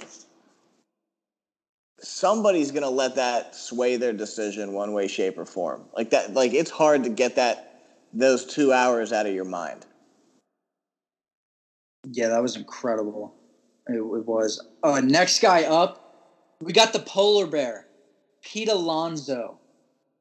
somebody's 2.00 2.70
going 2.70 2.82
to 2.82 2.88
let 2.90 3.16
that 3.16 3.54
sway 3.54 3.96
their 3.96 4.12
decision 4.12 4.72
one 4.72 4.92
way 4.92 5.08
shape 5.08 5.38
or 5.38 5.46
form 5.46 5.84
like 5.96 6.10
that 6.10 6.34
like 6.34 6.54
it's 6.54 6.70
hard 6.70 7.04
to 7.04 7.10
get 7.10 7.36
that 7.36 7.82
those 8.12 8.46
2 8.46 8.72
hours 8.72 9.12
out 9.12 9.26
of 9.26 9.34
your 9.34 9.44
mind 9.44 9.86
Yeah, 12.10 12.28
that 12.28 12.42
was 12.42 12.56
incredible. 12.56 13.34
It, 13.88 13.96
it 13.96 14.26
was. 14.26 14.60
Uh, 14.82 15.00
next 15.00 15.40
guy 15.40 15.64
up, 15.64 16.00
we 16.60 16.72
got 16.72 16.92
the 16.92 17.00
polar 17.00 17.46
bear, 17.46 17.86
Pete 18.42 18.68
Alonso. 18.68 19.60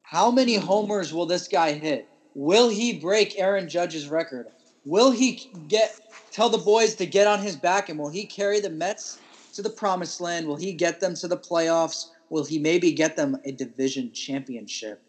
How 0.04 0.32
many 0.32 0.56
homers 0.56 1.14
will 1.14 1.28
this 1.28 1.48
guy 1.48 1.74
hit? 1.74 2.13
Will 2.36 2.70
he 2.70 2.94
break 2.94 3.40
Aaron 3.40 3.70
Judge's 3.70 4.08
record? 4.08 4.48
Will 4.86 5.12
he 5.12 5.50
get 5.68 6.00
tell 6.32 6.50
the 6.50 6.58
boys 6.58 6.96
to 6.96 7.06
get 7.06 7.28
on 7.28 7.40
his 7.40 7.56
back 7.56 7.90
and 7.90 8.00
will 8.00 8.10
he 8.10 8.26
carry 8.26 8.60
the 8.60 8.70
Mets 8.70 9.20
to 9.54 9.62
the 9.62 9.70
promised 9.70 10.20
land? 10.20 10.48
Will 10.48 10.56
he 10.56 10.74
get 10.74 11.00
them 11.00 11.14
to 11.16 11.28
the 11.28 11.38
playoffs? 11.38 12.08
Will 12.30 12.44
he 12.44 12.58
maybe 12.58 12.92
get 12.92 13.16
them 13.16 13.38
a 13.46 13.52
division 13.52 14.12
championship? 14.12 15.02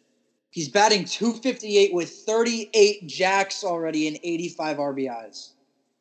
He's 0.50 0.68
batting 0.68 1.04
258 1.04 1.92
with 1.92 2.10
38 2.10 3.06
jacks 3.08 3.64
already 3.64 4.06
and 4.06 4.18
85 4.22 4.76
RBIs. 4.76 5.48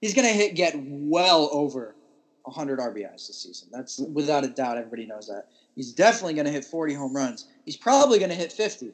He's 0.02 0.14
going 0.14 0.28
to 0.28 0.34
hit 0.34 0.54
get 0.54 0.76
well 0.78 1.50
over 1.52 1.96
100 2.44 2.80
RBIs 2.80 3.28
this 3.28 3.42
season. 3.42 3.70
That's 3.72 3.98
without 4.00 4.44
a 4.44 4.50
doubt. 4.50 4.78
Everybody 4.78 5.06
knows 5.06 5.28
that. 5.28 5.48
He's 5.76 5.94
definitely 5.94 6.36
going 6.36 6.46
to 6.46 6.52
hit 6.52 6.66
40 6.66 6.94
home 6.94 7.16
runs. 7.16 7.48
He's 7.66 7.78
probably 7.78 8.20
going 8.20 8.30
to 8.30 8.36
hit 8.36 8.52
50. 8.52 8.92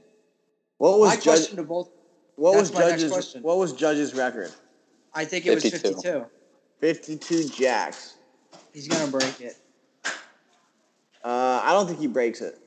what 0.78 1.00
was 1.00 1.10
My 1.10 1.16
Judge, 1.16 1.24
question 1.24 1.58
to 1.58 1.64
both, 1.64 1.90
what 2.40 2.54
that's 2.54 2.72
was 2.72 2.80
judge's 2.80 3.36
what 3.42 3.58
was 3.58 3.74
judge's 3.74 4.14
record 4.16 4.52
I 5.14 5.26
think 5.26 5.46
it 5.46 5.54
was 5.56 5.64
52. 5.64 6.02
52. 6.02 6.26
52 6.80 7.50
jacks 7.50 8.16
He's 8.74 8.88
going 8.88 9.06
to 9.06 9.12
break 9.12 9.42
it. 9.42 9.58
uh, 11.24 11.62
i 11.64 11.72
don't 11.74 11.88
think 11.88 12.00
he 12.00 12.08
breaks 12.08 12.42
it 12.42 12.58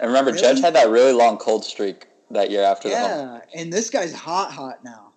And 0.00 0.08
remember, 0.08 0.30
Really? 0.32 0.42
Judge 0.42 0.60
had 0.60 0.74
that 0.74 0.88
really 0.90 1.12
long 1.12 1.36
cold 1.38 1.64
streak 1.64 2.06
that 2.30 2.50
year 2.50 2.62
after 2.62 2.88
the 2.88 2.96
home. 2.98 3.10
Yeah, 3.10 3.40
and 3.60 3.72
this 3.72 3.88
guy's 3.88 4.12
hot, 4.12 4.50
hot 4.52 4.84
now. 4.84 5.12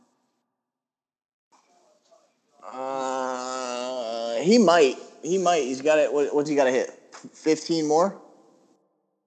Uh, 2.65 4.35
he 4.41 4.57
might. 4.57 4.95
He 5.23 5.37
might. 5.37 5.63
He's 5.63 5.81
got 5.81 5.99
it. 5.99 6.13
What, 6.13 6.33
what's 6.33 6.49
he 6.49 6.55
got 6.55 6.65
to 6.65 6.71
hit? 6.71 6.91
Fifteen 7.33 7.87
more. 7.87 8.21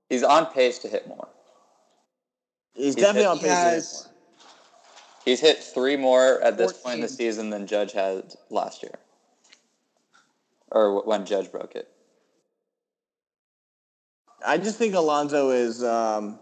He's 0.08 0.22
on 0.22 0.46
pace 0.46 0.78
to 0.80 0.88
hit 0.88 1.06
more. 1.08 1.28
He's 2.74 2.94
He's 2.94 2.96
definitely 2.96 3.20
hit- 3.22 3.28
on 3.28 3.38
pace. 3.38 3.48
hit 3.48 3.54
has- 3.56 4.08
He's 5.24 5.40
hit 5.40 5.62
three 5.62 5.96
more 5.96 6.40
at 6.42 6.58
this 6.58 6.72
point 6.72 6.96
in 6.96 7.00
the 7.02 7.08
season 7.08 7.48
than 7.50 7.66
Judge 7.68 7.92
had 7.92 8.34
last 8.50 8.82
year, 8.82 8.98
or 10.72 11.00
when 11.04 11.24
Judge 11.24 11.52
broke 11.52 11.76
it. 11.76 11.88
I 14.44 14.58
just 14.58 14.78
think 14.78 14.94
Alonso 14.96 15.50
is 15.50 15.84
um, 15.84 16.40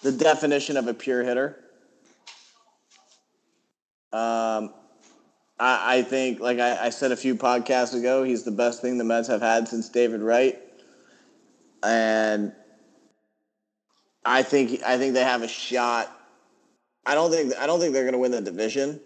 the 0.00 0.12
definition 0.12 0.78
of 0.78 0.88
a 0.88 0.94
pure 0.94 1.22
hitter. 1.22 1.58
Um, 4.14 4.72
I, 5.60 5.98
I 5.98 6.02
think, 6.02 6.40
like 6.40 6.58
I, 6.60 6.86
I 6.86 6.88
said 6.88 7.12
a 7.12 7.16
few 7.16 7.34
podcasts 7.36 7.94
ago, 7.94 8.22
he's 8.24 8.44
the 8.44 8.50
best 8.50 8.80
thing 8.80 8.96
the 8.96 9.04
Mets 9.04 9.28
have 9.28 9.42
had 9.42 9.68
since 9.68 9.90
David 9.90 10.22
Wright, 10.22 10.58
and 11.82 12.52
I 14.24 14.42
think 14.42 14.82
I 14.84 14.98
think 14.98 15.14
they 15.14 15.22
have 15.24 15.42
a 15.42 15.48
shot. 15.48 16.10
I 17.06 17.14
don't 17.14 17.30
think 17.30 17.54
I 17.58 17.66
don't 17.66 17.80
think 17.80 17.92
they're 17.92 18.04
going 18.04 18.14
to 18.14 18.18
win 18.18 18.30
the 18.30 18.40
division, 18.40 19.00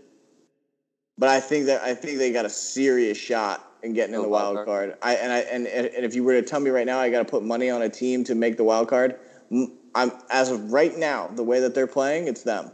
but 1.17 1.29
I 1.29 1.41
think 1.41 1.67
that 1.67 1.83
I 1.83 1.95
think 1.95 2.19
they 2.19 2.33
got 2.33 2.45
a 2.45 2.51
serious 2.51 3.19
shot 3.19 3.65
in 3.83 3.93
getting 3.93 4.15
in 4.15 4.21
The 4.21 4.27
the 4.27 4.31
wild 4.31 4.57
wild 4.57 4.67
card. 4.67 4.91
card. 4.91 4.99
I 5.03 5.15
and 5.17 5.33
I 5.33 5.39
and, 5.41 5.67
and 5.67 6.05
if 6.05 6.15
you 6.15 6.23
were 6.25 6.35
to 6.35 6.43
tell 6.43 6.61
me 6.61 6.71
right 6.71 6.87
now, 6.87 6.99
I 6.99 7.11
got 7.11 7.19
to 7.21 7.25
put 7.25 7.43
money 7.43 7.71
on 7.71 7.83
a 7.83 7.89
team 7.89 8.25
to 8.25 8.35
make 8.35 8.57
the 8.57 8.65
wild 8.65 8.89
card. 8.89 9.17
m- 9.51 9.73
I'm 9.95 10.13
as 10.31 10.51
of 10.51 10.73
right 10.73 10.97
now, 10.97 11.29
the 11.29 11.43
way 11.43 11.61
that 11.61 11.75
they're 11.75 11.87
playing, 11.89 12.29
it's 12.29 12.43
them. 12.43 12.71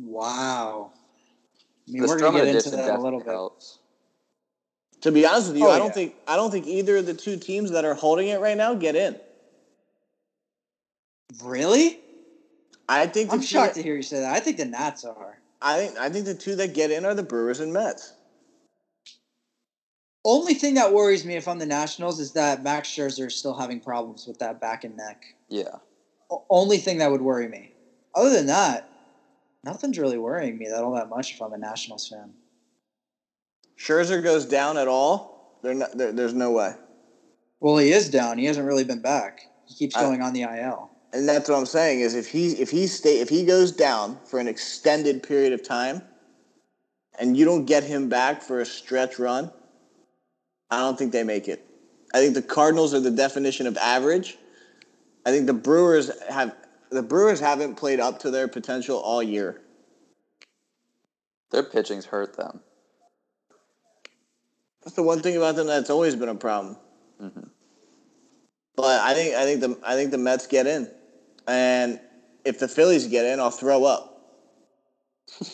Wow. 0.00 0.92
I 1.88 1.92
mean, 1.92 2.02
The 2.02 2.08
we're 2.08 2.18
going 2.18 2.32
to 2.32 2.38
Stroman 2.38 2.44
get 2.44 2.48
into 2.48 2.58
addition 2.58 2.78
that 2.78 2.98
a 2.98 3.00
little 3.00 3.20
bit. 3.20 3.28
helps. 3.28 3.78
To 5.02 5.12
be 5.12 5.26
honest 5.26 5.48
with 5.48 5.58
you, 5.58 5.66
Oh, 5.66 5.70
I 5.70 5.78
don't 5.78 5.88
yeah. 5.88 5.92
think 5.94 6.14
I 6.26 6.36
don't 6.36 6.50
think 6.50 6.66
either 6.66 6.96
of 6.96 7.06
the 7.06 7.14
two 7.14 7.36
teams 7.36 7.70
that 7.72 7.84
are 7.84 7.94
holding 7.94 8.28
it 8.28 8.40
right 8.40 8.56
now 8.56 8.74
get 8.74 8.96
in. 8.96 9.16
Really? 11.42 12.00
I 12.88 13.06
think 13.06 13.32
I'm 13.32 13.40
shocked 13.40 13.74
that- 13.74 13.80
to 13.80 13.82
hear 13.82 13.96
you 13.96 14.02
say 14.02 14.20
that. 14.20 14.34
I 14.34 14.40
think 14.40 14.56
the 14.56 14.64
Nats 14.64 15.04
are. 15.04 15.38
I 15.60 15.78
think 15.78 15.98
I 15.98 16.08
think 16.10 16.24
the 16.24 16.34
two 16.34 16.56
that 16.56 16.74
get 16.74 16.90
in 16.90 17.04
are 17.04 17.14
the 17.14 17.22
Brewers 17.22 17.60
and 17.60 17.72
Mets. 17.72 18.12
Only 20.24 20.54
thing 20.54 20.74
that 20.74 20.92
worries 20.92 21.24
me 21.24 21.34
if 21.34 21.48
I'm 21.48 21.58
the 21.58 21.66
Nationals 21.66 22.20
is 22.20 22.32
that 22.32 22.62
Max 22.62 22.88
Scherzer 22.88 23.26
is 23.26 23.34
still 23.36 23.54
having 23.54 23.80
problems 23.80 24.26
with 24.26 24.38
that 24.38 24.60
back 24.60 24.84
and 24.84 24.96
neck. 24.96 25.34
Yeah. 25.48 25.76
O- 26.30 26.44
only 26.48 26.78
thing 26.78 26.98
that 26.98 27.10
would 27.10 27.22
worry 27.22 27.48
me. 27.48 27.72
Other 28.14 28.30
than 28.30 28.46
that, 28.46 28.88
nothing's 29.64 29.98
really 29.98 30.18
worrying 30.18 30.58
me 30.58 30.68
that 30.68 30.84
all 30.84 30.94
that 30.94 31.08
much 31.08 31.32
if 31.34 31.42
I'm 31.42 31.52
a 31.52 31.58
Nationals 31.58 32.08
fan. 32.08 32.34
Scherzer 33.76 34.22
goes 34.22 34.44
down 34.44 34.76
at 34.78 34.86
all, 34.86 35.58
they're 35.62 35.74
not, 35.74 35.96
there 35.96 36.12
there's 36.12 36.34
no 36.34 36.52
way. 36.52 36.74
Well, 37.60 37.78
he 37.78 37.90
is 37.90 38.08
down. 38.08 38.38
He 38.38 38.44
hasn't 38.44 38.66
really 38.66 38.84
been 38.84 39.02
back. 39.02 39.40
He 39.66 39.74
keeps 39.74 39.96
I- 39.96 40.02
going 40.02 40.22
on 40.22 40.32
the 40.34 40.42
IL. 40.42 40.91
And 41.12 41.28
that's 41.28 41.48
what 41.48 41.58
I'm 41.58 41.66
saying 41.66 42.00
is 42.00 42.14
if 42.14 42.28
he 42.28 42.52
if 42.52 42.70
he 42.70 42.86
stay 42.86 43.20
if 43.20 43.28
he 43.28 43.44
goes 43.44 43.70
down 43.72 44.18
for 44.24 44.38
an 44.40 44.48
extended 44.48 45.22
period 45.22 45.52
of 45.52 45.62
time, 45.62 46.02
and 47.18 47.36
you 47.36 47.44
don't 47.44 47.66
get 47.66 47.84
him 47.84 48.08
back 48.08 48.42
for 48.42 48.60
a 48.60 48.66
stretch 48.66 49.18
run, 49.18 49.50
I 50.70 50.78
don't 50.78 50.96
think 50.96 51.12
they 51.12 51.22
make 51.22 51.48
it. 51.48 51.64
I 52.14 52.18
think 52.18 52.34
the 52.34 52.42
Cardinals 52.42 52.94
are 52.94 53.00
the 53.00 53.10
definition 53.10 53.66
of 53.66 53.76
average. 53.76 54.38
I 55.26 55.30
think 55.30 55.46
the 55.46 55.52
Brewers 55.52 56.10
have 56.28 56.54
the 56.90 57.02
Brewers 57.02 57.40
haven't 57.40 57.74
played 57.74 58.00
up 58.00 58.18
to 58.20 58.30
their 58.30 58.48
potential 58.48 58.98
all 58.98 59.22
year. 59.22 59.60
Their 61.50 61.62
pitching's 61.62 62.06
hurt 62.06 62.36
them. 62.36 62.60
That's 64.82 64.96
the 64.96 65.02
one 65.02 65.20
thing 65.20 65.36
about 65.36 65.56
them 65.56 65.66
that's 65.66 65.90
always 65.90 66.16
been 66.16 66.30
a 66.30 66.34
problem. 66.34 66.76
Mhm. 67.20 67.50
But 68.74 69.00
I 69.00 69.14
think 69.14 69.34
I 69.34 69.44
think 69.44 69.60
the 69.60 69.78
I 69.82 69.94
think 69.94 70.10
the 70.10 70.18
Mets 70.18 70.46
get 70.46 70.66
in, 70.66 70.90
and 71.46 72.00
if 72.44 72.58
the 72.58 72.68
Phillies 72.68 73.06
get 73.06 73.24
in, 73.24 73.40
I'll 73.40 73.50
throw 73.50 73.84
up. 73.84 74.08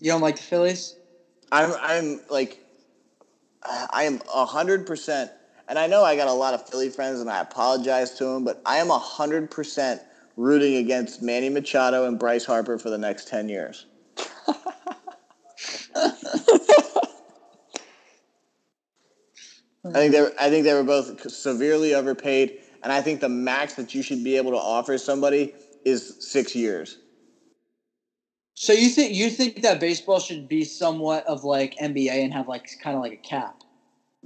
You 0.00 0.12
don't 0.12 0.20
like 0.20 0.36
the 0.36 0.42
Phillies? 0.42 0.94
I'm 1.50 1.74
I'm 1.80 2.20
like 2.30 2.60
I 3.64 4.04
am 4.04 4.20
hundred 4.26 4.86
percent, 4.86 5.30
and 5.68 5.78
I 5.78 5.86
know 5.86 6.04
I 6.04 6.16
got 6.16 6.28
a 6.28 6.32
lot 6.32 6.54
of 6.54 6.68
Philly 6.68 6.90
friends, 6.90 7.20
and 7.20 7.30
I 7.30 7.40
apologize 7.40 8.12
to 8.14 8.24
them, 8.24 8.44
but 8.44 8.60
I 8.64 8.78
am 8.78 8.88
hundred 8.90 9.50
percent 9.50 10.02
rooting 10.36 10.76
against 10.76 11.20
Manny 11.20 11.48
Machado 11.48 12.04
and 12.06 12.18
Bryce 12.18 12.44
Harper 12.44 12.78
for 12.78 12.90
the 12.90 12.98
next 12.98 13.28
ten 13.28 13.48
years. 13.48 13.86
I 19.94 19.98
think 20.00 20.12
they 20.12 20.20
were, 20.20 20.32
I 20.38 20.50
think 20.50 20.64
they 20.64 20.74
were 20.74 20.84
both 20.84 21.30
severely 21.30 21.94
overpaid, 21.94 22.52
and 22.88 22.94
I 22.94 23.02
think 23.02 23.20
the 23.20 23.28
max 23.28 23.74
that 23.74 23.94
you 23.94 24.00
should 24.00 24.24
be 24.24 24.38
able 24.38 24.52
to 24.52 24.56
offer 24.56 24.96
somebody 24.96 25.52
is 25.84 26.16
six 26.20 26.54
years. 26.54 26.96
So 28.54 28.72
you 28.72 28.88
think 28.88 29.14
you 29.14 29.28
think 29.28 29.60
that 29.60 29.78
baseball 29.78 30.20
should 30.20 30.48
be 30.48 30.64
somewhat 30.64 31.26
of 31.26 31.44
like 31.44 31.76
NBA 31.76 32.24
and 32.24 32.32
have 32.32 32.48
like 32.48 32.66
kind 32.82 32.96
of 32.96 33.02
like 33.02 33.12
a 33.12 33.16
cap? 33.16 33.62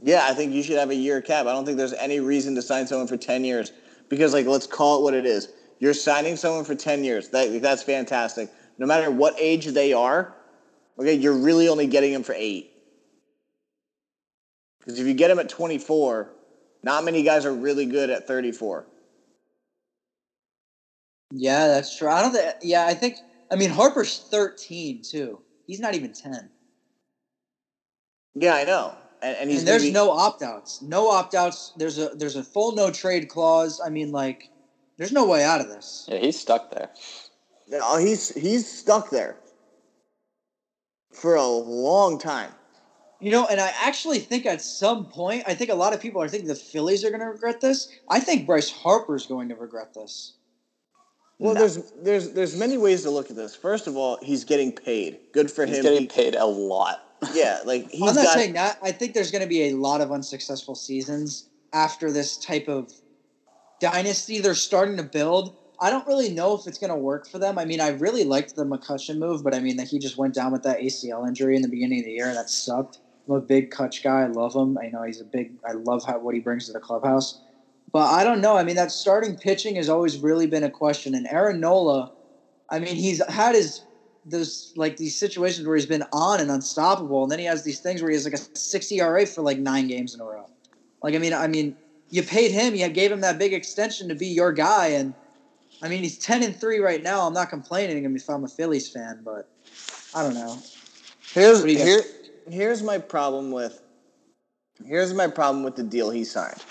Yeah, 0.01 0.25
I 0.31 0.35
think 0.35 0.53
you 0.53 0.63
should 0.63 0.79
have 0.79 0.91
a 0.91 0.95
year 0.95 1.21
cap. 1.21 1.47
I 1.47 1.53
don't 1.53 1.65
think 1.65 1.77
there's 1.77 1.93
any 1.95 2.21
reason 2.21 2.55
to 2.55 2.63
sign 2.63 2.87
someone 2.87 3.09
for 3.09 3.17
10 3.17 3.45
years 3.45 3.73
because, 4.09 4.33
like, 4.33 4.47
let's 4.47 4.69
call 4.69 5.01
it 5.01 5.03
what 5.03 5.15
it 5.15 5.27
is. 5.27 5.49
You're 5.81 5.93
signing 5.93 6.37
someone 6.37 6.65
for 6.65 6.77
10 6.77 7.03
years. 7.03 7.31
That, 7.31 7.61
that's 7.61 7.83
fantastic. 7.83 8.49
No 8.79 8.87
matter 8.87 9.11
what 9.11 9.35
age 9.39 9.67
they 9.67 9.93
are, 9.93 10.37
okay, 11.01 11.15
you're 11.15 11.37
really 11.37 11.67
only 11.67 11.89
getting 11.89 12.13
them 12.13 12.23
for 12.23 12.37
eight. 12.39 12.71
Because 14.79 15.01
if 15.01 15.07
you 15.07 15.15
get 15.15 15.29
them 15.29 15.41
at 15.41 15.49
24, 15.49 16.31
not 16.83 17.05
many 17.05 17.23
guys 17.23 17.45
are 17.45 17.55
really 17.55 17.87
good 17.87 18.11
at 18.11 18.27
34. 18.27 18.87
Yeah, 21.33 21.69
that's 21.69 21.97
true. 21.97 22.09
I 22.09 22.21
don't 22.21 22.33
think. 22.33 22.55
Yeah, 22.63 22.87
I 22.87 22.95
think. 22.95 23.17
I 23.51 23.57
mean, 23.57 23.71
Harper's 23.71 24.19
thirteen 24.31 25.03
too. 25.03 25.41
He's 25.67 25.81
not 25.81 25.95
even 25.95 26.13
ten. 26.13 26.51
Yeah, 28.35 28.55
I 28.55 28.65
know. 28.65 28.95
And, 29.23 29.37
and 29.37 29.51
he's 29.51 29.61
and 29.61 29.69
there's 29.69 29.83
gonna 29.83 29.93
no 29.95 30.11
opt 30.11 30.43
outs. 30.43 30.83
No 30.83 31.11
opt 31.11 31.35
outs. 31.35 31.73
There's 31.77 31.99
a 31.99 32.11
there's 32.11 32.37
a 32.37 32.43
full 32.43 32.73
no 32.73 32.91
trade 32.91 33.29
clause. 33.29 33.81
I 33.85 33.89
mean, 33.89 34.13
like, 34.13 34.51
there's 34.99 35.13
no 35.13 35.27
way 35.27 35.43
out 35.43 35.61
of 35.61 35.69
this. 35.69 36.07
Yeah, 36.09 36.19
he's 36.19 36.39
stuck 36.39 36.71
there. 36.71 36.91
No, 37.69 37.97
he's 37.97 38.35
he's 38.35 38.71
stuck 38.71 39.11
there 39.11 39.39
for 41.13 41.37
a 41.37 41.47
long 41.47 42.19
time. 42.19 42.53
You 43.23 43.31
know, 43.31 43.47
and 43.47 43.61
I 43.61 43.73
actually 43.81 44.19
think 44.19 44.47
at 44.47 44.61
some 44.61 45.07
point, 45.07 45.45
I 45.47 45.55
think 45.55 45.71
a 45.71 45.77
lot 45.77 45.93
of 45.95 46.01
people 46.01 46.21
are 46.21 46.29
thinking 46.29 46.49
the 46.49 46.57
Phillies 46.57 47.05
are 47.05 47.11
going 47.11 47.21
to 47.21 47.27
regret 47.27 47.61
this. 47.61 47.89
I 48.11 48.19
think 48.19 48.47
Bryce 48.47 48.69
Harper's 48.69 49.27
going 49.27 49.49
to 49.51 49.55
regret 49.55 49.95
this. 49.95 50.33
Well, 51.39 51.55
No. 51.55 51.61
there's 51.61 51.93
there's 52.03 52.31
there's 52.33 52.57
many 52.57 52.79
ways 52.79 53.03
to 53.03 53.11
look 53.11 53.31
at 53.31 53.37
this. 53.37 53.55
First 53.55 53.87
of 53.87 53.97
all, 53.97 54.19
he's 54.23 54.43
getting 54.45 54.73
paid. 54.73 55.21
Good 55.33 55.53
for 55.53 55.63
him. 55.63 55.69
He's 55.69 55.79
him. 55.79 55.85
getting 55.85 56.01
He- 56.03 56.07
paid 56.09 56.35
a 56.35 56.45
lot. 56.47 56.99
yeah, 57.33 57.61
like 57.65 57.89
he's 57.91 58.01
I'm 58.09 58.17
not 58.17 58.25
got. 58.25 58.35
saying 58.35 58.55
that. 58.55 58.79
I 58.83 58.91
think 58.91 59.15
there's 59.15 59.31
going 59.31 59.43
to 59.43 59.49
be 59.49 59.69
a 59.69 59.75
lot 59.77 60.01
of 60.01 60.11
unsuccessful 60.11 60.75
seasons 60.75 61.47
after 61.73 62.11
this 62.11 62.37
type 62.37 62.67
of 62.67 62.91
dynasty 63.81 64.41
they're 64.41 64.55
starting 64.57 64.97
to 64.97 65.05
build. 65.05 65.55
I 65.81 65.91
don't 65.91 66.07
really 66.09 66.29
know 66.29 66.55
if 66.55 66.67
it's 66.67 66.79
going 66.79 66.91
to 66.91 66.97
work 66.97 67.29
for 67.29 67.39
them. 67.39 67.57
I 67.59 67.65
mean, 67.65 67.81
I 67.81 67.89
really 67.91 68.25
liked 68.25 68.57
the 68.57 68.65
McCutchen 68.65 69.19
move, 69.19 69.43
but 69.45 69.55
I 69.55 69.61
mean, 69.61 69.77
that 69.77 69.89
he 69.89 69.99
just 70.01 70.17
went 70.17 70.35
down 70.35 70.51
with 70.53 70.63
that 70.65 70.79
ACL 70.81 71.27
injury 71.27 71.55
in 71.57 71.63
the 71.63 71.69
beginning 71.69 72.01
of 72.01 72.05
the 72.05 72.13
year, 72.13 72.27
and 72.27 72.37
that 72.37 72.51
sucked. 72.51 72.99
I'm 73.29 73.35
a 73.35 73.41
big 73.41 73.71
Cutch 73.71 74.03
guy. 74.03 74.23
I 74.23 74.27
love 74.27 74.55
him. 74.55 74.79
I 74.79 74.89
know 74.89 75.03
he's 75.03 75.21
a 75.21 75.25
big. 75.25 75.53
I 75.67 75.73
love 75.73 76.05
how 76.05 76.19
what 76.19 76.35
he 76.35 76.41
brings 76.41 76.67
to 76.67 76.73
the 76.73 76.81
clubhouse. 76.81 77.41
But 77.93 78.11
I 78.11 78.25
don't 78.25 78.41
know. 78.41 78.57
I 78.57 78.65
mean, 78.65 78.77
that 78.77 78.91
starting 78.91 79.37
pitching 79.37 79.77
has 79.77 79.89
always 79.89 80.19
really 80.19 80.47
been 80.47 80.65
a 80.65 80.71
question. 80.71 81.15
And 81.15 81.27
Aaron 81.27 81.61
Nola, 81.61 82.13
I 82.71 82.79
mean, 82.79 82.97
he's 82.97 83.25
had 83.29 83.55
his 83.55 83.83
those 84.25 84.73
like 84.77 84.97
these 84.97 85.19
situations 85.19 85.67
where 85.67 85.77
he's 85.77 85.87
been 85.87 86.05
on 86.13 86.41
and 86.41 86.51
unstoppable, 86.51 87.23
and 87.23 87.31
then 87.31 87.39
he 87.39 87.45
has 87.45 87.65
these 87.65 87.81
things 87.81 88.03
where 88.03 88.11
he 88.11 88.17
has 88.17 88.25
like 88.25 88.35
a 88.35 88.59
60 88.59 89.01
ERA 89.01 89.27
for 89.27 89.43
like 89.43 89.59
nine 89.59 89.89
games 89.89 90.15
in 90.15 90.21
a 90.21 90.25
row. 90.25 90.49
Like, 91.03 91.15
I 91.15 91.19
mean, 91.19 91.35
I 91.35 91.49
mean, 91.49 91.77
you 92.11 92.23
paid 92.23 92.53
him, 92.53 92.75
you 92.75 92.89
gave 92.89 93.11
him 93.11 93.21
that 93.23 93.39
big 93.39 93.53
extension 93.53 94.09
to 94.09 94.15
be 94.15 94.29
your 94.29 94.53
guy, 94.53 94.89
and 94.89 95.15
I 95.83 95.89
mean, 95.89 96.03
he's 96.03 96.19
10 96.19 96.45
and 96.45 96.57
three 96.57 96.79
right 96.79 97.03
now. 97.03 97.27
I'm 97.27 97.35
not 97.35 97.51
complaining. 97.51 98.05
I 98.05 98.09
mean, 98.09 98.17
if 98.17 98.31
I'm 98.31 98.45
a 98.45 98.49
Phillies 98.49 98.89
fan, 98.89 99.21
but 99.25 99.49
I 100.15 100.23
don't 100.23 100.35
know. 100.35 100.59
Here's 101.33 101.61
What 101.61 101.67
do 101.67 101.73
here, 101.75 102.03
here's 102.51 102.83
my 102.83 102.99
problem 102.99 103.51
with 103.51 103.83
here's 104.85 105.13
my 105.15 105.29
problem 105.29 105.63
with 105.65 105.77
the 105.77 105.83
deal 105.83 106.11
he 106.11 106.25
signed. 106.25 106.63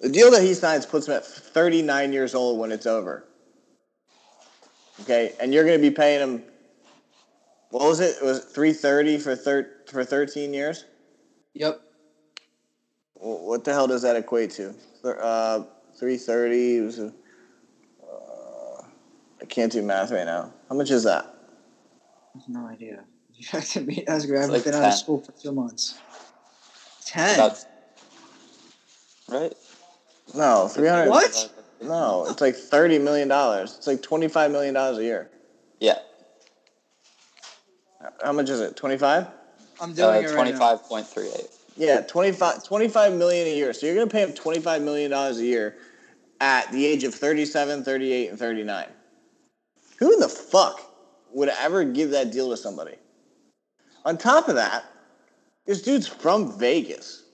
The 0.00 0.08
deal 0.08 0.30
that 0.30 0.42
he 0.42 0.54
signs 0.54 0.86
puts 0.86 1.06
him 1.08 1.14
at 1.14 1.24
39 1.26 2.12
years 2.12 2.34
old 2.34 2.58
when 2.58 2.72
it's 2.72 2.86
over. 2.86 3.24
Okay, 5.02 5.34
and 5.40 5.52
you're 5.52 5.64
going 5.64 5.78
to 5.78 5.82
be 5.90 5.94
paying 5.94 6.20
him. 6.20 6.44
What 7.70 7.84
was 7.88 8.00
it? 8.00 8.16
It 8.20 8.24
was 8.24 8.40
330 8.40 9.18
for 9.18 9.36
thir- 9.36 9.70
for 9.86 10.04
13 10.04 10.52
years. 10.52 10.84
Yep. 11.54 11.80
Wh- 13.14 13.44
What 13.46 13.64
the 13.64 13.72
hell 13.72 13.86
does 13.86 14.02
that 14.02 14.16
equate 14.16 14.50
to? 14.52 14.74
Uh, 15.04 15.64
330 15.98 16.80
was. 16.80 16.98
A, 16.98 17.06
uh, 18.02 18.82
I 19.40 19.44
can't 19.46 19.70
do 19.72 19.82
math 19.82 20.10
right 20.10 20.26
now. 20.26 20.52
How 20.68 20.74
much 20.74 20.90
is 20.90 21.04
that? 21.04 21.24
I 22.34 22.38
have 22.38 22.48
no 22.48 22.66
idea. 22.66 23.04
You 23.40 23.46
have 23.52 23.64
to 23.70 23.80
be 23.80 24.06
as 24.06 24.26
good. 24.26 24.36
I 24.36 24.40
haven't 24.42 24.54
like 24.54 24.64
been 24.64 24.74
out 24.74 24.84
of 24.84 24.92
school 24.92 25.18
for 25.18 25.32
two 25.32 25.50
months. 25.50 25.98
10. 27.06 27.38
That's 27.38 27.64
right. 29.30 29.54
No, 30.34 30.68
300. 30.68 31.08
What? 31.08 31.50
No, 31.82 32.26
it's 32.28 32.42
like 32.42 32.54
thirty 32.54 32.98
million 32.98 33.28
dollars. 33.28 33.76
It's 33.78 33.86
like 33.86 34.02
twenty 34.02 34.28
five 34.28 34.50
million 34.50 34.74
dollars 34.74 34.98
a 34.98 35.02
year. 35.02 35.30
Yeah, 35.80 35.98
How 38.22 38.32
much 38.32 38.50
is 38.50 38.60
it? 38.60 38.76
Twenty 38.76 38.98
five? 38.98 39.28
I'm 39.80 39.94
doing 39.94 40.08
uh, 40.08 40.12
it 40.12 40.14
right 40.16 40.24
now. 40.26 40.34
twenty-five 40.34 40.82
point 40.84 41.06
three 41.06 41.28
eight. 41.28 41.48
Yeah, 41.78 42.02
25, 42.02 42.64
25 42.64 43.14
million 43.14 43.46
a 43.46 43.56
year. 43.56 43.72
So 43.72 43.86
you're 43.86 43.94
gonna 43.94 44.06
pay 44.06 44.22
him 44.22 44.34
twenty 44.34 44.60
five 44.60 44.82
million 44.82 45.10
dollars 45.10 45.38
a 45.38 45.44
year 45.44 45.76
at 46.38 46.70
the 46.70 46.84
age 46.84 47.04
of 47.04 47.14
37, 47.14 47.82
38, 47.82 48.28
and 48.28 48.38
thirty 48.38 48.62
nine. 48.62 48.88
Who 49.98 50.12
in 50.12 50.20
the 50.20 50.28
fuck 50.28 50.82
would 51.32 51.48
ever 51.48 51.84
give 51.84 52.10
that 52.10 52.30
deal 52.30 52.50
to 52.50 52.58
somebody? 52.58 52.96
On 54.04 54.16
top 54.16 54.48
of 54.48 54.54
that, 54.54 54.84
this 55.66 55.82
dude's 55.82 56.06
from 56.06 56.58
Vegas. 56.58 57.24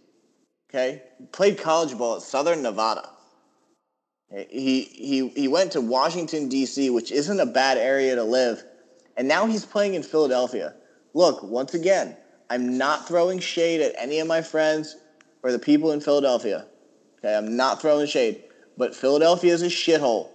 Okay, 0.69 1.03
played 1.33 1.59
college 1.59 1.97
ball 1.97 2.17
at 2.17 2.23
Southern 2.23 2.63
Nevada. 2.63 3.09
He 4.31 4.83
he 4.83 5.29
he 5.29 5.49
went 5.49 5.73
to 5.73 5.81
Washington 5.81 6.49
D.C., 6.49 6.91
which 6.91 7.13
isn't 7.13 7.39
a 7.39 7.47
bad 7.47 7.79
area 7.79 8.17
to 8.17 8.25
live, 8.25 8.65
and 9.17 9.29
now 9.29 9.47
he's 9.47 9.65
playing 9.65 9.95
in 9.95 10.03
Philadelphia. 10.03 10.75
Look, 11.15 11.43
once 11.45 11.75
again, 11.75 12.17
I'm 12.51 12.77
not 12.77 13.07
throwing 13.07 13.39
shade 13.39 13.81
at 13.81 13.95
any 13.97 14.19
of 14.19 14.27
my 14.27 14.43
friends 14.43 14.97
or 15.43 15.53
the 15.53 15.59
people 15.59 15.93
in 15.93 16.01
Philadelphia. 16.01 16.67
Okay, 17.19 17.35
I'm 17.35 17.57
not 17.57 17.81
throwing 17.81 18.07
shade, 18.07 18.43
but 18.77 18.95
Philadelphia 18.95 19.55
is 19.55 19.63
a 19.63 19.67
shithole. 19.67 20.31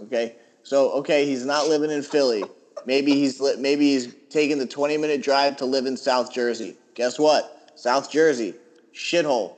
Okay, 0.00 0.34
so 0.64 0.90
okay, 0.94 1.24
he's 1.24 1.46
not 1.46 1.68
living 1.68 1.90
in 1.90 2.02
Philly. 2.02 2.44
Maybe 2.86 3.12
he's 3.12 3.40
maybe 3.58 3.92
he's 3.92 4.14
taking 4.30 4.58
the 4.58 4.66
20 4.66 4.96
minute 4.96 5.22
drive 5.22 5.56
to 5.58 5.64
live 5.64 5.86
in 5.86 5.96
South 5.96 6.32
Jersey. 6.32 6.76
Guess 6.94 7.18
what? 7.18 7.72
South 7.74 8.10
Jersey, 8.10 8.54
shithole. 8.94 9.54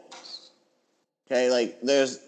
Okay, 1.26 1.50
like 1.50 1.80
there's 1.82 2.20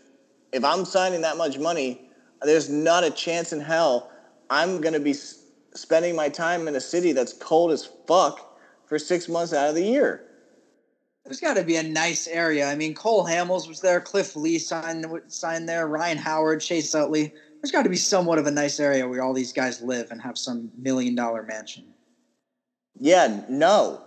if 0.52 0.64
I'm 0.64 0.85
signing 0.85 1.22
that 1.22 1.37
much 1.37 1.59
money, 1.59 2.00
there's 2.42 2.68
not 2.68 3.05
a 3.05 3.11
chance 3.11 3.52
in 3.52 3.61
hell 3.61 4.11
I'm 4.50 4.81
gonna 4.81 5.00
be 5.00 5.14
spending 5.74 6.14
my 6.14 6.28
time 6.28 6.68
in 6.68 6.76
a 6.76 6.81
city 6.81 7.12
that's 7.12 7.33
cold 7.33 7.72
as 7.72 7.88
fuck 8.07 8.59
for 8.87 8.98
six 8.98 9.28
months 9.28 9.52
out 9.52 9.68
of 9.68 9.74
the 9.74 9.83
year. 9.83 10.24
There's 11.24 11.40
got 11.40 11.55
to 11.55 11.62
be 11.62 11.76
a 11.76 11.83
nice 11.83 12.26
area. 12.26 12.66
I 12.66 12.74
mean, 12.74 12.94
Cole 12.94 13.24
Hamels 13.24 13.68
was 13.68 13.81
there, 13.81 14.00
Cliff 14.00 14.35
Lee 14.35 14.59
signed 14.59 15.07
signed 15.28 15.68
there, 15.68 15.87
Ryan 15.87 16.18
Howard, 16.18 16.61
Chase 16.61 16.94
Utley. 16.94 17.33
There's 17.62 17.70
got 17.70 17.85
to 17.85 17.88
be 17.90 17.96
somewhat 17.96 18.38
of 18.38 18.46
a 18.46 18.51
nice 18.51 18.81
area 18.81 19.07
where 19.09 19.22
all 19.22 19.33
these 19.33 19.53
guys 19.53 19.81
live 19.81 20.11
and 20.11 20.20
have 20.20 20.37
some 20.37 20.70
million 20.77 21.14
dollar 21.14 21.44
mansion. 21.44 21.85
Yeah, 22.98 23.42
no, 23.48 24.03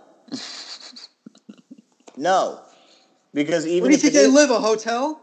no, 2.16 2.60
because 3.34 3.66
even 3.66 3.82
Where 3.82 3.88
do 3.90 3.92
you 3.92 3.96
if 3.96 4.02
think 4.02 4.14
they 4.14 4.26
is- 4.26 4.32
live? 4.32 4.50
A 4.50 4.60
hotel? 4.60 5.22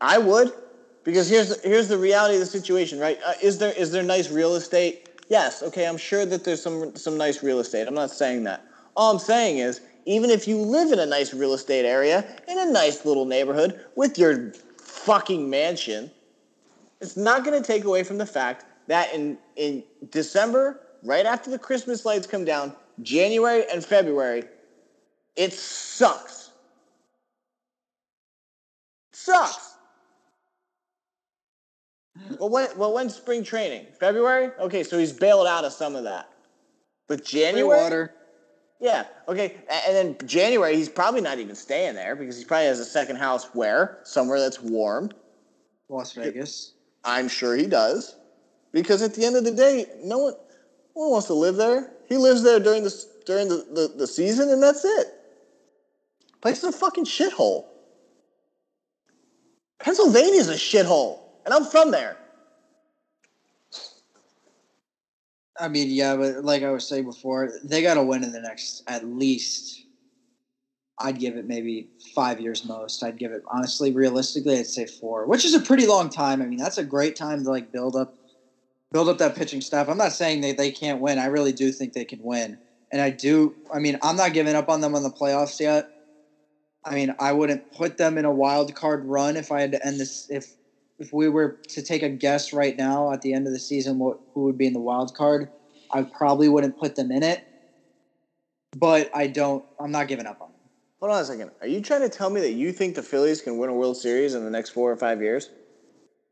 I 0.00 0.18
would, 0.18 0.52
because 1.04 1.28
here's 1.28 1.60
here's 1.62 1.88
the 1.88 1.96
reality 1.96 2.34
of 2.34 2.40
the 2.40 2.46
situation, 2.46 2.98
right? 2.98 3.18
Uh, 3.24 3.34
is 3.40 3.58
there 3.58 3.72
is 3.72 3.90
there 3.92 4.02
nice 4.02 4.30
real 4.30 4.56
estate? 4.56 5.08
Yes. 5.28 5.62
Okay, 5.62 5.86
I'm 5.86 5.96
sure 5.96 6.26
that 6.26 6.44
there's 6.44 6.60
some 6.62 6.94
some 6.96 7.16
nice 7.16 7.42
real 7.42 7.60
estate. 7.60 7.86
I'm 7.86 7.94
not 7.94 8.10
saying 8.10 8.44
that. 8.44 8.64
All 8.96 9.12
I'm 9.12 9.18
saying 9.20 9.58
is, 9.58 9.80
even 10.06 10.28
if 10.30 10.46
you 10.46 10.58
live 10.58 10.92
in 10.92 10.98
a 10.98 11.06
nice 11.06 11.32
real 11.32 11.54
estate 11.54 11.86
area 11.86 12.24
in 12.48 12.58
a 12.58 12.66
nice 12.70 13.04
little 13.04 13.24
neighborhood 13.24 13.80
with 13.96 14.18
your 14.18 14.52
fucking 14.78 15.48
mansion, 15.48 16.10
It's 17.04 17.18
not 17.18 17.44
going 17.44 17.60
to 17.60 17.66
take 17.66 17.84
away 17.84 18.02
from 18.02 18.16
the 18.16 18.24
fact 18.24 18.64
that 18.86 19.12
in 19.14 19.36
in 19.56 19.84
December, 20.10 20.80
right 21.02 21.26
after 21.26 21.50
the 21.50 21.58
Christmas 21.58 22.06
lights 22.06 22.26
come 22.26 22.46
down, 22.46 22.74
January 23.02 23.64
and 23.70 23.84
February, 23.84 24.44
it 25.36 25.52
sucks. 25.52 26.52
Sucks. 29.12 29.74
Well, 32.40 32.48
when 32.48 32.68
well 32.78 32.94
when's 32.94 33.14
spring 33.14 33.44
training? 33.44 33.86
February? 34.00 34.50
Okay, 34.58 34.82
so 34.82 34.98
he's 34.98 35.12
bailed 35.12 35.46
out 35.46 35.66
of 35.66 35.74
some 35.74 35.94
of 35.94 36.04
that. 36.04 36.30
But 37.06 37.22
January, 37.22 37.82
Water. 37.82 38.14
yeah, 38.80 39.04
okay, 39.28 39.56
and 39.68 39.94
then 39.94 40.26
January 40.26 40.74
he's 40.74 40.88
probably 40.88 41.20
not 41.20 41.38
even 41.38 41.54
staying 41.54 41.96
there 41.96 42.16
because 42.16 42.38
he 42.38 42.46
probably 42.46 42.68
has 42.68 42.80
a 42.80 42.84
second 42.86 43.16
house 43.16 43.50
where 43.52 43.98
somewhere 44.04 44.40
that's 44.40 44.62
warm. 44.62 45.10
Las 45.90 46.12
Vegas. 46.12 46.72
I'm 47.04 47.28
sure 47.28 47.54
he 47.56 47.66
does. 47.66 48.16
Because 48.72 49.02
at 49.02 49.14
the 49.14 49.24
end 49.24 49.36
of 49.36 49.44
the 49.44 49.52
day, 49.52 49.86
no 50.02 50.18
one, 50.18 50.34
no 50.96 51.02
one 51.02 51.10
wants 51.12 51.28
to 51.28 51.34
live 51.34 51.56
there. 51.56 51.92
He 52.08 52.16
lives 52.16 52.42
there 52.42 52.58
during 52.58 52.82
the 52.82 53.04
during 53.24 53.48
the, 53.48 53.66
the, 53.72 53.92
the 53.96 54.06
season, 54.06 54.50
and 54.50 54.62
that's 54.62 54.84
it. 54.84 55.06
Place 56.40 56.58
is 56.58 56.64
a 56.64 56.72
fucking 56.72 57.04
shithole. 57.04 57.66
Pennsylvania's 59.78 60.48
a 60.48 60.54
shithole, 60.54 61.20
and 61.44 61.54
I'm 61.54 61.64
from 61.64 61.90
there. 61.90 62.16
I 65.58 65.68
mean, 65.68 65.90
yeah, 65.90 66.16
but 66.16 66.44
like 66.44 66.62
I 66.62 66.70
was 66.70 66.86
saying 66.86 67.04
before, 67.04 67.52
they 67.62 67.80
got 67.80 67.94
to 67.94 68.02
win 68.02 68.24
in 68.24 68.32
the 68.32 68.40
next 68.40 68.82
at 68.86 69.06
least. 69.06 69.83
I'd 70.98 71.18
give 71.18 71.36
it 71.36 71.46
maybe 71.46 71.88
five 72.14 72.40
years 72.40 72.64
most. 72.64 73.02
I'd 73.02 73.18
give 73.18 73.32
it 73.32 73.42
honestly, 73.50 73.92
realistically, 73.92 74.58
I'd 74.58 74.66
say 74.66 74.86
four, 74.86 75.26
which 75.26 75.44
is 75.44 75.54
a 75.54 75.60
pretty 75.60 75.86
long 75.86 76.08
time. 76.08 76.40
I 76.40 76.46
mean, 76.46 76.58
that's 76.58 76.78
a 76.78 76.84
great 76.84 77.16
time 77.16 77.42
to 77.44 77.50
like 77.50 77.72
build 77.72 77.96
up, 77.96 78.14
build 78.92 79.08
up 79.08 79.18
that 79.18 79.34
pitching 79.36 79.60
staff. 79.60 79.88
I'm 79.88 79.98
not 79.98 80.12
saying 80.12 80.40
they 80.40 80.52
they 80.52 80.70
can't 80.70 81.00
win. 81.00 81.18
I 81.18 81.26
really 81.26 81.52
do 81.52 81.72
think 81.72 81.92
they 81.94 82.04
can 82.04 82.22
win, 82.22 82.58
and 82.92 83.02
I 83.02 83.10
do. 83.10 83.56
I 83.72 83.80
mean, 83.80 83.98
I'm 84.02 84.16
not 84.16 84.32
giving 84.34 84.54
up 84.54 84.68
on 84.68 84.80
them 84.80 84.94
on 84.94 85.02
the 85.02 85.10
playoffs 85.10 85.60
yet. 85.60 85.90
I 86.84 86.94
mean, 86.94 87.14
I 87.18 87.32
wouldn't 87.32 87.64
put 87.72 87.96
them 87.96 88.18
in 88.18 88.24
a 88.24 88.32
wild 88.32 88.74
card 88.74 89.04
run 89.04 89.36
if 89.36 89.50
I 89.50 89.60
had 89.62 89.72
to 89.72 89.86
end 89.86 89.98
this. 90.00 90.26
If 90.30 90.54
if 90.98 91.12
we 91.12 91.28
were 91.28 91.58
to 91.70 91.82
take 91.82 92.02
a 92.02 92.08
guess 92.08 92.52
right 92.52 92.76
now 92.76 93.12
at 93.12 93.22
the 93.22 93.32
end 93.32 93.46
of 93.46 93.52
the 93.52 93.58
season, 93.58 93.98
what 93.98 94.18
who 94.34 94.44
would 94.44 94.58
be 94.58 94.66
in 94.66 94.72
the 94.74 94.80
wild 94.80 95.14
card? 95.14 95.50
I 95.92 96.02
probably 96.02 96.48
wouldn't 96.48 96.78
put 96.78 96.94
them 96.96 97.10
in 97.10 97.22
it. 97.22 97.42
But 98.76 99.08
I 99.14 99.26
don't. 99.28 99.64
I'm 99.80 99.90
not 99.90 100.08
giving 100.08 100.26
up 100.26 100.40
on 100.40 100.52
them. 100.52 100.53
Hold 101.04 101.16
on 101.16 101.22
a 101.22 101.26
second. 101.26 101.50
Are 101.60 101.66
you 101.66 101.82
trying 101.82 102.00
to 102.00 102.08
tell 102.08 102.30
me 102.30 102.40
that 102.40 102.52
you 102.52 102.72
think 102.72 102.94
the 102.94 103.02
Phillies 103.02 103.42
can 103.42 103.58
win 103.58 103.68
a 103.68 103.74
World 103.74 103.98
Series 103.98 104.32
in 104.34 104.42
the 104.42 104.50
next 104.50 104.70
four 104.70 104.90
or 104.90 104.96
five 104.96 105.20
years? 105.20 105.50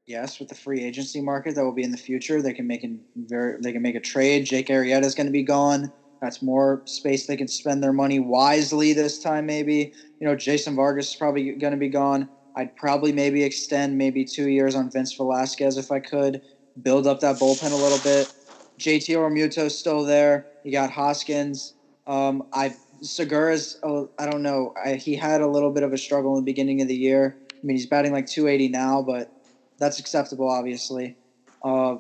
Yes, 0.07 0.41
with 0.41 0.49
the 0.49 0.55
free 0.55 0.83
agency 0.83 1.21
market 1.21 1.55
that 1.57 1.63
will 1.63 1.75
be 1.75 1.83
in 1.83 1.91
the 1.91 1.99
future, 1.99 2.41
they 2.41 2.55
can 2.55 2.67
make 2.67 2.83
a 2.83 2.89
very 3.15 3.59
they 3.63 3.73
can 3.73 3.83
make 3.83 3.97
a 3.97 4.01
trade. 4.01 4.47
Jake 4.47 4.69
Arrieta 4.69 5.05
is 5.05 5.15
going 5.15 5.27
to 5.27 5.31
be 5.31 5.43
gone. 5.43 5.93
That's 6.23 6.41
more 6.41 6.81
space 6.87 7.27
they 7.27 7.37
can 7.37 7.49
spend 7.49 7.83
their 7.83 7.93
money 7.93 8.19
wisely 8.19 8.95
this 8.95 9.19
time. 9.19 9.45
Maybe 9.45 9.93
you 10.19 10.27
know 10.27 10.35
Jason 10.35 10.75
Vargas 10.75 11.11
is 11.11 11.17
probably 11.17 11.53
going 11.53 11.73
to 11.73 11.79
be 11.79 11.91
gone. 11.91 12.31
I'd 12.57 12.75
probably 12.75 13.13
maybe 13.13 13.43
extend 13.43 13.99
maybe 13.99 14.25
two 14.25 14.49
years 14.49 14.75
on 14.75 14.91
Vince 14.91 15.13
Velasquez 15.15 15.77
if 15.77 15.91
I 15.91 16.01
could 16.01 16.41
build 16.81 17.07
up 17.07 17.21
that 17.21 17.37
bullpen 17.37 17.73
a 17.73 17.77
little 17.77 17.99
bit. 17.99 18.33
JT 18.81 19.17
Realmuto's 19.17 19.79
still 19.79 20.03
there. 20.03 20.47
You 20.63 20.73
got 20.73 20.91
Hoskins. 20.91 21.75
Um, 22.07 22.43
I 22.55 22.75
Segura's. 23.03 23.77
Oh, 23.83 24.11
I 24.19 24.27
don't 24.27 24.43
know. 24.43 24.73
I, 24.83 24.95
he 24.95 25.17
had 25.17 25.41
a 25.41 25.47
little 25.47 25.71
bit 25.71 25.83
of 25.83 25.93
a 25.93 25.99
struggle 25.99 26.37
in 26.37 26.45
the 26.45 26.51
beginning 26.51 26.81
of 26.81 26.89
the 26.89 26.97
year. 26.97 27.37
I 27.51 27.67
mean, 27.67 27.77
he's 27.77 27.87
batting 27.87 28.13
like 28.13 28.27
280 28.27 28.69
now, 28.69 29.03
but 29.03 29.33
that's 29.79 29.99
acceptable, 29.99 30.49
obviously. 30.49 31.17
Uh, 31.65 31.97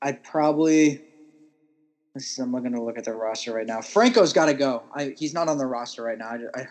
I'd 0.00 0.22
probably. 0.22 1.02
Let's 2.14 2.28
see, 2.28 2.40
I'm 2.40 2.52
looking 2.52 2.72
to 2.72 2.82
look 2.82 2.96
at 2.96 3.04
the 3.04 3.12
roster 3.12 3.52
right 3.52 3.66
now. 3.66 3.82
Franco's 3.82 4.32
got 4.32 4.46
to 4.46 4.54
go. 4.54 4.84
I, 4.94 5.14
he's 5.18 5.34
not 5.34 5.48
on 5.48 5.58
the 5.58 5.66
roster 5.66 6.02
right 6.02 6.16
now. 6.16 6.28
I, 6.28 6.60
I, 6.60 6.66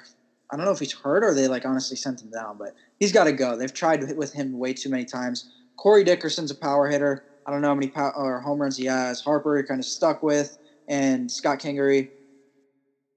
I 0.51 0.55
don't 0.57 0.65
know 0.65 0.71
if 0.71 0.79
he's 0.79 0.93
hurt 0.93 1.23
or 1.23 1.35
they 1.35 1.47
like 1.47 1.65
honestly 1.65 1.95
sent 1.97 2.21
him 2.21 2.31
down, 2.31 2.57
but 2.57 2.73
he's 2.99 3.11
got 3.11 3.25
to 3.25 3.31
go. 3.31 3.55
They've 3.55 3.71
tried 3.71 4.15
with 4.17 4.33
him 4.33 4.57
way 4.57 4.73
too 4.73 4.89
many 4.89 5.05
times. 5.05 5.51
Corey 5.77 6.03
Dickerson's 6.03 6.49
a 6.49 6.55
power 6.55 6.87
hitter. 6.89 7.25
I 7.45 7.51
don't 7.51 7.61
know 7.61 7.67
how 7.67 7.75
many 7.75 7.89
pow- 7.89 8.13
or 8.15 8.39
home 8.39 8.59
runs 8.59 8.77
he 8.77 8.85
has. 8.85 9.21
Harper 9.21 9.55
you're 9.55 9.67
kind 9.67 9.79
of 9.79 9.85
stuck 9.85 10.23
with, 10.23 10.57
and 10.87 11.29
Scott 11.29 11.59
Kingery. 11.59 12.09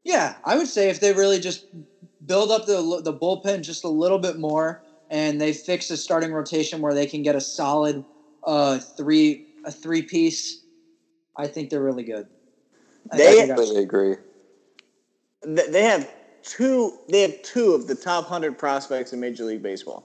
Yeah, 0.09 0.37
I 0.43 0.57
would 0.57 0.69
say 0.69 0.89
if 0.89 1.01
they 1.01 1.13
really 1.13 1.39
just 1.39 1.67
build 2.25 2.51
up 2.51 2.65
the 2.65 3.03
the 3.05 3.13
bullpen 3.13 3.61
just 3.61 3.85
a 3.85 3.89
little 3.89 4.19
bit 4.19 4.39
more, 4.39 4.81
and 5.11 5.39
they 5.39 5.53
fix 5.53 5.89
the 5.89 5.99
starting 5.99 6.33
rotation 6.33 6.81
where 6.81 6.95
they 6.95 7.05
can 7.05 7.23
get 7.23 7.37
a 7.37 7.43
solid 7.43 8.03
uh, 8.43 8.79
three 8.79 9.45
a 9.67 9.71
three 9.71 10.01
piece, 10.01 10.63
I 11.37 11.47
think 11.47 11.69
they're 11.69 11.83
really 11.83 12.05
good. 12.05 12.27
I 13.13 13.17
They- 13.19 13.25
think 13.25 13.35
I 13.35 13.47
that's- 13.49 13.59
completely 13.59 13.83
agree. 13.83 14.17
They 15.43 15.83
have 15.83 16.11
two. 16.43 16.97
They 17.11 17.21
have 17.21 17.43
two 17.43 17.73
of 17.75 17.87
the 17.87 17.95
top 17.95 18.25
hundred 18.25 18.57
prospects 18.57 19.13
in 19.13 19.21
Major 19.21 19.45
League 19.45 19.63
Baseball. 19.63 20.05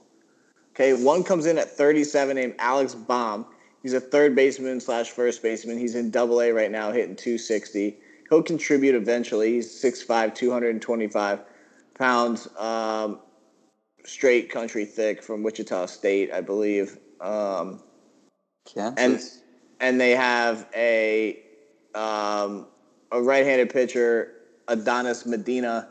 Okay, 0.74 0.92
one 0.92 1.22
comes 1.24 1.46
in 1.46 1.56
at 1.56 1.70
37, 1.70 2.36
named 2.36 2.54
Alex 2.58 2.94
Bohm. 2.94 3.46
He's 3.82 3.94
a 3.94 4.00
third 4.00 4.34
baseman 4.36 4.80
slash 4.80 5.10
first 5.10 5.42
baseman. 5.42 5.78
He's 5.78 5.94
in 5.94 6.10
Double 6.10 6.42
A 6.42 6.50
right 6.52 6.70
now, 6.70 6.90
hitting 6.92 7.16
260. 7.16 7.96
He'll 8.34 8.42
contribute 8.42 8.96
eventually. 8.96 9.52
He's 9.52 9.70
6'5", 9.80 10.34
225 10.34 11.40
pounds, 11.96 12.48
um, 12.58 13.20
straight 14.04 14.50
country 14.50 14.84
thick 14.84 15.22
from 15.22 15.44
Wichita 15.44 15.86
State, 15.86 16.32
I 16.32 16.40
believe. 16.40 16.98
Um, 17.20 17.80
and 18.74 18.96
Kansas. 18.96 19.38
and 19.78 20.00
they 20.00 20.16
have 20.16 20.68
a 20.74 21.38
um, 21.94 22.66
a 23.12 23.22
right-handed 23.22 23.70
pitcher, 23.70 24.32
Adonis 24.66 25.24
Medina. 25.26 25.90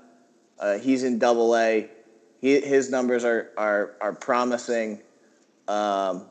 Uh, 0.59 0.79
he's 0.79 1.03
in 1.03 1.19
Double 1.19 1.55
A. 1.55 1.89
He, 2.41 2.59
his 2.59 2.89
numbers 2.89 3.23
are 3.23 3.51
are 3.55 3.95
are 4.01 4.13
promising. 4.13 5.01
Um, 5.69 6.25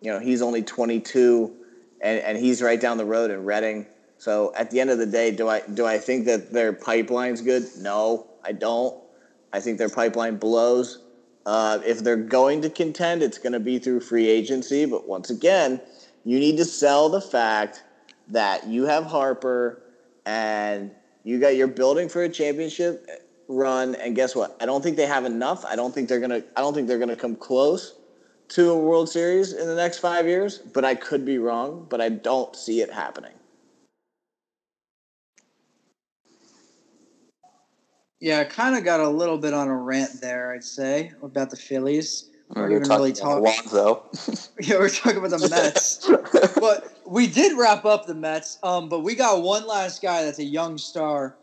you 0.00 0.10
know, 0.10 0.18
he's 0.18 0.40
only 0.40 0.62
22, 0.62 1.54
and, 2.00 2.20
and 2.20 2.38
he's 2.38 2.62
right 2.62 2.80
down 2.80 2.96
the 2.96 3.04
road 3.04 3.30
in 3.30 3.44
Reading. 3.44 3.84
So 4.18 4.52
at 4.56 4.70
the 4.70 4.80
end 4.80 4.90
of 4.90 4.98
the 4.98 5.06
day, 5.06 5.30
do 5.30 5.48
I 5.48 5.60
do 5.60 5.86
I 5.86 5.98
think 5.98 6.26
that 6.26 6.52
their 6.52 6.72
pipeline's 6.72 7.40
good? 7.40 7.64
No, 7.78 8.26
I 8.44 8.52
don't. 8.52 8.94
I 9.52 9.60
think 9.60 9.78
their 9.78 9.88
pipeline 9.88 10.36
blows. 10.36 11.04
Uh, 11.46 11.78
if 11.86 12.00
they're 12.00 12.16
going 12.16 12.60
to 12.60 12.68
contend, 12.68 13.22
it's 13.22 13.38
going 13.38 13.54
to 13.54 13.60
be 13.60 13.78
through 13.78 14.00
free 14.00 14.28
agency. 14.28 14.84
But 14.84 15.08
once 15.08 15.30
again, 15.30 15.80
you 16.24 16.38
need 16.38 16.58
to 16.58 16.64
sell 16.64 17.08
the 17.08 17.22
fact 17.22 17.84
that 18.28 18.66
you 18.66 18.84
have 18.84 19.06
Harper 19.06 19.82
and 20.26 20.90
you 21.24 21.38
got 21.38 21.56
you're 21.56 21.68
building 21.68 22.08
for 22.08 22.22
a 22.24 22.28
championship 22.28 23.08
run. 23.46 23.94
And 23.94 24.16
guess 24.16 24.34
what? 24.34 24.56
I 24.60 24.66
don't 24.66 24.82
think 24.82 24.96
they 24.96 25.06
have 25.06 25.24
enough. 25.24 25.64
I 25.64 25.76
don't 25.76 25.94
think 25.94 26.08
they're 26.08 26.20
gonna. 26.20 26.42
I 26.56 26.60
don't 26.60 26.74
think 26.74 26.88
they're 26.88 26.98
gonna 26.98 27.16
come 27.16 27.36
close 27.36 27.94
to 28.48 28.70
a 28.70 28.78
World 28.78 29.08
Series 29.08 29.52
in 29.52 29.68
the 29.68 29.76
next 29.76 29.98
five 29.98 30.26
years. 30.26 30.58
But 30.58 30.84
I 30.84 30.96
could 30.96 31.24
be 31.24 31.38
wrong. 31.38 31.86
But 31.88 32.00
I 32.00 32.08
don't 32.08 32.54
see 32.56 32.80
it 32.80 32.92
happening. 32.92 33.37
Yeah, 38.20 38.42
kind 38.44 38.76
of 38.76 38.84
got 38.84 39.00
a 39.00 39.08
little 39.08 39.38
bit 39.38 39.54
on 39.54 39.68
a 39.68 39.76
rant 39.76 40.20
there, 40.20 40.52
I'd 40.52 40.64
say, 40.64 41.12
about 41.22 41.50
the 41.50 41.56
Phillies. 41.56 42.24
We 42.54 42.62
We're 42.62 42.70
were 42.70 42.76
even 42.76 42.88
really 42.88 43.12
talking 43.12 43.22
talk. 43.22 43.38
about 43.38 43.74
Alonso. 43.74 44.02
Yeah, 44.60 44.78
we're 44.78 44.88
talking 44.88 45.18
about 45.18 45.30
the 45.30 45.48
Mets. 45.48 46.10
but 46.60 46.84
we 47.06 47.28
did 47.28 47.56
wrap 47.56 47.84
up 47.84 48.06
the 48.06 48.14
Mets. 48.14 48.58
Um, 48.64 48.88
but 48.88 49.00
we 49.00 49.14
got 49.14 49.42
one 49.42 49.66
last 49.66 50.02
guy 50.02 50.24
that's 50.24 50.40
a 50.40 50.44
young 50.44 50.78
star 50.78 51.36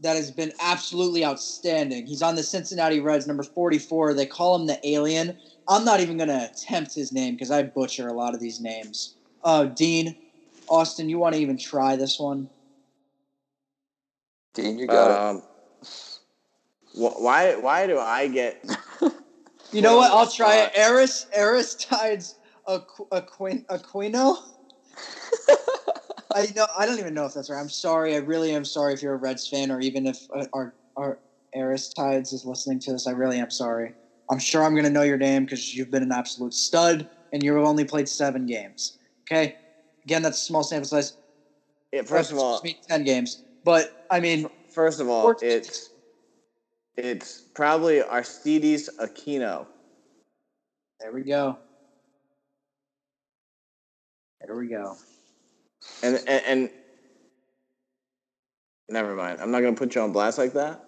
that 0.00 0.16
has 0.16 0.30
been 0.30 0.52
absolutely 0.60 1.24
outstanding. 1.24 2.06
He's 2.06 2.22
on 2.22 2.36
the 2.36 2.44
Cincinnati 2.44 3.00
Reds, 3.00 3.26
number 3.26 3.42
44. 3.42 4.14
They 4.14 4.26
call 4.26 4.54
him 4.56 4.66
the 4.66 4.78
Alien. 4.88 5.36
I'm 5.68 5.84
not 5.84 6.00
even 6.00 6.16
going 6.16 6.28
to 6.28 6.44
attempt 6.44 6.94
his 6.94 7.12
name 7.12 7.34
because 7.34 7.50
I 7.50 7.64
butcher 7.64 8.06
a 8.08 8.12
lot 8.12 8.34
of 8.34 8.40
these 8.40 8.60
names. 8.60 9.14
Uh, 9.42 9.64
Dean, 9.64 10.16
Austin, 10.68 11.08
you 11.08 11.18
want 11.18 11.34
to 11.34 11.40
even 11.40 11.58
try 11.58 11.96
this 11.96 12.18
one? 12.20 12.48
Dean, 14.54 14.78
you 14.78 14.86
got 14.86 15.10
Um, 15.10 15.36
wh- 15.36 15.49
why? 16.94 17.56
Why 17.56 17.86
do 17.86 17.98
I 17.98 18.28
get? 18.28 18.64
You 19.72 19.82
know 19.82 19.96
what? 19.96 20.10
I'll 20.10 20.28
try 20.28 20.56
it. 20.56 20.72
Eris, 20.74 21.26
Aristides 21.36 22.34
Aqu- 22.68 23.08
Aquin- 23.12 23.64
Aquino. 23.66 24.36
I 26.34 26.46
know. 26.56 26.66
I 26.76 26.86
don't 26.86 26.98
even 26.98 27.14
know 27.14 27.26
if 27.26 27.34
that's 27.34 27.50
right. 27.50 27.60
I'm 27.60 27.68
sorry. 27.68 28.14
I 28.14 28.18
really 28.18 28.52
am 28.52 28.64
sorry 28.64 28.94
if 28.94 29.02
you're 29.02 29.14
a 29.14 29.18
Reds 29.18 29.46
fan, 29.46 29.70
or 29.70 29.80
even 29.80 30.06
if 30.06 30.26
uh, 30.34 30.46
our 30.52 30.74
our 30.96 31.20
Aristides 31.54 32.32
is 32.32 32.44
listening 32.44 32.80
to 32.80 32.92
this. 32.92 33.06
I 33.06 33.12
really 33.12 33.38
am 33.38 33.50
sorry. 33.50 33.94
I'm 34.30 34.38
sure 34.38 34.64
I'm 34.64 34.74
going 34.74 34.84
to 34.84 34.90
know 34.90 35.02
your 35.02 35.16
name 35.16 35.44
because 35.44 35.74
you've 35.74 35.90
been 35.90 36.02
an 36.02 36.12
absolute 36.12 36.54
stud, 36.54 37.08
and 37.32 37.42
you've 37.42 37.56
only 37.56 37.84
played 37.84 38.08
seven 38.08 38.46
games. 38.46 38.98
Okay. 39.30 39.56
Again, 40.04 40.22
that's 40.22 40.40
a 40.40 40.44
small 40.44 40.62
sample 40.62 40.88
size. 40.88 41.16
Yeah, 41.92 42.02
first 42.02 42.32
of 42.32 42.38
all, 42.38 42.60
ten 42.88 43.04
games. 43.04 43.42
But 43.64 43.90
I 44.10 44.20
mean, 44.20 44.46
first 44.68 45.00
of 45.00 45.08
all, 45.08 45.34
it's 45.40 45.90
it's 47.04 47.42
probably 47.54 48.02
Aristides 48.02 48.90
Aquino. 49.00 49.66
there 51.00 51.12
we 51.12 51.22
go. 51.22 51.58
There 54.40 54.56
we 54.56 54.68
go. 54.68 54.96
And, 56.02 56.20
and 56.26 56.44
and 56.46 56.70
never 58.88 59.14
mind. 59.14 59.40
I'm 59.40 59.50
not 59.50 59.60
gonna 59.60 59.76
put 59.76 59.94
you 59.94 60.00
on 60.00 60.12
blast 60.12 60.38
like 60.38 60.52
that. 60.54 60.80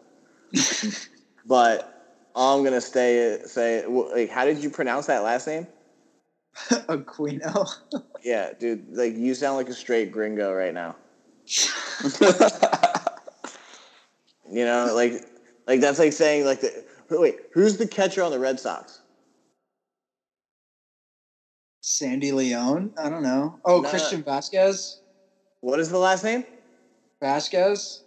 but 1.47 1.89
all 2.35 2.59
I'm 2.59 2.65
gonna 2.65 2.81
say 2.81 3.39
say 3.45 3.87
like, 3.87 4.31
how 4.31 4.45
did 4.45 4.59
you 4.63 4.71
pronounce 4.71 5.07
that 5.07 5.23
last 5.23 5.47
name? 5.47 5.67
Aquino. 6.71 7.69
Yeah, 8.25 8.53
dude. 8.57 8.87
Like 8.97 9.17
you 9.17 9.35
sound 9.35 9.57
like 9.57 9.69
a 9.69 9.75
straight 9.75 10.13
gringo 10.13 10.53
right 10.53 10.73
now. 10.73 10.95
You 14.49 14.65
know, 14.65 14.93
like 14.95 15.25
like 15.67 15.81
that's 15.81 15.99
like 15.99 16.13
saying 16.13 16.45
like 16.45 16.61
the 16.61 16.85
wait, 17.11 17.37
who's 17.53 17.77
the 17.77 17.87
catcher 17.87 18.23
on 18.23 18.31
the 18.31 18.39
Red 18.39 18.59
Sox? 18.59 19.01
Sandy 21.81 22.31
León. 22.31 22.91
I 22.97 23.09
don't 23.09 23.23
know. 23.23 23.59
Oh, 23.65 23.81
No. 23.81 23.89
Christian 23.89 24.23
Vázquez. 24.23 24.99
What 25.61 25.81
is 25.81 25.91
the 25.91 25.99
last 25.99 26.25
name? 26.25 26.45
Vázquez. 27.21 28.01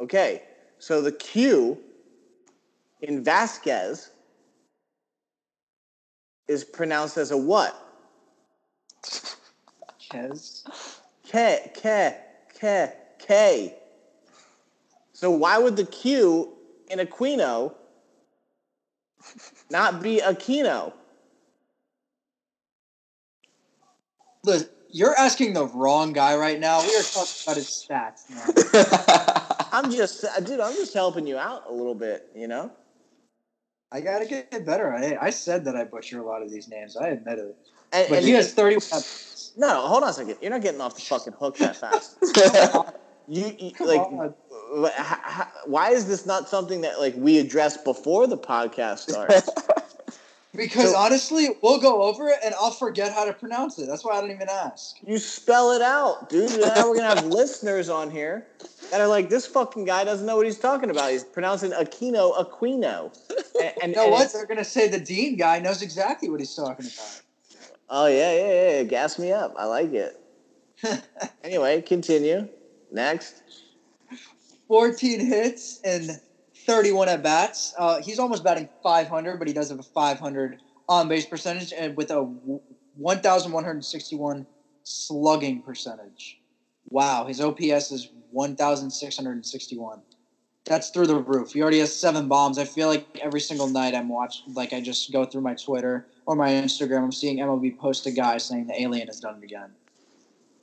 Okay, 0.00 0.42
so 0.78 1.00
the 1.02 1.12
Q 1.12 1.78
in 3.00 3.24
Vázquez 3.24 4.10
is 6.46 6.64
pronounced 6.64 7.16
as 7.16 7.30
a 7.32 7.36
what? 7.36 7.74
Kez. 10.10 10.64
K, 11.26 11.70
K, 11.74 12.16
K, 12.58 12.92
K. 13.18 13.76
So 15.12 15.30
why 15.30 15.58
would 15.58 15.76
the 15.76 15.84
Q 15.86 16.57
in 16.90 16.98
Aquino 16.98 17.74
not 19.70 20.02
be 20.02 20.20
Aquino? 20.20 20.92
Look, 24.44 24.70
you're 24.90 25.16
asking 25.18 25.52
the 25.52 25.66
wrong 25.66 26.12
guy 26.12 26.36
right 26.36 26.58
now. 26.58 26.80
We 26.80 26.94
are 26.96 27.02
talking 27.02 27.42
about 27.44 27.56
his 27.56 27.66
stats, 27.66 28.30
man. 28.30 29.66
I'm 29.72 29.90
just, 29.90 30.24
dude, 30.44 30.60
I'm 30.60 30.74
just 30.74 30.94
helping 30.94 31.26
you 31.26 31.36
out 31.36 31.64
a 31.68 31.72
little 31.72 31.94
bit, 31.94 32.30
you 32.34 32.48
know? 32.48 32.70
I 33.90 34.00
gotta 34.00 34.26
get 34.26 34.66
better. 34.66 34.94
I, 34.94 35.16
I 35.20 35.30
said 35.30 35.64
that 35.64 35.74
I 35.74 35.84
butcher 35.84 36.20
a 36.20 36.26
lot 36.26 36.42
of 36.42 36.50
these 36.50 36.68
names. 36.68 36.96
I 36.96 37.08
admit 37.08 37.38
it. 37.38 37.56
And, 37.90 38.08
But 38.08 38.18
and 38.18 38.26
he 38.26 38.32
has 38.32 38.52
thirty. 38.52 38.76
no, 39.56 39.80
hold 39.86 40.02
on 40.02 40.10
a 40.10 40.12
second. 40.12 40.36
You're 40.42 40.50
not 40.50 40.60
getting 40.60 40.80
off 40.82 40.94
the 40.94 41.00
fucking 41.00 41.32
hook 41.32 41.56
that 41.56 41.74
fast. 41.74 42.18
You, 43.30 43.54
you 43.58 43.72
like, 43.80 44.00
on. 44.00 44.34
Why 45.66 45.90
is 45.90 46.06
this 46.06 46.26
not 46.26 46.48
something 46.48 46.80
that 46.82 47.00
like 47.00 47.14
we 47.16 47.38
address 47.38 47.76
before 47.76 48.26
the 48.26 48.38
podcast 48.38 49.10
starts? 49.10 49.48
Because 50.56 50.92
So- 50.92 50.98
honestly, 50.98 51.48
we'll 51.62 51.78
go 51.78 52.02
over 52.02 52.28
it 52.28 52.38
and 52.42 52.54
I'll 52.54 52.70
forget 52.72 53.12
how 53.12 53.26
to 53.26 53.34
pronounce 53.34 53.78
it. 53.78 53.86
That's 53.86 54.02
why 54.02 54.16
I 54.16 54.20
don't 54.22 54.30
even 54.32 54.48
ask. 54.50 54.96
you 55.06 55.18
spell 55.18 55.72
it 55.72 55.82
out, 55.82 56.30
dude. 56.30 56.50
Now 56.60 56.88
we're 56.88 56.96
gonna 56.96 57.14
have 57.14 57.26
listeners 57.40 57.88
on 57.90 58.10
here 58.10 58.46
that 58.90 59.00
are 59.00 59.06
like, 59.06 59.28
this 59.28 59.46
fucking 59.46 59.84
guy 59.84 60.04
doesn't 60.04 60.26
know 60.26 60.36
what 60.36 60.46
he's 60.46 60.58
talking 60.58 60.88
about. 60.90 61.10
He's 61.12 61.22
pronouncing 61.22 61.72
Aquino 61.72 62.34
Aquino. 62.34 63.14
And, 63.60 63.72
and, 63.82 63.90
You 63.92 63.96
know 63.96 64.02
and 64.04 64.12
what? 64.12 64.32
They're 64.32 64.46
gonna 64.46 64.64
say 64.64 64.88
the 64.88 64.98
Dean 64.98 65.36
guy 65.36 65.58
knows 65.60 65.82
exactly 65.82 66.28
what 66.30 66.40
he's 66.40 66.54
talking 66.54 66.86
about. 66.86 67.20
Oh 67.90 68.06
yeah, 68.06 68.32
yeah, 68.34 68.70
yeah. 68.78 68.82
Gas 68.84 69.18
me 69.18 69.30
up. 69.32 69.54
I 69.56 69.66
like 69.66 69.92
it. 69.92 70.18
Anyway, 71.44 71.82
continue. 71.82 72.48
Next. 72.90 73.42
14 74.68 75.20
hits 75.20 75.80
and 75.82 76.20
31 76.66 77.08
at 77.08 77.22
bats. 77.22 77.74
Uh, 77.78 78.00
he's 78.02 78.18
almost 78.18 78.44
batting 78.44 78.68
500, 78.82 79.38
but 79.38 79.48
he 79.48 79.54
does 79.54 79.70
have 79.70 79.80
a 79.80 79.82
500 79.82 80.60
on 80.88 81.08
base 81.08 81.26
percentage 81.26 81.72
and 81.72 81.96
with 81.96 82.10
a 82.10 82.22
1,161 82.96 84.46
slugging 84.84 85.62
percentage. 85.62 86.38
Wow, 86.90 87.26
his 87.26 87.40
OPS 87.40 87.90
is 87.90 88.10
1,661. 88.30 90.02
That's 90.64 90.90
through 90.90 91.06
the 91.06 91.16
roof. 91.16 91.52
He 91.52 91.62
already 91.62 91.78
has 91.78 91.94
seven 91.94 92.28
bombs. 92.28 92.58
I 92.58 92.64
feel 92.64 92.88
like 92.88 93.06
every 93.22 93.40
single 93.40 93.68
night 93.68 93.94
I'm 93.94 94.08
watching, 94.08 94.52
like 94.52 94.72
I 94.74 94.80
just 94.80 95.10
go 95.12 95.24
through 95.24 95.40
my 95.40 95.54
Twitter 95.54 96.06
or 96.26 96.36
my 96.36 96.50
Instagram, 96.50 97.04
I'm 97.04 97.12
seeing 97.12 97.38
MLB 97.38 97.78
post 97.78 98.06
a 98.06 98.10
guy 98.10 98.36
saying 98.36 98.66
the 98.66 98.80
alien 98.80 99.06
has 99.06 99.20
done 99.20 99.38
it 99.38 99.44
again. 99.44 99.70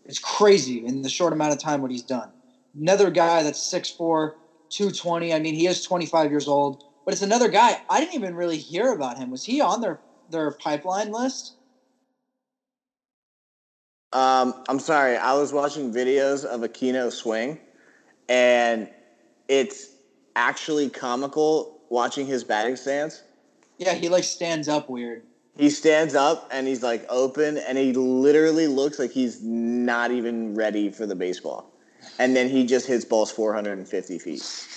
It's 0.06 0.20
crazy 0.20 0.86
in 0.86 1.02
the 1.02 1.10
short 1.10 1.34
amount 1.34 1.54
of 1.54 1.60
time 1.60 1.82
what 1.82 1.90
he's 1.90 2.04
done. 2.04 2.32
Another 2.80 3.10
guy 3.10 3.44
that's 3.44 3.72
6'4, 3.72 4.32
220. 4.70 5.34
I 5.34 5.40
mean, 5.40 5.56
he 5.56 5.68
is 5.68 5.82
25 5.82 6.30
years 6.30 6.48
old, 6.48 6.84
but 7.06 7.14
it's 7.14 7.22
another 7.22 7.48
guy. 7.48 7.78
I 7.90 8.00
didn't 8.00 8.16
even 8.16 8.36
really 8.36 8.58
hear 8.58 8.92
about 8.92 9.18
him. 9.18 9.32
Was 9.32 9.46
he 9.46 9.62
on 9.62 9.82
their, 9.82 10.02
their 10.30 10.52
pipeline 10.52 11.12
list? 11.12 11.56
Um, 14.12 14.64
I'm 14.70 14.80
sorry. 14.80 15.18
I 15.18 15.34
was 15.34 15.52
watching 15.52 15.94
videos 15.94 16.46
of 16.46 16.62
Aquino 16.62 17.12
swing, 17.12 17.60
and 18.30 18.90
it's 19.48 19.90
actually 20.36 20.90
comical 20.90 21.82
watching 21.90 22.26
his 22.26 22.44
batting 22.44 22.76
stance. 22.76 23.24
Yeah, 23.78 23.94
he 23.94 24.10
like 24.10 24.24
stands 24.24 24.68
up 24.68 24.90
weird. 24.90 25.24
He 25.58 25.70
stands 25.70 26.16
up 26.16 26.50
and 26.52 26.68
he's 26.68 26.84
like 26.84 27.06
open, 27.10 27.58
and 27.58 27.78
he 27.78 27.94
literally 27.94 28.68
looks 28.68 29.00
like 29.00 29.12
he's 29.12 29.44
not 29.44 30.12
even 30.12 30.56
ready 30.56 30.90
for 30.90 31.06
the 31.06 31.16
baseball. 31.16 31.75
And 32.20 32.36
then 32.36 32.50
he 32.50 32.66
just 32.66 32.88
hits 32.88 33.06
balls 33.06 33.32
450 33.32 34.20
feet. 34.20 34.68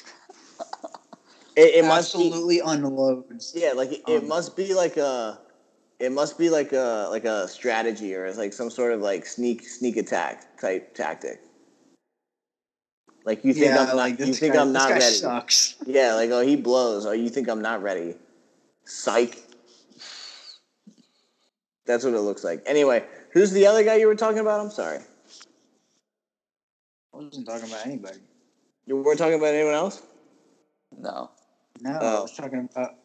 It, 1.56 1.74
it 1.76 1.84
must 1.84 2.14
be, 2.14 2.26
Absolutely 2.26 2.60
unloads. 2.60 3.52
yeah, 3.56 3.72
like 3.72 3.92
it, 3.92 4.02
it 4.08 4.22
Um, 4.22 4.28
must 4.28 4.56
be 4.56 4.74
like 4.74 4.96
a, 4.96 5.38
it 5.98 6.12
must 6.12 6.38
be 6.38 6.50
like 6.50 6.72
a 6.72 7.08
like 7.10 7.24
a 7.24 7.48
strategy 7.48 8.14
or 8.14 8.26
it's 8.26 8.38
like 8.38 8.52
some 8.52 8.70
sort 8.70 8.92
of 8.92 9.00
like 9.00 9.26
sneak 9.26 9.66
sneak 9.66 9.96
attack 9.96 10.58
type 10.60 10.94
tactic. 10.94 11.40
Like 13.24 13.44
you 13.44 13.52
think 13.52 13.66
yeah, 13.66 13.80
I'm 13.80 13.86
not, 13.88 13.96
like 13.96 14.16
this 14.16 14.28
you 14.28 14.34
think 14.34 14.54
guy, 14.54 14.62
I'm 14.62 14.72
not 14.72 14.90
ready. 14.90 15.02
sucks. 15.02 15.74
Yeah, 15.84 16.14
like 16.14 16.30
oh 16.30 16.40
he 16.40 16.54
blows. 16.56 17.06
Oh 17.06 17.12
you 17.12 17.28
think 17.28 17.48
I'm 17.48 17.60
not 17.62 17.82
ready? 17.82 18.14
Psych. 18.84 19.44
That's 21.86 22.04
what 22.04 22.14
it 22.14 22.20
looks 22.20 22.44
like. 22.44 22.62
Anyway, 22.66 23.04
who's 23.32 23.50
the 23.50 23.66
other 23.66 23.82
guy 23.82 23.96
you 23.96 24.06
were 24.06 24.14
talking 24.14 24.38
about? 24.38 24.60
I'm 24.60 24.70
sorry. 24.70 25.00
I 27.18 27.22
wasn't 27.22 27.46
talking 27.46 27.68
about 27.68 27.84
anybody. 27.84 28.18
You 28.86 28.96
weren't 28.96 29.18
talking 29.18 29.34
about 29.34 29.54
anyone 29.54 29.74
else? 29.74 30.02
no. 30.96 31.30
No, 31.80 31.90
I 31.90 31.98
Oh. 32.00 32.22
was 32.22 32.36
talking 32.36 32.68
about 32.72 32.96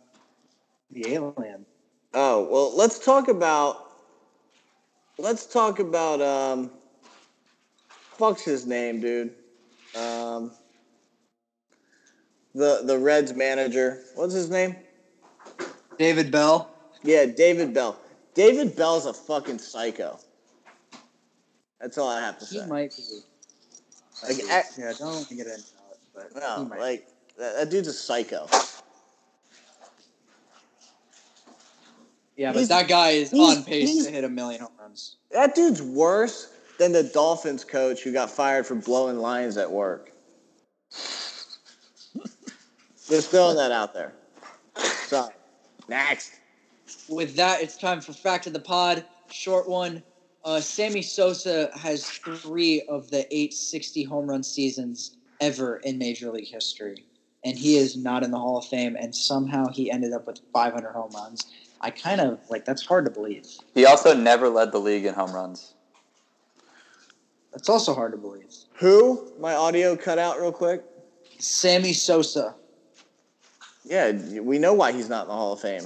the 0.91 1.13
alien. 1.13 1.65
Oh 2.13 2.43
well, 2.49 2.75
let's 2.75 2.97
talk 2.99 3.27
about. 3.27 3.91
Let's 5.17 5.45
talk 5.45 5.79
about 5.79 6.21
um. 6.21 6.71
Fuck's 8.17 8.41
his 8.43 8.65
name, 8.65 8.99
dude. 9.01 9.35
Um. 9.95 10.51
The 12.55 12.81
the 12.83 12.97
Reds 12.97 13.33
manager. 13.33 14.03
What's 14.15 14.33
his 14.33 14.49
name? 14.49 14.75
David 15.97 16.31
Bell. 16.31 16.69
Yeah, 17.03 17.25
David 17.25 17.73
Bell. 17.73 17.97
David 18.33 18.75
Bell's 18.75 19.05
a 19.05 19.13
fucking 19.13 19.59
psycho. 19.59 20.19
That's 21.79 21.97
all 21.99 22.09
I 22.09 22.21
have 22.21 22.39
to 22.39 22.45
He 22.45 22.57
say. 22.59 22.65
might 22.65 22.95
be. 22.95 23.03
Like, 24.27 24.37
Like, 24.37 24.49
act- 24.49 24.73
yeah, 24.77 24.93
don't 24.97 25.13
want 25.15 25.27
to 25.29 25.35
get 25.35 25.47
into 25.47 25.59
it, 25.59 25.99
but 26.13 26.35
No, 26.35 26.69
like 26.79 27.07
that, 27.37 27.55
that 27.57 27.69
dude's 27.69 27.87
a 27.87 27.93
psycho. 27.93 28.47
yeah, 32.35 32.51
but 32.51 32.57
he's- 32.59 32.69
that 32.69 32.87
guy 32.87 33.11
is 33.11 33.33
on 33.33 33.63
pace 33.63 34.05
to 34.05 34.11
hit 34.11 34.23
a 34.23 34.29
million 34.29 34.61
home 34.61 34.71
runs. 34.79 35.17
That 35.31 35.55
dude's 35.55 35.81
worse 35.81 36.49
than 36.79 36.91
the 36.91 37.03
Dolphins 37.03 37.63
coach 37.63 38.01
who 38.01 38.11
got 38.11 38.29
fired 38.31 38.65
for 38.65 38.75
blowing 38.75 39.17
lines 39.19 39.57
at 39.57 39.69
work. 39.71 40.11
Just 43.09 43.29
throwing 43.29 43.57
that 43.57 43.71
out 43.71 43.93
there. 43.93 44.13
Sorry. 44.77 45.33
Next. 45.87 46.31
With 47.09 47.35
that, 47.35 47.61
it's 47.61 47.77
time 47.77 47.99
for 48.01 48.13
fact 48.13 48.47
of 48.47 48.53
the 48.53 48.59
pod. 48.59 49.05
Short 49.29 49.67
one. 49.67 50.01
Uh, 50.45 50.59
Sammy 50.59 51.01
Sosa 51.01 51.69
has 51.73 52.05
three 52.05 52.81
of 52.89 53.09
the 53.09 53.25
eight 53.35 53.53
60 53.53 54.03
home 54.03 54.29
run 54.29 54.43
seasons 54.43 55.15
ever 55.39 55.77
in 55.77 55.97
Major 55.97 56.31
League 56.31 56.49
history. 56.49 57.05
And 57.45 57.57
he 57.57 57.77
is 57.77 57.97
not 57.97 58.23
in 58.23 58.31
the 58.31 58.39
Hall 58.39 58.57
of 58.57 58.65
Fame, 58.65 58.95
and 58.97 59.13
somehow 59.13 59.67
he 59.67 59.91
ended 59.91 60.13
up 60.13 60.27
with 60.27 60.39
500 60.53 60.91
home 60.91 61.11
runs. 61.11 61.45
I 61.81 61.89
kind 61.89 62.21
of 62.21 62.39
like 62.49 62.63
that's 62.63 62.85
hard 62.85 63.05
to 63.05 63.11
believe. 63.11 63.45
He 63.73 63.85
also 63.85 64.13
never 64.15 64.47
led 64.47 64.71
the 64.71 64.79
league 64.79 65.05
in 65.05 65.13
home 65.13 65.33
runs. 65.33 65.73
That's 67.51 67.67
also 67.67 67.93
hard 67.93 68.13
to 68.13 68.17
believe. 68.17 68.47
Who? 68.75 69.33
My 69.39 69.55
audio 69.55 69.95
cut 69.97 70.17
out 70.17 70.39
real 70.39 70.53
quick. 70.53 70.83
Sammy 71.39 71.91
Sosa. 71.91 72.55
Yeah, 73.83 74.11
we 74.39 74.57
know 74.59 74.73
why 74.73 74.93
he's 74.93 75.09
not 75.09 75.23
in 75.23 75.27
the 75.27 75.33
Hall 75.33 75.53
of 75.53 75.59
Fame. 75.59 75.83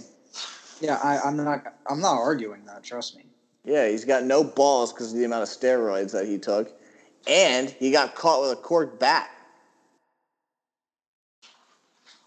Yeah, 0.79 0.99
I, 1.03 1.19
I'm 1.19 1.35
not. 1.35 1.73
I'm 1.89 1.99
not 1.99 2.17
arguing 2.19 2.63
that. 2.65 2.83
Trust 2.83 3.17
me. 3.17 3.23
Yeah, 3.67 3.89
he's 3.89 4.05
got 4.05 4.23
no 4.23 4.45
balls 4.45 4.93
because 4.93 5.11
of 5.11 5.19
the 5.19 5.25
amount 5.25 5.43
of 5.43 5.49
steroids 5.49 6.13
that 6.13 6.25
he 6.25 6.37
took. 6.37 6.71
And 7.27 7.69
he 7.69 7.91
got 7.91 8.15
caught 8.15 8.41
with 8.41 8.51
a 8.51 8.55
corked 8.55 8.97
bat. 8.97 9.29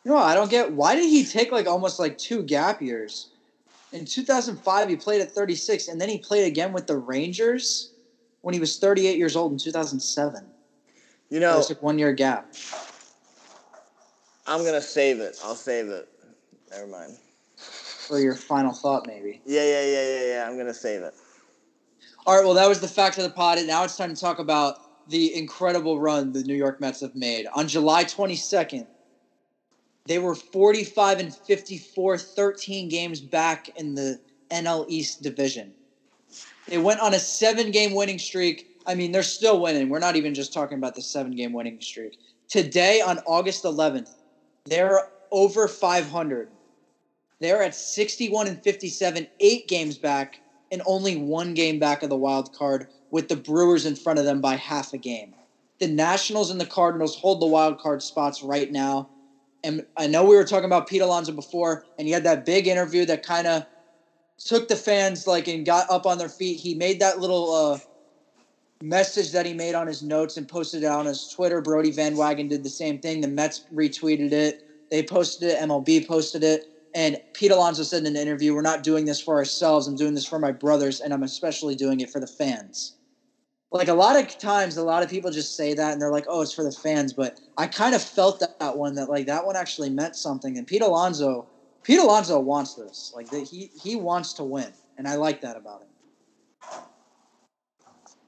You 0.05 0.13
know, 0.13 0.19
I 0.19 0.35
don't 0.35 0.51
get 0.51 0.73
why 0.73 0.95
did 0.95 1.09
he 1.09 1.25
take 1.25 1.51
like 1.51 1.67
almost 1.67 1.99
like 1.99 2.19
two 2.19 2.43
gap 2.43 2.83
years? 2.83 3.29
In 3.93 4.05
2005, 4.05 4.89
he 4.89 4.97
played 4.97 5.21
at 5.21 5.31
36, 5.31 5.89
and 5.89 6.01
then 6.01 6.09
he 6.11 6.19
played 6.19 6.45
again 6.47 6.73
with 6.73 6.87
the 6.87 6.97
Rangers. 6.97 7.89
when 8.43 8.55
he 8.55 8.61
was 8.61 8.79
38 8.79 9.19
years 9.19 9.37
old 9.37 9.53
in 9.53 9.59
2007. 9.59 10.47
You 11.29 11.41
No. 11.41 11.53
know, 11.53 11.59
like 11.69 11.83
one 11.83 11.99
year 11.99 12.13
gap. 12.13 12.47
I'm 14.47 14.65
gonna 14.65 14.81
save 14.81 15.21
it. 15.21 15.39
I'll 15.45 15.55
save 15.55 15.89
it. 15.89 16.09
Never 16.71 16.87
mind. 16.87 17.17
For 17.57 18.19
your 18.19 18.35
final 18.35 18.73
thought, 18.73 19.07
maybe. 19.07 19.41
Yeah, 19.45 19.63
yeah, 19.63 19.85
yeah, 19.85 20.07
yeah, 20.07 20.25
yeah. 20.27 20.49
I'm 20.49 20.57
gonna 20.57 20.73
save 20.75 21.03
it. 21.03 21.15
All 22.27 22.37
right. 22.37 22.45
Well, 22.45 22.55
that 22.55 22.69
was 22.69 22.81
the 22.81 22.89
fact 22.89 23.17
of 23.19 23.25
the 23.25 23.31
pod. 23.31 23.59
And 23.59 23.67
now 23.67 23.85
it's 23.85 23.97
time 23.97 24.15
to 24.15 24.21
talk 24.21 24.39
about 24.39 24.77
the 25.09 25.35
incredible 25.35 25.99
run 25.99 26.33
the 26.33 26.45
New 26.45 26.55
York 26.55 26.81
Mets 26.81 27.01
have 27.01 27.15
made. 27.15 27.47
On 27.55 27.67
July 27.67 28.05
22nd, 28.05 28.87
they 30.07 30.19
were 30.19 30.35
45 30.35 31.21
and 31.21 31.35
54, 31.35 32.19
13 32.19 32.89
games 32.89 33.21
back 33.21 33.71
in 33.77 33.95
the 33.95 34.19
NL 34.51 34.85
East 34.89 35.23
division. 35.23 35.73
They 36.69 36.79
went 36.79 37.01
on 37.01 37.15
a 37.15 37.19
seven 37.19 37.71
game 37.71 37.95
winning 37.95 38.19
streak. 38.19 38.67
I 38.87 38.95
mean, 38.95 39.13
they're 39.13 39.23
still 39.23 39.61
winning. 39.61 39.89
We're 39.89 39.99
not 39.99 40.17
even 40.17 40.35
just 40.35 40.53
talking 40.53 40.79
about 40.79 40.95
the 40.95 41.03
seven 41.03 41.33
game 41.33 41.53
winning 41.53 41.81
streak. 41.81 42.19
Today, 42.49 43.01
on 43.01 43.19
August 43.27 43.65
11th, 43.65 44.15
they're 44.65 45.01
over 45.31 45.69
500. 45.69 46.49
They're 47.41 47.63
at 47.63 47.75
61 47.75 48.49
and 48.49 48.63
57, 48.63 49.27
eight 49.41 49.69
games 49.69 49.97
back, 49.97 50.41
and 50.71 50.83
only 50.87 51.17
one 51.17 51.55
game 51.55 51.79
back 51.79 52.03
of 52.03 52.11
the 52.11 52.17
wild 52.17 52.53
card, 52.53 52.89
with 53.11 53.29
the 53.29 53.37
Brewers 53.37 53.87
in 53.87 53.97
front 53.97 54.19
of 54.19 54.25
them 54.25 54.41
by 54.41 54.57
half 54.57 54.93
a 54.93 54.99
game. 54.99 55.35
The 55.81 55.89
Nationals 55.89 56.51
and 56.51 56.61
the 56.61 56.67
Cardinals 56.67 57.17
hold 57.17 57.41
the 57.41 57.47
wild 57.47 57.79
card 57.79 58.03
spots 58.03 58.43
right 58.43 58.71
now. 58.71 59.09
And 59.65 59.85
I 59.97 60.07
know 60.07 60.25
we 60.25 60.37
were 60.37 60.45
talking 60.45 60.67
about 60.67 60.89
Pete 60.89 61.03
Alonso 61.03 61.33
before, 61.33 61.85
and 61.99 62.07
he 62.07 62.13
had 62.13 62.25
that 62.25 62.45
big 62.45 62.67
interview 62.67 63.05
that 63.07 63.23
kind 63.23 63.47
of 63.47 63.67
took 64.39 64.69
the 64.69 64.77
fans 64.77 65.27
like 65.27 65.49
and 65.49 65.67
got 65.67 65.91
up 65.91 66.07
on 66.07 66.19
their 66.19 66.29
feet. 66.29 66.61
He 66.61 66.75
made 66.75 67.01
that 67.01 67.19
little 67.19 67.53
uh, 67.53 67.79
message 68.83 69.33
that 69.33 69.47
he 69.47 69.53
made 69.53 69.75
on 69.75 69.87
his 69.87 70.03
notes 70.03 70.37
and 70.37 70.49
posted 70.49 70.83
it 70.83 70.87
on 70.87 71.07
his 71.07 71.29
Twitter. 71.29 71.61
Brodie 71.61 71.91
Van 71.91 72.17
Wagen 72.17 72.49
did 72.49 72.63
the 72.63 72.71
same 72.71 72.99
thing. 72.99 73.21
The 73.21 73.29
Mets 73.29 73.65
retweeted 73.73 74.33
it. 74.33 74.63
They 74.91 75.03
posted 75.03 75.51
it. 75.51 75.59
MLB 75.59 76.07
posted 76.07 76.43
it. 76.43 76.65
And 76.95 77.21
Pete 77.35 77.53
Alonso 77.53 77.83
said 77.83 78.01
in 78.01 78.07
an 78.07 78.17
interview, 78.17 78.55
"We're 78.55 78.63
not 78.63 78.83
doing 78.83 79.05
this 79.05 79.21
for 79.21 79.37
ourselves. 79.37 79.87
I'm 79.87 79.97
doing 79.97 80.15
this 80.15 80.27
for 80.27 80.39
my 80.39 80.53
brothers, 80.53 81.01
and 81.01 81.13
I'm 81.13 81.23
especially 81.23 81.77
doing 81.77 82.01
it 82.01 82.11
for 82.11 82.21
the 82.21 82.27
fans." 82.27 82.95
Like 83.73 83.87
a 83.87 83.95
lot 83.95 84.17
of 84.17 84.37
times, 84.39 84.77
a 84.77 84.83
lot 84.83 85.05
of 85.05 85.09
people 85.09 85.31
just 85.31 85.55
say 85.55 85.75
that, 85.75 85.93
and 85.93 86.03
they're 86.03 86.11
like, 86.11 86.27
"Oh, 86.29 86.41
it's 86.41 86.53
for 86.53 86.65
the 86.65 86.73
fans." 86.73 87.13
But 87.13 87.39
I 87.57 87.69
kind 87.69 87.95
of 87.95 88.03
felt 88.03 88.41
that, 88.41 88.59
that 88.59 88.77
one 88.77 88.97
that 88.97 89.09
like 89.09 89.27
that 89.27 89.47
one 89.47 89.55
actually 89.55 89.91
meant 89.91 90.17
something. 90.17 90.59
And 90.59 90.67
Pete 90.67 90.83
Alonso, 90.83 91.47
Pete 91.85 92.01
Alonso 92.01 92.41
wants 92.41 92.75
this. 92.75 93.13
Like 93.15 93.31
that 93.31 93.47
he 93.47 93.71
he 93.81 93.95
wants 93.95 94.33
to 94.35 94.45
win, 94.45 94.73
and 94.99 95.07
I 95.07 95.15
like 95.15 95.41
that 95.43 95.57
about 95.57 95.83
him. 95.83 95.89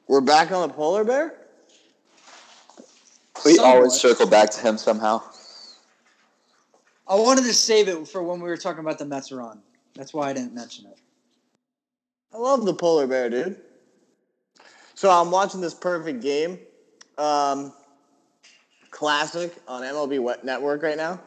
We're 0.06 0.20
back 0.20 0.52
on 0.52 0.68
the 0.68 0.74
polar 0.74 1.02
bear. 1.02 1.38
We 3.44 3.54
Somewhat. 3.54 3.74
always 3.76 3.94
circle 3.94 4.26
back 4.26 4.50
to 4.50 4.60
him 4.60 4.78
somehow. 4.78 5.22
I 7.06 7.14
wanted 7.14 7.44
to 7.44 7.54
save 7.54 7.88
it 7.88 8.06
for 8.08 8.22
when 8.22 8.40
we 8.40 8.48
were 8.48 8.56
talking 8.56 8.80
about 8.80 8.98
the 8.98 9.04
Mets 9.04 9.32
run. 9.32 9.60
That's 9.94 10.14
why 10.14 10.30
I 10.30 10.32
didn't 10.32 10.54
mention 10.54 10.86
it. 10.86 10.98
I 12.32 12.38
love 12.38 12.64
the 12.64 12.74
polar 12.74 13.06
bear, 13.06 13.28
dude. 13.28 13.60
So 14.94 15.10
I'm 15.10 15.30
watching 15.30 15.60
this 15.60 15.74
perfect 15.74 16.22
game, 16.22 16.58
um, 17.18 17.72
classic 18.90 19.54
on 19.66 19.82
MLB 19.82 20.44
Network 20.44 20.82
right 20.82 20.96
now, 20.96 21.20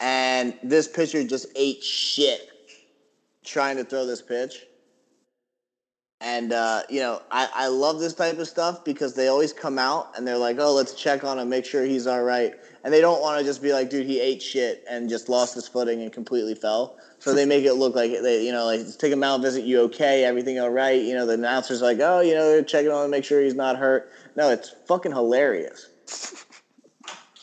and 0.00 0.56
this 0.62 0.88
pitcher 0.88 1.22
just 1.22 1.46
ate 1.54 1.82
shit 1.82 2.48
trying 3.44 3.76
to 3.76 3.84
throw 3.84 4.06
this 4.06 4.22
pitch. 4.22 4.64
And 6.24 6.54
uh, 6.54 6.84
you 6.88 7.00
know, 7.00 7.20
I, 7.30 7.48
I 7.54 7.66
love 7.68 8.00
this 8.00 8.14
type 8.14 8.38
of 8.38 8.48
stuff 8.48 8.82
because 8.82 9.12
they 9.12 9.28
always 9.28 9.52
come 9.52 9.78
out 9.78 10.16
and 10.16 10.26
they're 10.26 10.38
like, 10.38 10.56
"Oh, 10.58 10.72
let's 10.72 10.94
check 10.94 11.22
on 11.22 11.38
him, 11.38 11.50
make 11.50 11.66
sure 11.66 11.84
he's 11.84 12.06
all 12.06 12.22
right," 12.22 12.54
and 12.82 12.94
they 12.94 13.02
don't 13.02 13.20
want 13.20 13.38
to 13.38 13.44
just 13.44 13.60
be 13.60 13.74
like, 13.74 13.90
"Dude, 13.90 14.06
he 14.06 14.20
ate 14.20 14.40
shit 14.40 14.82
and 14.88 15.10
just 15.10 15.28
lost 15.28 15.54
his 15.54 15.68
footing 15.68 16.00
and 16.00 16.10
completely 16.10 16.54
fell." 16.54 16.96
So 17.18 17.34
they 17.34 17.44
make 17.44 17.66
it 17.66 17.74
look 17.74 17.94
like 17.94 18.10
they, 18.22 18.42
you 18.42 18.52
know, 18.52 18.64
like 18.64 18.80
take 18.96 19.12
him 19.12 19.22
out, 19.22 19.42
visit 19.42 19.64
you 19.64 19.80
okay, 19.82 20.24
everything 20.24 20.58
all 20.58 20.70
right. 20.70 21.00
You 21.00 21.14
know, 21.14 21.26
the 21.26 21.34
announcer's 21.34 21.82
like, 21.82 21.98
"Oh, 22.00 22.20
you 22.20 22.34
know, 22.34 22.48
they're 22.48 22.62
checking 22.62 22.90
on 22.90 23.04
him, 23.04 23.10
make 23.10 23.24
sure 23.24 23.42
he's 23.42 23.54
not 23.54 23.76
hurt." 23.76 24.10
No, 24.34 24.48
it's 24.48 24.74
fucking 24.88 25.12
hilarious. 25.12 25.90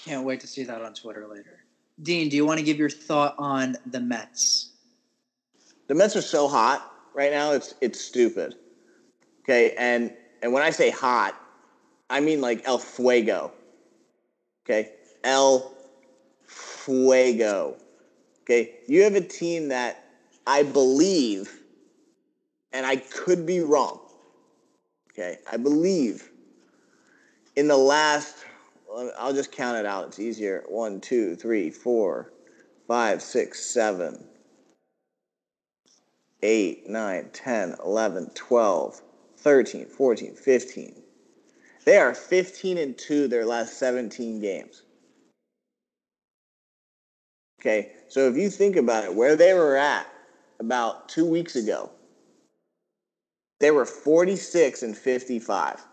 Can't 0.03 0.25
wait 0.25 0.39
to 0.39 0.47
see 0.47 0.63
that 0.63 0.81
on 0.81 0.95
Twitter 0.95 1.27
later. 1.27 1.65
Dean, 2.01 2.29
do 2.29 2.35
you 2.35 2.47
want 2.47 2.57
to 2.57 2.65
give 2.65 2.77
your 2.77 2.89
thought 2.89 3.35
on 3.37 3.75
the 3.85 3.99
Mets? 3.99 4.71
The 5.85 5.93
Mets 5.93 6.15
are 6.15 6.21
so 6.23 6.47
hot 6.47 6.91
right 7.13 7.31
now; 7.31 7.51
it's 7.51 7.75
it's 7.79 8.01
stupid. 8.01 8.55
Okay, 9.41 9.73
and 9.77 10.13
and 10.41 10.53
when 10.53 10.63
I 10.63 10.69
say 10.69 10.89
hot, 10.89 11.39
I 12.09 12.19
mean 12.19 12.41
like 12.41 12.61
El 12.65 12.77
Fuego. 12.77 13.51
Okay, 14.65 14.91
El 15.23 15.73
Fuego. 16.45 17.77
Okay, 18.41 18.75
you 18.87 19.03
have 19.03 19.15
a 19.15 19.21
team 19.21 19.69
that 19.69 20.05
I 20.45 20.63
believe, 20.63 21.61
and 22.71 22.85
I 22.85 22.97
could 22.97 23.45
be 23.45 23.61
wrong. 23.61 23.99
Okay, 25.11 25.37
I 25.51 25.57
believe 25.57 26.29
in 27.55 27.67
the 27.67 27.77
last. 27.77 28.45
I'll 29.17 29.33
just 29.33 29.53
count 29.53 29.77
it 29.77 29.85
out. 29.85 30.07
It's 30.07 30.19
easier. 30.19 30.65
One, 30.67 30.99
two, 30.99 31.35
three, 31.37 31.69
four, 31.69 32.33
five, 32.87 33.21
six, 33.21 33.65
seven. 33.65 34.27
8, 36.43 36.89
9, 36.89 37.29
10, 37.31 37.75
11, 37.85 38.31
12, 38.33 39.01
13, 39.41 39.85
14, 39.87 40.35
15. 40.35 41.01
They 41.85 41.97
are 41.97 42.13
15 42.13 42.77
and 42.77 42.97
2 42.97 43.27
their 43.27 43.45
last 43.45 43.77
17 43.79 44.39
games. 44.39 44.83
Okay, 47.59 47.91
so 48.07 48.27
if 48.27 48.35
you 48.35 48.49
think 48.49 48.75
about 48.75 49.03
it, 49.03 49.13
where 49.13 49.35
they 49.35 49.53
were 49.53 49.75
at 49.75 50.07
about 50.59 51.09
two 51.09 51.25
weeks 51.25 51.55
ago, 51.55 51.91
they 53.59 53.71
were 53.71 53.85
46 53.85 54.81
and 54.81 54.97
55. 54.97 55.85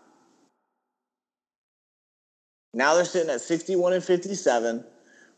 Now 2.73 2.95
they're 2.95 3.05
sitting 3.05 3.29
at 3.29 3.41
61 3.41 3.93
and 3.93 4.03
57 4.03 4.83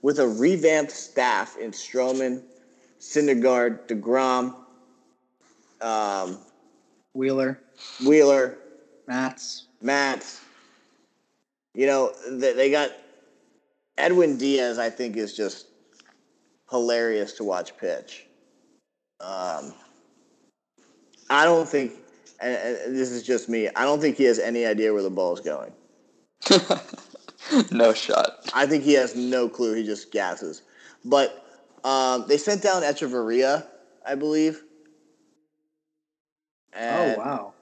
with 0.01 0.20
a 0.20 0.28
revamped 0.28 0.91
staff 0.91 1.57
in 1.57 1.72
Stroman, 1.72 2.41
Syndergaard, 2.99 3.88
DeGrom, 3.88 4.55
um, 5.82 6.39
Wheeler, 7.14 7.59
Wheeler, 8.06 8.58
Matz. 9.08 9.66
Matt. 9.82 10.26
You 11.74 11.88
know, 11.88 12.12
they, 12.30 12.54
they 12.54 12.72
got 12.72 12.92
Edwin 13.98 14.38
Diaz, 14.38 14.78
I 14.78 14.90
think, 14.90 15.16
is 15.18 15.36
just 15.36 15.68
hilarious 16.70 17.34
to 17.34 17.44
watch 17.44 17.78
pitch. 17.78 18.28
Um, 19.20 19.74
I 21.30 21.46
don't 21.46 21.68
think, 21.68 21.94
and, 22.40 22.56
and 22.56 22.96
this 22.96 23.12
is 23.12 23.24
just 23.24 23.48
me, 23.48 23.70
I 23.76 23.84
don't 23.84 24.02
think 24.02 24.18
he 24.18 24.24
has 24.26 24.40
any 24.40 24.66
idea 24.66 24.94
where 24.94 25.04
the 25.04 25.10
ball 25.10 25.34
is 25.34 25.40
going. 25.40 25.72
no 27.72 27.94
shot. 27.94 28.50
I 28.54 28.66
think 28.66 28.84
he 28.84 28.94
has 28.94 29.16
no 29.16 29.48
clue. 29.48 29.74
He 29.74 29.86
just 29.86 30.12
gasses. 30.12 30.64
But 31.06 31.46
um, 31.84 32.26
they 32.28 32.38
sent 32.38 32.62
down 32.62 32.82
Hechavarria, 32.82 33.66
I 34.06 34.16
believe. 34.16 34.64
And- 36.74 37.16
oh 37.16 37.20
wow. 37.20 37.54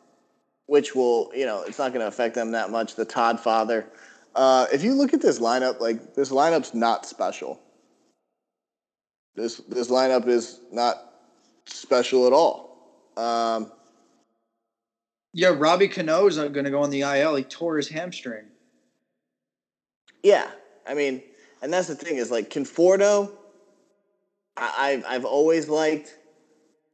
Which 0.70 0.93
will, 0.93 1.32
you 1.36 1.47
know, 1.47 1.63
it's 1.63 1.80
not 1.80 1.91
going 1.91 2.01
to 2.01 2.07
affect 2.07 2.36
them 2.36 2.51
that 2.51 2.70
much. 2.70 2.95
The 2.95 3.03
Todd 3.03 3.39
father. 3.39 3.88
Uh, 4.36 4.67
if 4.72 4.84
you 4.84 4.93
look 4.93 5.15
at 5.15 5.22
this 5.22 5.39
lineup, 5.39 5.80
like 5.80 6.13
this 6.13 6.30
lineup's 6.30 6.76
not 6.76 7.07
special. 7.07 7.59
This 9.36 9.57
this 9.67 9.89
lineup 9.89 10.28
is 10.28 10.61
not 10.72 10.95
special 11.65 12.28
at 12.28 12.34
all. 12.34 13.11
Um, 13.17 13.72
Yeah, 15.34 15.55
Robbie 15.57 15.88
Cano 15.88 16.28
is 16.28 16.38
going 16.38 16.65
to 16.65 16.70
go 16.70 16.84
on 16.84 16.91
the 16.91 17.01
IL. 17.01 17.36
He 17.36 17.43
tore 17.43 17.78
his 17.78 17.89
hamstring. 17.89 18.45
yeah, 20.24 20.51
I 20.88 20.93
mean, 20.93 21.24
and 21.63 21.74
that's 21.74 21.88
the 21.88 21.95
thing 21.95 22.17
is 22.17 22.30
like 22.30 22.51
Conforto. 22.51 23.32
I, 24.55 24.74
I've 24.91 25.05
I've 25.07 25.26
always 25.26 25.67
liked. 25.67 26.15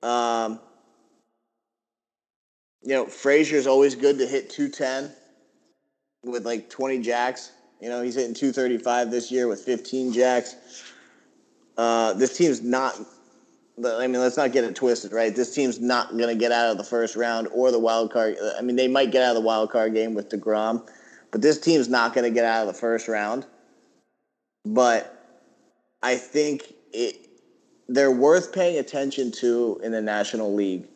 Um, 0.01 0.61
you 2.85 2.93
know, 2.93 3.07
Frazier's 3.07 3.65
always 3.65 3.95
good 3.95 4.19
to 4.19 4.27
hit 4.27 4.49
210 4.51 5.11
with 6.23 6.45
like 6.45 6.69
20 6.69 7.01
jacks. 7.01 7.51
You 7.81 7.89
know, 7.89 8.03
he's 8.03 8.13
hitting 8.13 8.35
235 8.35 9.09
this 9.09 9.31
year 9.31 9.47
with 9.47 9.61
15 9.61 10.13
jacks. 10.13 10.55
Uh, 11.77 12.13
this 12.13 12.37
team's 12.37 12.61
not, 12.61 12.95
I 13.83 14.05
mean, 14.05 14.21
let's 14.21 14.37
not 14.37 14.51
get 14.51 14.63
it 14.63 14.75
twisted, 14.75 15.11
right? 15.11 15.35
This 15.35 15.53
team's 15.53 15.79
not 15.79 16.11
going 16.11 16.29
to 16.29 16.35
get 16.35 16.51
out 16.51 16.71
of 16.71 16.77
the 16.77 16.83
first 16.83 17.15
round 17.15 17.47
or 17.51 17.71
the 17.71 17.79
wild 17.79 18.13
card. 18.13 18.37
I 18.55 18.61
mean, 18.61 18.75
they 18.75 18.87
might 18.87 19.11
get 19.11 19.23
out 19.23 19.35
of 19.35 19.41
the 19.41 19.47
wild 19.47 19.71
card 19.71 19.95
game 19.95 20.13
with 20.13 20.29
DeGrom, 20.29 20.87
but 21.31 21.41
this 21.41 21.59
team's 21.59 21.89
not 21.89 22.13
going 22.13 22.23
to 22.23 22.33
get 22.33 22.45
out 22.45 22.61
of 22.61 22.67
the 22.67 22.79
first 22.79 23.07
round. 23.07 23.47
But 24.63 25.11
I 26.03 26.17
think 26.17 26.71
it, 26.93 27.27
they're 27.87 28.11
worth 28.11 28.53
paying 28.53 28.77
attention 28.77 29.31
to 29.33 29.81
in 29.83 29.91
the 29.91 30.01
National 30.01 30.53
League 30.53 30.87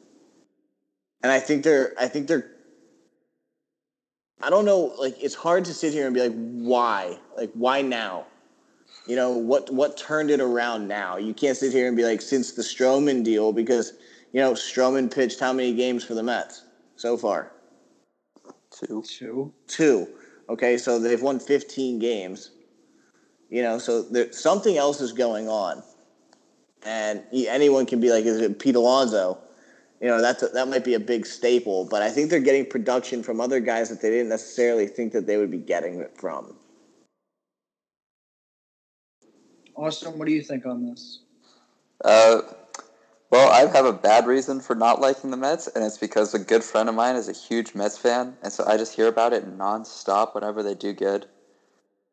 and 1.23 1.31
I 1.31 1.39
think 1.39 1.63
they're 1.63 1.93
I 1.99 2.07
think 2.07 2.27
they're 2.27 2.51
I 4.41 4.49
don't 4.49 4.65
know. 4.65 4.93
Like, 4.97 5.21
it's 5.21 5.35
hard 5.35 5.65
to 5.65 5.73
sit 5.73 5.91
here 5.93 6.05
and 6.05 6.15
be 6.15 6.21
like, 6.21 6.33
why? 6.33 7.17
Like, 7.35 7.51
why 7.53 7.81
now? 7.81 8.25
You 9.05 9.15
know 9.15 9.31
what? 9.31 9.71
What 9.73 9.97
turned 9.97 10.29
it 10.29 10.39
around 10.39 10.87
now? 10.87 11.17
You 11.17 11.33
can't 11.33 11.57
sit 11.57 11.73
here 11.73 11.87
and 11.87 11.97
be 11.97 12.03
like, 12.03 12.21
since 12.21 12.53
the 12.53 12.61
Stroman 12.61 13.23
deal, 13.23 13.51
because 13.51 13.93
you 14.31 14.39
know 14.39 14.53
Stroman 14.53 15.13
pitched 15.13 15.39
how 15.39 15.51
many 15.51 15.73
games 15.73 16.03
for 16.03 16.13
the 16.13 16.23
Mets 16.23 16.63
so 16.95 17.17
far? 17.17 17.51
Two. 18.71 19.03
Two. 19.07 19.53
Two. 19.67 20.07
Okay, 20.47 20.77
so 20.77 20.99
they've 20.99 21.21
won 21.21 21.39
15 21.39 21.99
games. 21.99 22.51
You 23.49 23.63
know, 23.63 23.79
so 23.79 24.03
there, 24.03 24.31
something 24.31 24.77
else 24.77 25.01
is 25.01 25.11
going 25.11 25.49
on, 25.49 25.81
and 26.85 27.23
anyone 27.33 27.87
can 27.87 27.99
be 27.99 28.11
like, 28.11 28.25
"Is 28.25 28.39
it 28.39 28.59
Pete 28.59 28.75
Alonso?" 28.75 29.39
You 30.01 30.07
know, 30.07 30.21
that's 30.21 30.43
a, 30.43 30.47
that 30.49 30.67
might 30.67 30.83
be 30.85 30.93
a 30.93 30.99
big 30.99 31.25
staple, 31.25 31.85
but 31.85 32.01
I 32.01 32.09
think 32.09 32.29
they're 32.29 32.39
getting 32.39 32.65
production 32.65 33.23
from 33.23 33.41
other 33.41 33.59
guys 33.59 33.89
that 33.89 34.01
they 34.01 34.09
didn't 34.09 34.29
necessarily 34.29 34.87
think 34.87 35.13
that 35.13 35.25
they 35.27 35.37
would 35.37 35.51
be 35.51 35.57
getting 35.57 35.99
it 35.99 36.15
from. 36.17 36.55
Austin, 39.75 40.17
what 40.19 40.27
do 40.27 40.33
you 40.33 40.43
think 40.43 40.65
on 40.65 40.85
this? 40.85 41.19
Uh, 42.03 42.41
well, 43.31 43.49
I 43.51 43.71
have 43.71 43.85
a 43.85 43.93
bad 43.93 44.25
reason 44.27 44.61
for 44.61 44.75
not 44.75 45.01
liking 45.01 45.31
the 45.31 45.37
Mets, 45.37 45.67
and 45.67 45.83
it's 45.83 45.97
because 45.97 46.33
a 46.33 46.39
good 46.39 46.63
friend 46.63 46.89
of 46.89 46.95
mine 46.95 47.15
is 47.15 47.29
a 47.29 47.33
huge 47.33 47.75
Mets 47.75 47.97
fan, 47.97 48.37
and 48.41 48.53
so 48.53 48.65
I 48.67 48.77
just 48.77 48.95
hear 48.95 49.07
about 49.07 49.33
it 49.33 49.45
nonstop 49.45 50.33
whenever 50.33 50.63
they 50.63 50.75
do 50.75 50.93
good. 50.93 51.27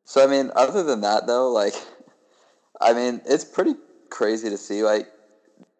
So 0.05 0.23
I 0.25 0.27
mean, 0.27 0.51
other 0.57 0.83
than 0.83 1.03
that, 1.03 1.27
though, 1.27 1.51
like, 1.53 1.75
I 2.81 2.93
mean, 2.95 3.21
it's 3.27 3.45
pretty 3.45 3.77
crazy 4.11 4.51
to 4.51 4.59
see. 4.59 4.83
Like, 4.83 5.09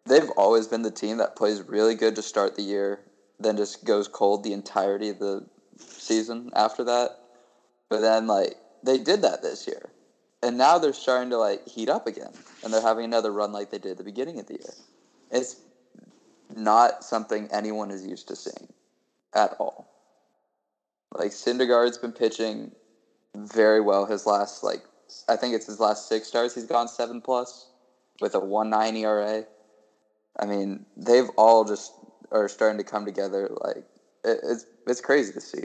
they've 0.07 0.29
always 0.31 0.67
been 0.67 0.81
the 0.81 0.91
team 0.91 1.17
that 1.17 1.35
plays 1.35 1.61
really 1.61 1.95
good 1.95 2.15
to 2.15 2.21
start 2.21 2.55
the 2.55 2.61
year, 2.61 2.99
then 3.39 3.57
just 3.57 3.83
goes 3.83 4.07
cold 4.07 4.43
the 4.43 4.53
entirety 4.53 5.09
of 5.09 5.19
the 5.19 5.45
season 5.77 6.49
after 6.55 6.83
that. 6.83 7.11
But 7.89 8.01
then, 8.01 8.27
like, 8.27 8.55
they 8.83 8.97
did 8.97 9.21
that 9.21 9.41
this 9.41 9.67
year, 9.67 9.89
and 10.41 10.57
now 10.57 10.77
they're 10.77 10.93
starting 10.93 11.29
to 11.31 11.37
like 11.37 11.67
heat 11.67 11.89
up 11.89 12.07
again, 12.07 12.31
and 12.63 12.73
they're 12.73 12.81
having 12.81 13.05
another 13.05 13.31
run 13.31 13.51
like 13.51 13.69
they 13.69 13.77
did 13.77 13.91
at 13.91 13.97
the 13.97 14.03
beginning 14.03 14.39
of 14.39 14.47
the 14.47 14.53
year. 14.53 14.73
It's 15.31 15.57
not 16.55 17.03
something 17.03 17.47
anyone 17.51 17.91
is 17.91 18.05
used 18.05 18.27
to 18.29 18.35
seeing 18.35 18.73
at 19.33 19.55
all. 19.59 19.87
Like 21.13 21.31
Syndergaard's 21.31 21.97
been 21.97 22.11
pitching 22.11 22.71
very 23.35 23.81
well 23.81 24.05
his 24.05 24.25
last 24.25 24.63
like 24.63 24.83
I 25.29 25.35
think 25.35 25.55
it's 25.55 25.67
his 25.67 25.79
last 25.79 26.07
six 26.07 26.27
starts 26.27 26.55
he's 26.55 26.65
gone 26.65 26.87
seven 26.87 27.21
plus 27.21 27.67
with 28.19 28.35
a 28.35 28.39
one 28.39 28.69
nine 28.69 28.95
ERA. 28.95 29.45
I 30.39 30.45
mean, 30.45 30.85
they've 30.95 31.29
all 31.37 31.63
just 31.65 31.93
are 32.31 32.47
starting 32.47 32.77
to 32.77 32.83
come 32.83 33.05
together. 33.05 33.49
Like 33.63 33.85
it, 34.23 34.39
it's 34.43 34.65
it's 34.85 35.01
crazy 35.01 35.33
to 35.33 35.41
see. 35.41 35.63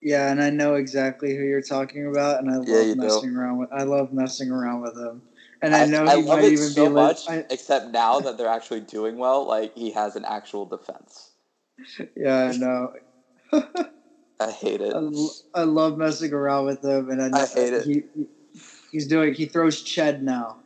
Yeah, 0.00 0.30
and 0.30 0.40
I 0.40 0.50
know 0.50 0.74
exactly 0.74 1.34
who 1.36 1.42
you're 1.42 1.60
talking 1.60 2.06
about, 2.06 2.38
and 2.38 2.48
I 2.50 2.56
love 2.56 2.66
Yeah, 2.68 2.94
messing 2.94 3.34
around 3.36 3.58
with. 3.58 3.72
I 3.72 3.82
love 3.82 4.12
messing 4.12 4.50
around 4.50 4.80
with 4.80 4.96
him, 4.96 5.22
and 5.60 5.74
I, 5.74 5.86
know 5.86 6.06
I 6.06 6.16
he 6.16 6.22
might 6.22 6.44
even 6.44 6.68
so 6.68 6.84
be. 6.86 6.94
much. 6.94 7.28
I, 7.28 7.44
except 7.50 7.88
now 7.88 8.20
that 8.20 8.38
they're 8.38 8.46
actually 8.48 8.80
doing 8.80 9.18
well, 9.18 9.44
like 9.46 9.72
he 9.74 9.90
has 9.90 10.14
an 10.14 10.24
actual 10.24 10.66
defense. 10.66 11.32
yeah, 12.16 12.44
I 12.44 12.56
know. 12.56 12.92
I 14.40 14.50
hate 14.52 14.80
it. 14.80 14.94
I 15.52 15.64
love 15.64 15.96
messing 15.96 16.32
around 16.32 16.66
with 16.66 16.84
him, 16.84 17.10
and 17.10 17.20
I, 17.20 17.28
know 17.28 17.38
I 17.42 17.46
hate 17.46 17.72
it. 17.72 17.86
He- 17.86 18.26
he's 18.92 19.06
doing. 19.08 19.34
He 19.34 19.46
throws 19.46 19.82
Ched 19.82 20.20
now. 20.20 20.58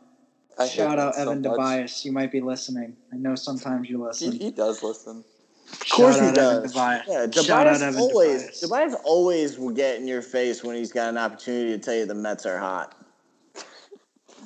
I 0.59 0.67
Shout 0.67 0.99
out 0.99 1.17
Evan 1.17 1.41
much. 1.41 1.51
Tobias. 1.51 2.05
You 2.05 2.11
might 2.11 2.31
be 2.31 2.41
listening. 2.41 2.95
I 3.11 3.15
know 3.17 3.35
sometimes 3.35 3.89
you 3.89 4.03
listen. 4.03 4.31
he 4.33 4.51
does 4.51 4.83
listen. 4.83 5.23
Of 5.71 5.79
course 5.89 6.15
Shout 6.17 6.23
he 6.23 6.29
out 6.29 6.37
Evan 6.37 6.61
does. 6.63 6.71
Tobias. 6.73 7.03
Yeah, 7.07 7.13
Shout 7.41 7.67
out 7.67 7.73
Tobias 7.73 7.81
Evan 7.81 7.99
always 7.99 8.41
Tobias. 8.41 8.59
Tobias 8.59 8.95
always 9.03 9.57
will 9.57 9.71
get 9.71 9.97
in 9.99 10.07
your 10.07 10.21
face 10.21 10.63
when 10.63 10.75
he's 10.75 10.91
got 10.91 11.09
an 11.09 11.17
opportunity 11.17 11.71
to 11.71 11.77
tell 11.79 11.95
you 11.95 12.05
the 12.05 12.13
Mets 12.15 12.45
are 12.45 12.59
hot. 12.59 12.95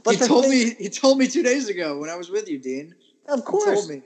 he 0.10 0.16
told 0.18 0.46
thing- 0.46 0.52
me. 0.70 0.76
He 0.80 0.90
told 0.90 1.18
me 1.18 1.28
two 1.28 1.44
days 1.44 1.68
ago 1.70 1.98
when 2.00 2.10
I 2.10 2.16
was 2.16 2.30
with 2.30 2.48
you, 2.50 2.58
Dean. 2.60 2.96
of 3.28 3.40
He 3.40 3.46
course, 3.46 3.66
told 3.66 3.90
me. 3.90 4.02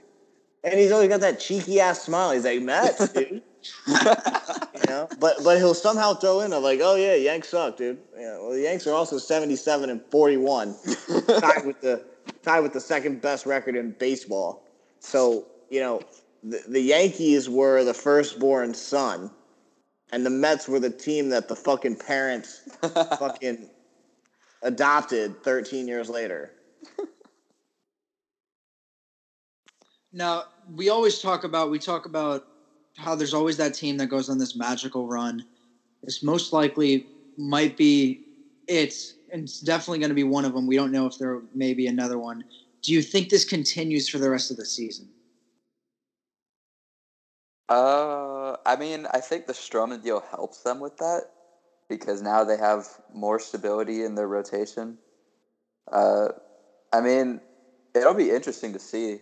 and 0.64 0.74
he's 0.74 0.90
always 0.90 1.08
got 1.08 1.20
that 1.20 1.38
cheeky 1.38 1.78
ass 1.80 2.02
smile. 2.02 2.32
He's 2.32 2.44
like 2.44 2.60
Mets, 2.62 3.08
dude. 3.12 3.42
you 3.86 3.94
know, 4.88 5.08
but 5.20 5.36
but 5.44 5.58
he'll 5.58 5.74
somehow 5.74 6.14
throw 6.14 6.40
in 6.40 6.52
a 6.52 6.58
like, 6.58 6.80
oh 6.82 6.94
yeah, 6.94 7.14
Yanks 7.14 7.48
suck, 7.48 7.76
dude. 7.76 7.98
Yeah, 8.16 8.38
well, 8.38 8.50
the 8.50 8.62
Yanks 8.62 8.86
are 8.86 8.94
also 8.94 9.18
seventy-seven 9.18 9.90
and 9.90 10.00
forty-one, 10.10 10.74
tied 11.40 11.64
with 11.64 11.80
the 11.80 12.04
tied 12.42 12.60
with 12.60 12.72
the 12.72 12.80
second 12.80 13.20
best 13.20 13.46
record 13.46 13.76
in 13.76 13.92
baseball. 13.98 14.64
So 15.00 15.46
you 15.70 15.80
know, 15.80 16.02
the, 16.42 16.62
the 16.68 16.80
Yankees 16.80 17.48
were 17.48 17.84
the 17.84 17.94
firstborn 17.94 18.74
son, 18.74 19.30
and 20.12 20.24
the 20.26 20.30
Mets 20.30 20.68
were 20.68 20.80
the 20.80 20.90
team 20.90 21.28
that 21.30 21.48
the 21.48 21.56
fucking 21.56 21.96
parents 21.96 22.60
fucking 22.82 23.68
adopted 24.62 25.42
thirteen 25.42 25.88
years 25.88 26.08
later. 26.08 26.52
Now 30.12 30.44
we 30.70 30.90
always 30.90 31.20
talk 31.20 31.44
about 31.44 31.70
we 31.70 31.78
talk 31.78 32.06
about 32.06 32.44
how 32.96 33.14
there's 33.14 33.34
always 33.34 33.56
that 33.56 33.74
team 33.74 33.96
that 33.98 34.06
goes 34.06 34.28
on 34.28 34.38
this 34.38 34.54
magical 34.54 35.06
run. 35.06 35.44
This 36.02 36.22
most 36.22 36.52
likely 36.52 37.06
might 37.36 37.76
be 37.76 38.20
it, 38.68 38.94
and 39.30 39.44
it's 39.44 39.60
definitely 39.60 39.98
going 39.98 40.10
to 40.10 40.14
be 40.14 40.24
one 40.24 40.44
of 40.44 40.52
them. 40.52 40.66
We 40.66 40.76
don't 40.76 40.92
know 40.92 41.06
if 41.06 41.18
there 41.18 41.40
may 41.54 41.74
be 41.74 41.86
another 41.86 42.18
one. 42.18 42.44
Do 42.82 42.92
you 42.92 43.02
think 43.02 43.28
this 43.28 43.44
continues 43.44 44.08
for 44.08 44.18
the 44.18 44.30
rest 44.30 44.50
of 44.50 44.56
the 44.56 44.66
season? 44.66 45.08
Uh, 47.68 48.56
I 48.66 48.76
mean, 48.76 49.06
I 49.12 49.20
think 49.20 49.46
the 49.46 49.52
Stroman 49.52 50.02
deal 50.02 50.22
helps 50.30 50.62
them 50.62 50.80
with 50.80 50.96
that 50.98 51.22
because 51.88 52.20
now 52.20 52.44
they 52.44 52.56
have 52.56 52.86
more 53.12 53.38
stability 53.38 54.04
in 54.04 54.14
their 54.14 54.28
rotation. 54.28 54.98
Uh, 55.90 56.28
I 56.92 57.00
mean, 57.00 57.40
it'll 57.94 58.14
be 58.14 58.30
interesting 58.30 58.72
to 58.72 58.78
see. 58.78 59.20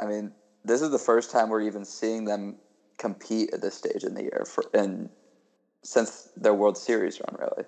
I 0.00 0.06
mean, 0.06 0.32
this 0.64 0.80
is 0.82 0.90
the 0.90 0.98
first 0.98 1.30
time 1.30 1.48
we're 1.48 1.60
even 1.60 1.84
seeing 1.84 2.24
them 2.24 2.58
compete 2.98 3.52
at 3.52 3.60
this 3.60 3.74
stage 3.74 4.04
in 4.04 4.14
the 4.14 4.22
year 4.22 4.44
for 4.46 4.64
and 4.72 5.08
since 5.82 6.28
their 6.36 6.54
World 6.54 6.78
Series 6.78 7.20
run, 7.20 7.36
really. 7.38 7.64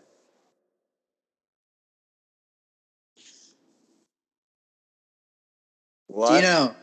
What? 6.09 6.41
Dino, 6.41 6.75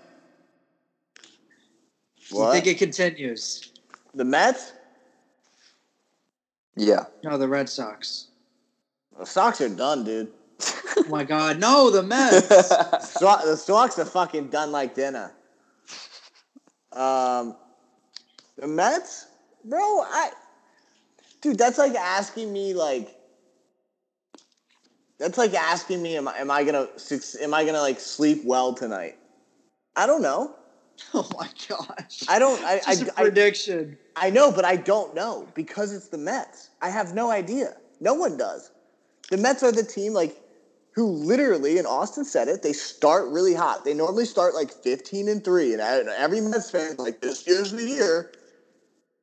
do 2.29 2.35
you 2.35 2.41
what? 2.41 2.53
think 2.53 2.67
it 2.67 2.77
continues? 2.77 3.71
the 4.13 4.23
Mets? 4.23 4.73
Yeah. 6.75 7.05
No, 7.23 7.37
the 7.37 7.47
Red 7.47 7.67
Sox. 7.69 8.27
The 9.17 9.25
Sox 9.25 9.61
are 9.61 9.69
done, 9.69 10.03
dude. 10.03 10.31
Oh 10.97 11.05
my 11.09 11.23
God, 11.23 11.59
no, 11.59 11.89
the 11.89 12.03
Mets. 12.03 12.47
So- 13.19 13.39
the 13.45 13.55
Sox 13.57 13.97
are 13.99 14.05
fucking 14.05 14.49
done 14.49 14.71
like 14.71 14.93
dinner. 14.93 15.33
Um, 16.91 17.55
the 18.57 18.67
Mets, 18.67 19.27
bro. 19.65 19.79
I, 19.79 20.31
dude, 21.41 21.57
that's 21.57 21.77
like 21.77 21.95
asking 21.95 22.51
me 22.51 22.73
like. 22.73 23.15
That's 25.19 25.37
like 25.37 25.53
asking 25.53 26.01
me, 26.01 26.17
am 26.17 26.27
I, 26.27 26.37
am 26.37 26.51
I 26.51 26.63
gonna 26.63 26.87
am 27.41 27.53
I 27.53 27.63
gonna 27.65 27.81
like 27.81 27.99
sleep 27.99 28.41
well 28.43 28.73
tonight? 28.73 29.15
I 29.95 30.05
don't 30.05 30.21
know. 30.21 30.55
oh 31.13 31.29
my 31.37 31.49
gosh. 31.69 32.23
I 32.27 32.39
don't. 32.39 32.63
I 32.63 32.79
Just 32.79 33.03
a 33.03 33.13
I, 33.17 33.21
I, 33.21 33.23
prediction. 33.23 33.97
I 34.15 34.29
know, 34.29 34.51
but 34.51 34.65
I 34.65 34.75
don't 34.75 35.15
know 35.15 35.47
because 35.53 35.93
it's 35.93 36.09
the 36.09 36.17
Mets. 36.17 36.69
I 36.81 36.89
have 36.89 37.13
no 37.13 37.31
idea. 37.31 37.75
No 37.99 38.13
one 38.13 38.37
does. 38.37 38.71
The 39.29 39.37
Mets 39.37 39.63
are 39.63 39.71
the 39.71 39.83
team 39.83 40.13
like 40.13 40.43
who 40.93 41.07
literally, 41.07 41.77
and 41.79 41.87
Austin 41.87 42.23
said 42.23 42.47
it, 42.47 42.61
they 42.61 42.73
start 42.73 43.27
really 43.29 43.55
hot. 43.55 43.83
They 43.83 43.93
normally 43.95 44.25
start 44.25 44.53
like 44.53 44.71
15 44.71 45.27
and 45.27 45.43
3, 45.43 45.73
and 45.73 45.81
I- 45.81 46.03
every 46.17 46.39
Mets 46.39 46.69
fan 46.69 46.95
like, 46.99 47.19
this 47.19 47.47
year's 47.47 47.71
the 47.71 47.83
year. 47.83 48.31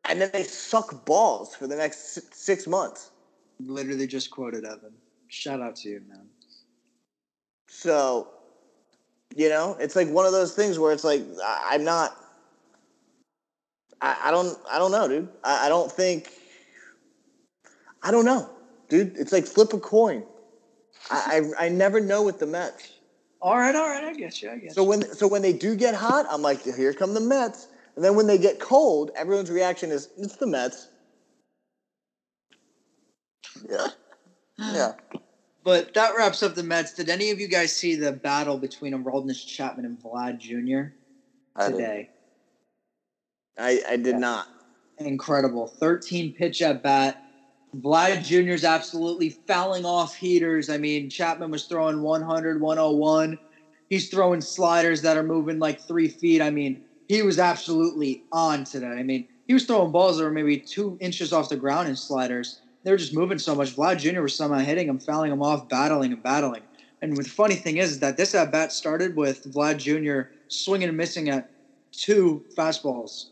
And 0.09 0.20
then 0.20 0.30
they 0.32 0.42
suck 0.42 1.05
balls 1.05 1.55
for 1.55 1.66
the 1.66 1.76
next 1.76 2.34
six 2.34 2.66
months. 2.66 3.11
Literally 3.61 4.07
just 4.07 4.30
quoted 4.30 4.64
Evan. 4.64 4.92
Shout 5.28 5.61
out 5.61 5.76
to 5.76 5.88
you, 5.88 6.03
man. 6.09 6.26
So, 7.68 8.28
you 9.36 9.48
know, 9.48 9.76
it's 9.78 9.94
like 9.94 10.09
one 10.09 10.26
of 10.26 10.32
those 10.32 10.55
things 10.55 10.78
where 10.78 10.92
it's 10.92 11.05
like 11.05 11.22
I, 11.44 11.70
I'm 11.72 11.84
not. 11.84 12.16
I, 14.01 14.16
I 14.24 14.30
don't. 14.30 14.59
I 14.70 14.78
don't 14.78 14.90
know, 14.90 15.07
dude. 15.07 15.28
I, 15.44 15.66
I 15.66 15.68
don't 15.68 15.92
think. 15.92 16.32
I 18.03 18.11
don't 18.11 18.24
know, 18.24 18.48
dude. 18.88 19.16
It's 19.16 19.32
like 19.32 19.46
flip 19.46 19.72
a 19.72 19.78
coin. 19.78 20.24
I, 21.11 21.42
I 21.59 21.66
I 21.66 21.68
never 21.68 22.01
know 22.01 22.22
with 22.22 22.38
the 22.38 22.46
Mets. 22.46 22.92
All 23.42 23.57
right, 23.57 23.74
all 23.74 23.88
right, 23.88 24.05
I 24.05 24.12
get 24.14 24.42
you. 24.42 24.51
I 24.51 24.57
get 24.57 24.72
So 24.72 24.82
you. 24.82 24.88
when 24.88 25.03
so 25.14 25.28
when 25.28 25.42
they 25.42 25.53
do 25.53 25.76
get 25.76 25.94
hot, 25.94 26.26
I'm 26.28 26.42
like, 26.42 26.62
here 26.62 26.92
come 26.92 27.14
the 27.14 27.20
Mets. 27.20 27.68
And 27.97 28.05
then 28.05 28.14
when 28.16 28.26
they 28.26 28.38
get 28.38 28.61
cold, 28.61 29.11
everyone's 29.16 29.51
reaction 29.51 29.91
is 29.91 30.09
it's 30.16 30.36
the 30.36 30.47
Mets. 30.47 30.91
yeah. 33.68 33.88
Yeah. 34.59 34.93
But 35.62 35.93
that 35.95 36.14
wraps 36.16 36.43
up 36.43 36.55
the 36.55 36.62
Mets. 36.62 36.93
Did 36.95 37.09
any 37.11 37.30
of 37.30 37.41
you 37.41 37.49
guys 37.49 37.76
see 37.76 37.95
the 37.95 38.12
battle 38.12 38.59
between 38.59 38.93
Aroldis 38.95 39.45
Chapman 39.47 39.84
and 39.84 39.99
Vlad 39.99 40.38
Jr. 40.38 40.93
I 41.57 41.68
did. 41.68 41.76
today? 41.76 42.11
I 43.59 43.82
I 43.88 43.97
did 43.97 44.14
Yeah. 44.14 44.18
not. 44.18 44.47
incredible. 44.99 45.66
13 45.66 46.32
pitch 46.34 46.61
at 46.62 46.82
bat. 46.82 47.22
Vlad 47.76 48.22
Jr.'s 48.22 48.64
absolutely 48.64 49.30
fouling 49.47 49.84
off 49.84 50.14
heaters. 50.14 50.68
I 50.68 50.76
mean, 50.76 51.09
Chapman 51.09 51.51
was 51.51 51.66
throwing 51.66 52.03
100, 52.03 52.61
101. 52.61 53.38
He's 53.88 54.09
throwing 54.09 54.41
sliders 54.41 55.03
that 55.03 55.16
are 55.16 55.22
moving 55.22 55.59
like 55.59 55.80
three 55.80 56.09
feet. 56.09 56.43
I 56.43 56.51
mean, 56.51 56.82
he 57.11 57.22
was 57.22 57.40
absolutely 57.40 58.22
on 58.30 58.62
today. 58.62 58.86
I 58.86 59.02
mean, 59.02 59.26
he 59.48 59.52
was 59.52 59.64
throwing 59.64 59.90
balls 59.90 60.18
that 60.18 60.22
were 60.22 60.30
maybe 60.30 60.56
two 60.56 60.96
inches 61.00 61.32
off 61.32 61.48
the 61.48 61.56
ground 61.56 61.88
in 61.88 61.96
sliders. 61.96 62.61
They 62.84 62.92
were 62.92 62.96
just 62.96 63.12
moving 63.12 63.40
so 63.40 63.52
much. 63.52 63.74
Vlad 63.74 63.98
Jr. 63.98 64.20
was 64.20 64.36
somehow 64.36 64.61
hitting 64.61 64.88
him, 64.88 65.00
fouling 65.00 65.32
him 65.32 65.42
off, 65.42 65.68
battling 65.68 66.12
and 66.12 66.22
battling. 66.22 66.62
And 67.02 67.16
the 67.16 67.24
funny 67.24 67.56
thing 67.56 67.78
is, 67.78 67.90
is 67.90 67.98
that 67.98 68.16
this 68.16 68.32
at 68.36 68.52
bat 68.52 68.70
started 68.70 69.16
with 69.16 69.42
Vlad 69.52 69.78
Jr. 69.78 70.30
swinging 70.46 70.88
and 70.88 70.96
missing 70.96 71.28
at 71.28 71.50
two 71.90 72.44
fastballs 72.56 73.30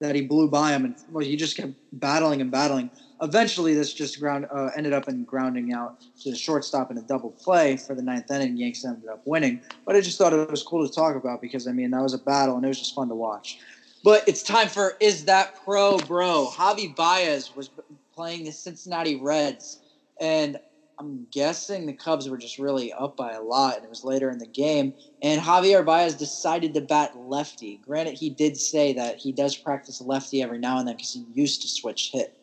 that 0.00 0.16
he 0.16 0.22
blew 0.22 0.48
by 0.48 0.72
him, 0.72 0.84
and 0.84 0.96
well, 1.12 1.24
he 1.24 1.36
just 1.36 1.56
kept 1.56 1.74
battling 1.92 2.40
and 2.40 2.50
battling. 2.50 2.90
Eventually, 3.22 3.74
this 3.74 3.92
just 3.92 4.18
ground 4.18 4.46
uh, 4.50 4.70
ended 4.76 4.92
up 4.92 5.08
in 5.08 5.24
grounding 5.24 5.72
out 5.72 6.00
to 6.22 6.30
the 6.30 6.36
shortstop 6.36 6.90
in 6.90 6.98
a 6.98 7.02
double 7.02 7.30
play 7.30 7.76
for 7.76 7.94
the 7.94 8.02
ninth 8.02 8.30
inning. 8.30 8.56
Yanks 8.56 8.84
ended 8.84 9.08
up 9.08 9.20
winning, 9.26 9.60
but 9.84 9.94
I 9.94 10.00
just 10.00 10.16
thought 10.16 10.32
it 10.32 10.50
was 10.50 10.62
cool 10.62 10.86
to 10.86 10.94
talk 10.94 11.16
about 11.16 11.40
because 11.40 11.66
I 11.66 11.72
mean 11.72 11.90
that 11.90 12.02
was 12.02 12.14
a 12.14 12.18
battle 12.18 12.56
and 12.56 12.64
it 12.64 12.68
was 12.68 12.78
just 12.78 12.94
fun 12.94 13.08
to 13.08 13.14
watch. 13.14 13.58
But 14.02 14.26
it's 14.26 14.42
time 14.42 14.68
for 14.68 14.94
is 15.00 15.26
that 15.26 15.54
pro, 15.64 15.98
bro? 15.98 16.48
Javi 16.50 16.94
Baez 16.96 17.54
was 17.54 17.68
playing 18.14 18.44
the 18.44 18.52
Cincinnati 18.52 19.16
Reds, 19.16 19.80
and 20.18 20.58
I'm 20.98 21.26
guessing 21.30 21.86
the 21.86 21.92
Cubs 21.92 22.28
were 22.28 22.38
just 22.38 22.58
really 22.58 22.92
up 22.92 23.16
by 23.16 23.32
a 23.32 23.42
lot, 23.42 23.76
and 23.76 23.84
it 23.84 23.90
was 23.90 24.04
later 24.04 24.30
in 24.30 24.38
the 24.38 24.46
game. 24.46 24.94
And 25.22 25.40
Javier 25.40 25.84
Baez 25.84 26.14
decided 26.14 26.74
to 26.74 26.80
bat 26.80 27.16
lefty. 27.16 27.80
Granted, 27.86 28.14
he 28.14 28.30
did 28.30 28.56
say 28.56 28.92
that 28.94 29.16
he 29.16 29.32
does 29.32 29.56
practice 29.56 30.00
lefty 30.00 30.42
every 30.42 30.58
now 30.58 30.78
and 30.78 30.88
then 30.88 30.96
because 30.96 31.12
he 31.12 31.24
used 31.34 31.62
to 31.62 31.68
switch 31.68 32.10
hit. 32.12 32.36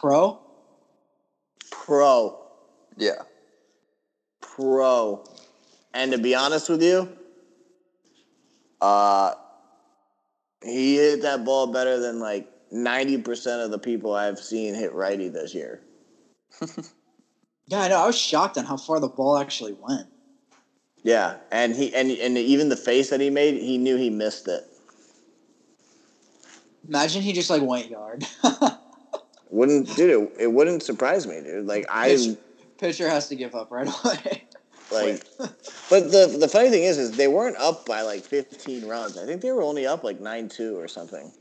Pro? 0.00 0.40
Pro. 1.70 2.38
Yeah. 2.96 3.22
Pro. 4.40 5.24
And 5.92 6.12
to 6.12 6.18
be 6.18 6.34
honest 6.34 6.68
with 6.68 6.82
you, 6.82 7.08
uh, 8.80 9.34
he 10.62 10.96
hit 10.96 11.22
that 11.22 11.44
ball 11.44 11.66
better 11.66 11.98
than 11.98 12.20
like 12.20 12.48
90% 12.72 13.64
of 13.64 13.70
the 13.70 13.78
people 13.78 14.14
I've 14.14 14.38
seen 14.38 14.74
hit 14.74 14.92
righty 14.92 15.28
this 15.28 15.54
year. 15.54 15.80
Yeah, 17.70 17.82
I 17.82 17.88
know. 17.88 17.98
I 17.98 18.06
was 18.06 18.16
shocked 18.16 18.56
on 18.56 18.64
how 18.64 18.78
far 18.78 18.98
the 18.98 19.08
ball 19.08 19.36
actually 19.36 19.74
went. 19.74 20.06
Yeah, 21.02 21.36
and 21.52 21.76
he 21.76 21.94
and 21.94 22.10
and 22.10 22.38
even 22.38 22.70
the 22.70 22.78
face 22.78 23.10
that 23.10 23.20
he 23.20 23.28
made, 23.28 23.60
he 23.60 23.76
knew 23.76 23.98
he 23.98 24.08
missed 24.08 24.48
it. 24.48 24.66
Imagine 26.88 27.20
he 27.20 27.34
just 27.34 27.50
like 27.50 27.60
went 27.60 27.90
yard. 27.90 28.24
Wouldn't 29.50 29.94
dude, 29.96 30.10
it, 30.10 30.42
it 30.42 30.46
wouldn't 30.52 30.82
surprise 30.82 31.26
me, 31.26 31.40
dude. 31.40 31.66
Like 31.66 31.86
I 31.88 32.08
Pitch- 32.10 32.36
Pitcher 32.78 33.08
has 33.08 33.28
to 33.28 33.36
give 33.36 33.54
up 33.54 33.70
right 33.70 33.88
away. 34.04 34.44
like 34.90 35.22
but 35.90 36.10
the 36.10 36.36
the 36.40 36.48
funny 36.48 36.70
thing 36.70 36.84
is 36.84 36.96
is 36.98 37.12
they 37.12 37.28
weren't 37.28 37.56
up 37.56 37.84
by 37.86 38.02
like 38.02 38.22
15 38.22 38.86
runs. 38.86 39.16
I 39.18 39.26
think 39.26 39.40
they 39.42 39.52
were 39.52 39.62
only 39.62 39.86
up 39.86 40.04
like 40.04 40.18
9-2 40.20 40.76
or 40.76 40.88
something. 40.88 41.32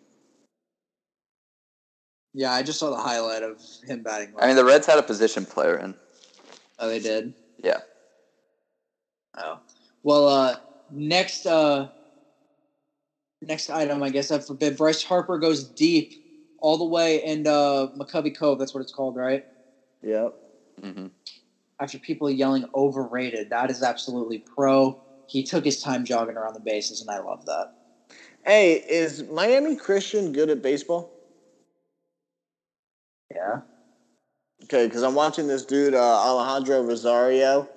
yeah, 2.34 2.52
I 2.54 2.62
just 2.64 2.80
saw 2.80 2.90
the 2.90 2.98
highlight 3.02 3.44
of 3.44 3.62
him 3.86 4.04
batting. 4.04 4.34
I 4.40 4.48
mean, 4.48 4.56
the 4.56 4.66
Reds 4.66 4.86
had 4.86 5.00
a 5.00 5.04
position 5.04 5.46
player 5.46 5.78
in. 5.78 5.96
oh, 6.80 6.88
they 6.88 7.00
did. 7.00 7.34
Yeah. 7.58 7.80
Oh, 9.38 9.60
well. 10.04 10.28
Uh, 10.28 10.56
next, 10.92 11.46
uh, 11.46 11.88
next 13.42 13.70
item, 13.70 14.04
I 14.04 14.10
guess 14.10 14.30
I 14.32 14.40
forbid. 14.40 14.78
Bryce 14.78 15.04
Harper 15.04 15.38
goes 15.40 15.64
deep 15.64 16.14
all 16.60 16.78
the 16.78 16.86
way 16.86 17.24
in 17.24 17.46
uh, 17.48 17.88
McCovey 17.98 18.36
Cove. 18.36 18.60
That's 18.60 18.74
what 18.74 18.82
it's 18.82 18.92
called, 18.92 19.16
right? 19.16 19.44
Yep. 20.02 20.34
hmm 20.82 21.08
After 21.80 21.98
people 22.00 22.30
yelling 22.30 22.66
overrated, 22.76 23.50
that 23.50 23.70
is 23.72 23.84
absolutely 23.84 24.44
pro. 24.56 25.00
He 25.26 25.44
took 25.44 25.66
his 25.66 25.82
time 25.82 26.06
jogging 26.06 26.38
around 26.38 26.54
the 26.54 26.60
bases, 26.62 27.02
and 27.02 27.10
I 27.10 27.20
love 27.20 27.46
that. 27.46 27.68
Hey, 28.46 28.82
is 28.88 29.24
Miami 29.26 29.76
Christian 29.76 30.32
good 30.32 30.50
at 30.50 30.62
baseball? 30.62 31.12
Yeah. 33.34 33.60
Okay, 34.64 34.86
because 34.88 35.04
I'm 35.04 35.16
watching 35.16 35.48
this 35.48 35.66
dude, 35.66 35.94
uh, 35.94 36.00
Alejandro 36.00 36.82
Rosario, 36.82 37.68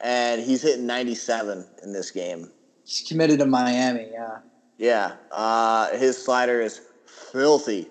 and 0.00 0.40
he's 0.40 0.62
hitting 0.62 0.86
97 0.86 1.66
in 1.82 1.92
this 1.92 2.10
game. 2.10 2.50
He's 2.84 3.06
committed 3.06 3.38
to 3.40 3.46
Miami. 3.46 4.10
Yeah. 4.12 4.38
Yeah, 4.78 5.12
uh, 5.30 5.96
his 5.96 6.18
slider 6.18 6.60
is 6.60 6.80
filthy. 7.06 7.88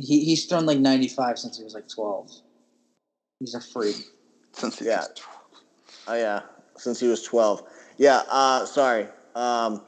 He, 0.00 0.24
he's 0.24 0.44
thrown 0.46 0.66
like 0.66 0.78
95 0.78 1.38
since 1.38 1.58
he 1.58 1.64
was 1.64 1.74
like 1.74 1.88
12. 1.88 2.30
He's 3.40 3.54
a 3.54 3.60
freak. 3.60 3.96
Since 4.52 4.78
he 4.78 4.86
Yeah. 4.86 5.04
Oh 6.06 6.14
yeah, 6.14 6.42
since 6.76 6.98
he 6.98 7.06
was 7.06 7.22
12. 7.22 7.62
Yeah. 7.98 8.22
Uh, 8.28 8.64
sorry. 8.64 9.06
Um, 9.34 9.82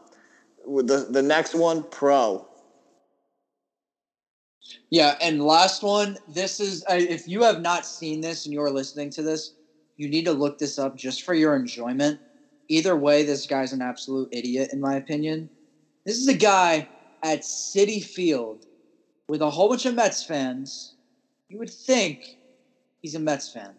the 0.66 1.06
the 1.10 1.22
next 1.22 1.54
one, 1.54 1.84
pro. 1.90 2.46
Yeah, 4.90 5.16
and 5.20 5.42
last 5.42 5.82
one. 5.82 6.18
This 6.28 6.60
is 6.60 6.84
uh, 6.90 6.94
if 6.94 7.26
you 7.26 7.42
have 7.42 7.60
not 7.60 7.86
seen 7.86 8.20
this 8.20 8.44
and 8.44 8.52
you're 8.52 8.70
listening 8.70 9.10
to 9.10 9.22
this, 9.22 9.54
you 9.96 10.08
need 10.08 10.24
to 10.26 10.32
look 10.32 10.58
this 10.58 10.78
up 10.78 10.96
just 10.96 11.22
for 11.22 11.34
your 11.34 11.56
enjoyment. 11.56 12.20
Either 12.68 12.96
way, 12.96 13.24
this 13.24 13.46
guy's 13.46 13.72
an 13.72 13.82
absolute 13.82 14.28
idiot, 14.32 14.70
in 14.72 14.80
my 14.80 14.94
opinion. 14.94 15.50
This 16.06 16.18
is 16.18 16.28
a 16.28 16.34
guy 16.34 16.88
at 17.22 17.40
Citi 17.40 18.02
Field 18.02 18.66
with 19.30 19.42
a 19.42 19.48
whole 19.50 19.68
bunch 19.68 19.86
of 19.86 19.94
Mets 19.94 20.24
fans. 20.24 20.94
You 21.48 21.58
would 21.58 21.70
think 21.70 22.36
he's 23.00 23.14
a 23.14 23.20
Mets 23.20 23.48
fan 23.48 23.74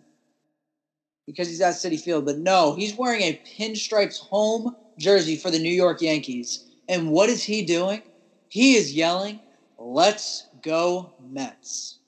because 1.28 1.50
he's 1.50 1.60
at 1.60 1.74
Citi 1.74 2.00
Field, 2.00 2.26
but 2.26 2.38
no, 2.38 2.74
he's 2.74 2.96
wearing 2.96 3.22
a 3.22 3.42
pinstripes 3.46 4.18
home 4.18 4.74
jersey 4.98 5.36
for 5.36 5.52
the 5.52 5.60
New 5.60 5.70
York 5.70 6.02
Yankees. 6.02 6.64
And 6.88 7.12
what 7.12 7.30
is 7.30 7.44
he 7.44 7.66
doing? 7.66 8.02
He 8.48 8.76
is 8.76 8.94
yelling, 8.94 9.42
Let's 9.78 10.48
go 10.62 11.12
Mets. 11.20 12.00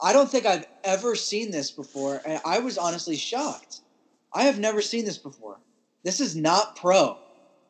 I 0.00 0.12
don't 0.12 0.30
think 0.30 0.46
I've 0.46 0.66
ever 0.84 1.16
seen 1.16 1.50
this 1.50 1.72
before, 1.72 2.20
and 2.24 2.40
I 2.44 2.60
was 2.60 2.78
honestly 2.78 3.16
shocked. 3.16 3.80
I 4.32 4.44
have 4.44 4.60
never 4.60 4.82
seen 4.82 5.04
this 5.04 5.18
before. 5.18 5.58
This 6.04 6.20
is 6.20 6.36
not 6.36 6.76
pro. 6.76 7.18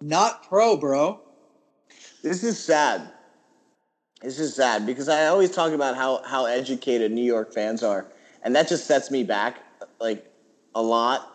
Not 0.02 0.42
pro, 0.42 0.76
bro. 0.76 1.20
This 2.22 2.44
is 2.44 2.62
sad. 2.62 3.12
This 4.26 4.40
is 4.40 4.56
sad 4.56 4.86
because 4.86 5.08
I 5.08 5.26
always 5.26 5.52
talk 5.52 5.70
about 5.70 5.94
how 5.94 6.20
how 6.24 6.46
educated 6.46 7.12
New 7.12 7.22
York 7.22 7.54
fans 7.54 7.84
are, 7.84 8.08
and 8.42 8.56
that 8.56 8.66
just 8.66 8.84
sets 8.84 9.08
me 9.08 9.22
back 9.22 9.60
like 10.00 10.28
a 10.74 10.82
lot. 10.82 11.30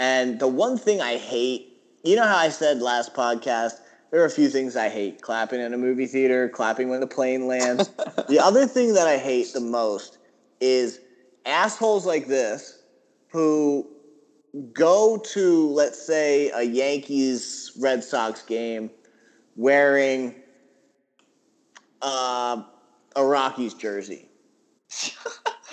And 0.00 0.40
the 0.40 0.48
one 0.48 0.78
thing 0.78 1.00
I 1.00 1.16
hate, 1.16 1.80
you 2.02 2.16
know 2.16 2.24
how 2.24 2.36
I 2.36 2.48
said 2.48 2.82
last 2.82 3.14
podcast, 3.14 3.74
there 4.10 4.20
are 4.20 4.24
a 4.24 4.30
few 4.30 4.48
things 4.48 4.74
I 4.74 4.88
hate: 4.88 5.22
clapping 5.22 5.60
in 5.60 5.72
a 5.72 5.78
movie 5.78 6.06
theater, 6.06 6.48
clapping 6.48 6.88
when 6.88 6.98
the 6.98 7.06
plane 7.06 7.46
lands. 7.46 7.88
the 8.28 8.40
other 8.40 8.66
thing 8.66 8.94
that 8.94 9.06
I 9.06 9.16
hate 9.16 9.52
the 9.52 9.60
most 9.60 10.18
is 10.60 10.98
assholes 11.46 12.04
like 12.04 12.26
this 12.26 12.82
who 13.28 13.86
go 14.72 15.18
to 15.18 15.68
let's 15.68 16.04
say 16.04 16.50
a 16.50 16.64
Yankees 16.64 17.70
Red 17.78 18.02
Sox 18.02 18.42
game 18.42 18.90
wearing 19.54 20.34
uh, 22.02 22.62
a 23.16 23.24
Rockies 23.24 23.74
jersey. 23.74 24.28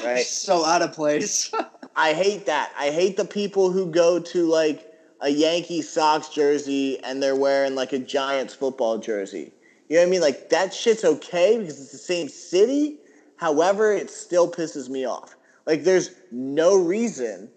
Right? 0.03 0.25
So 0.25 0.65
out 0.65 0.81
of 0.81 0.93
place. 0.93 1.51
I 1.95 2.13
hate 2.13 2.45
that. 2.47 2.73
I 2.77 2.91
hate 2.91 3.15
the 3.15 3.25
people 3.25 3.71
who 3.71 3.89
go 3.89 4.19
to 4.19 4.45
like 4.45 4.91
a 5.21 5.29
Yankee 5.29 5.81
Sox 5.81 6.29
jersey 6.29 7.01
and 7.03 7.23
they're 7.23 7.35
wearing 7.35 7.75
like 7.75 7.93
a 7.93 7.99
Giants 7.99 8.53
football 8.53 8.97
jersey. 8.97 9.53
You 9.87 9.95
know 9.95 10.01
what 10.01 10.07
I 10.07 10.11
mean? 10.11 10.21
Like 10.21 10.49
that 10.49 10.73
shit's 10.73 11.05
okay 11.05 11.57
because 11.57 11.79
it's 11.79 11.91
the 11.91 11.97
same 11.97 12.27
city. 12.27 12.97
However, 13.37 13.93
it 13.93 14.09
still 14.09 14.51
pisses 14.51 14.89
me 14.89 15.05
off. 15.05 15.35
Like 15.65 15.83
there's 15.83 16.11
no 16.31 16.75
reason 16.75 17.49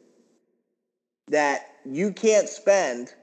that 1.28 1.66
you 1.84 2.12
can't 2.12 2.48
spend 2.48 3.14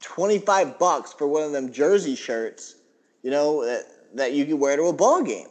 25 0.00 0.78
bucks 0.78 1.12
for 1.12 1.26
one 1.26 1.42
of 1.42 1.52
them 1.52 1.72
jersey 1.72 2.14
shirts, 2.14 2.76
you 3.22 3.30
know, 3.30 3.64
that, 3.64 3.84
that 4.14 4.32
you 4.32 4.44
could 4.44 4.58
wear 4.58 4.76
to 4.76 4.84
a 4.84 4.92
ball 4.92 5.22
game. 5.22 5.46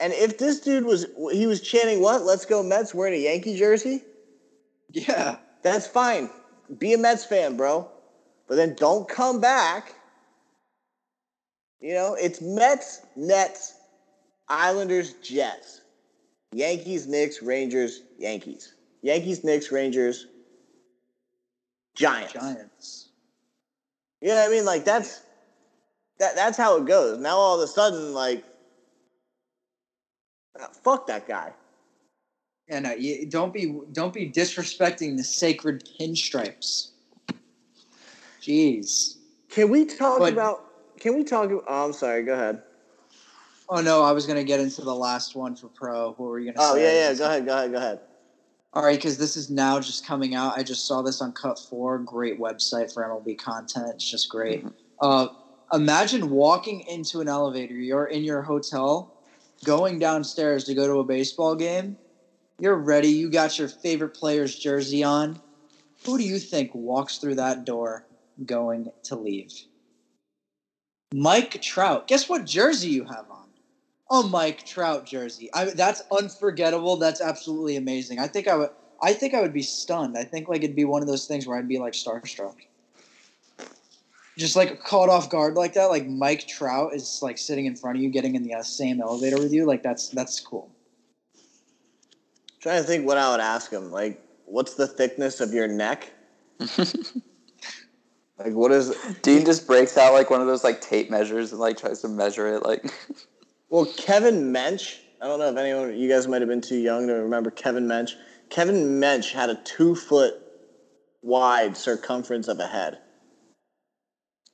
And 0.00 0.12
if 0.12 0.38
this 0.38 0.60
dude 0.60 0.84
was 0.84 1.06
he 1.32 1.46
was 1.46 1.60
chanting 1.60 2.00
what? 2.00 2.24
Let's 2.24 2.44
go 2.44 2.62
Mets 2.62 2.94
wearing 2.94 3.14
a 3.14 3.24
Yankee 3.24 3.56
jersey? 3.56 4.02
yeah. 4.90 5.36
That's 5.62 5.86
fine. 5.86 6.30
Be 6.78 6.92
a 6.92 6.98
Mets 6.98 7.24
fan, 7.24 7.56
bro. 7.56 7.88
But 8.46 8.56
then 8.56 8.74
don't 8.74 9.08
come 9.08 9.40
back. 9.40 9.94
You 11.80 11.94
know, 11.94 12.14
it's 12.14 12.40
Mets, 12.40 13.02
Nets, 13.16 13.74
Islanders, 14.48 15.14
Jets. 15.14 15.80
Yankees, 16.52 17.06
Knicks, 17.06 17.42
Rangers, 17.42 18.02
Yankees. 18.18 18.74
Yankees, 19.02 19.42
Knicks, 19.42 19.72
Rangers, 19.72 20.26
Giants. 21.94 22.32
Giants. 22.32 23.08
You 24.20 24.28
know 24.28 24.36
what 24.36 24.48
I 24.48 24.52
mean? 24.52 24.64
Like 24.64 24.84
that's 24.84 25.22
that 26.18 26.34
that's 26.36 26.56
how 26.56 26.76
it 26.78 26.86
goes. 26.86 27.18
Now 27.18 27.36
all 27.36 27.56
of 27.56 27.60
a 27.62 27.66
sudden, 27.66 28.14
like 28.14 28.44
Fuck 30.84 31.06
that 31.08 31.26
guy. 31.26 31.52
And 32.68 32.86
uh, 32.86 32.90
you, 32.90 33.26
don't 33.26 33.52
be 33.52 33.80
don't 33.92 34.14
be 34.14 34.30
disrespecting 34.30 35.16
the 35.16 35.24
sacred 35.24 35.84
pinstripes. 36.00 36.90
Jeez. 38.40 39.16
Can 39.48 39.68
we 39.70 39.84
talk 39.84 40.20
But- 40.20 40.32
about? 40.32 40.60
Can 41.00 41.16
we 41.16 41.24
talk? 41.24 41.50
Oh, 41.50 41.84
I'm 41.84 41.92
sorry. 41.92 42.22
Go 42.22 42.32
ahead. 42.34 42.62
Oh 43.68 43.80
no, 43.80 44.02
I 44.02 44.12
was 44.12 44.26
gonna 44.26 44.44
get 44.44 44.60
into 44.60 44.82
the 44.82 44.94
last 44.94 45.34
one 45.34 45.56
for 45.56 45.68
pro. 45.68 46.10
What 46.12 46.18
were 46.20 46.38
you 46.38 46.52
gonna 46.52 46.66
Oh 46.66 46.74
say? 46.76 46.82
yeah, 46.82 47.10
yeah. 47.10 47.18
Go 47.18 47.24
ahead. 47.26 47.46
Go 47.46 47.56
ahead. 47.56 47.72
Go 47.72 47.78
ahead. 47.78 48.00
All 48.74 48.84
right, 48.84 48.96
because 48.96 49.18
this 49.18 49.36
is 49.36 49.50
now 49.50 49.78
just 49.80 50.06
coming 50.06 50.34
out. 50.34 50.56
I 50.58 50.62
just 50.62 50.86
saw 50.86 51.02
this 51.02 51.20
on 51.20 51.32
Cut4. 51.32 52.04
Great 52.04 52.38
website 52.40 52.92
for 52.92 53.02
MLB 53.04 53.38
content. 53.38 53.90
It's 53.94 54.10
just 54.10 54.28
great. 54.28 54.64
Uh, 55.00 55.28
imagine 55.72 56.30
walking 56.30 56.80
into 56.88 57.20
an 57.20 57.28
elevator. 57.28 57.74
You're 57.74 58.06
in 58.06 58.24
your 58.24 58.42
hotel, 58.42 59.10
going 59.64 59.98
downstairs 59.98 60.64
to 60.64 60.74
go 60.74 60.86
to 60.86 61.00
a 61.00 61.04
baseball 61.04 61.54
game. 61.54 61.96
You're 62.58 62.76
ready. 62.76 63.08
You 63.08 63.30
got 63.30 63.58
your 63.58 63.68
favorite 63.68 64.14
player's 64.14 64.56
jersey 64.56 65.02
on. 65.02 65.40
Who 66.04 66.18
do 66.18 66.24
you 66.24 66.38
think 66.38 66.74
walks 66.74 67.18
through 67.18 67.36
that 67.36 67.64
door 67.64 68.04
going 68.44 68.88
to 69.04 69.16
leave? 69.16 69.52
Mike 71.12 71.60
Trout. 71.62 72.06
Guess 72.08 72.28
what 72.28 72.44
jersey 72.44 72.88
you 72.90 73.04
have 73.04 73.26
on? 73.30 73.48
A 74.10 74.28
Mike 74.28 74.64
Trout 74.64 75.06
jersey. 75.06 75.48
I, 75.54 75.66
that's 75.66 76.02
unforgettable. 76.16 76.96
That's 76.96 77.20
absolutely 77.20 77.76
amazing. 77.76 78.18
I 78.18 78.28
think 78.28 78.48
I 78.48 78.56
would. 78.56 78.70
I 79.02 79.12
think 79.12 79.34
I 79.34 79.40
would 79.40 79.52
be 79.52 79.62
stunned. 79.62 80.16
I 80.16 80.24
think 80.24 80.48
like 80.48 80.62
it'd 80.62 80.76
be 80.76 80.84
one 80.84 81.02
of 81.02 81.08
those 81.08 81.26
things 81.26 81.46
where 81.46 81.58
I'd 81.58 81.68
be 81.68 81.78
like 81.78 81.94
starstruck. 81.94 82.54
Just 84.36 84.56
like 84.56 84.82
caught 84.82 85.08
off 85.08 85.30
guard 85.30 85.54
like 85.54 85.74
that. 85.74 85.86
Like 85.86 86.06
Mike 86.06 86.46
Trout 86.48 86.94
is 86.94 87.20
like 87.22 87.38
sitting 87.38 87.66
in 87.66 87.76
front 87.76 87.96
of 87.96 88.02
you, 88.02 88.10
getting 88.10 88.34
in 88.34 88.42
the 88.42 88.54
uh, 88.54 88.62
same 88.62 89.00
elevator 89.00 89.38
with 89.38 89.52
you. 89.52 89.64
Like 89.64 89.82
that's 89.82 90.08
that's 90.08 90.40
cool. 90.40 90.70
trying 92.60 92.82
to 92.82 92.86
think 92.86 93.06
what 93.06 93.16
I 93.16 93.30
would 93.30 93.40
ask 93.40 93.70
him. 93.70 93.90
Like, 93.92 94.20
what's 94.44 94.74
the 94.74 94.86
thickness 94.86 95.40
of 95.40 95.52
your 95.52 95.68
neck? 95.68 96.12
Like, 98.36 98.52
what 98.52 98.72
is? 98.72 98.94
Dean 99.22 99.44
just 99.44 99.66
breaks 99.66 99.96
out 99.96 100.12
like 100.12 100.28
one 100.28 100.40
of 100.40 100.48
those 100.48 100.64
like 100.64 100.80
tape 100.80 101.08
measures 101.08 101.52
and 101.52 101.60
like 101.60 101.76
tries 101.76 102.00
to 102.00 102.08
measure 102.08 102.48
it. 102.48 102.64
Like, 102.64 102.92
Well, 103.68 103.86
Kevin 103.96 104.52
Mench. 104.52 104.98
I 105.20 105.26
don't 105.26 105.38
know 105.38 105.48
if 105.50 105.56
anyone, 105.56 105.96
you 105.96 106.08
guys 106.08 106.28
might 106.28 106.42
have 106.42 106.48
been 106.48 106.60
too 106.60 106.76
young 106.76 107.06
to 107.06 107.14
remember 107.14 107.50
Kevin 107.50 107.86
Mench. 107.86 108.12
Kevin 108.50 109.00
Mench 109.00 109.32
had 109.32 109.50
a 109.50 109.56
two 109.56 109.94
foot 109.94 110.34
wide 111.22 111.76
circumference 111.76 112.46
of 112.48 112.60
a 112.60 112.66
head. 112.66 112.98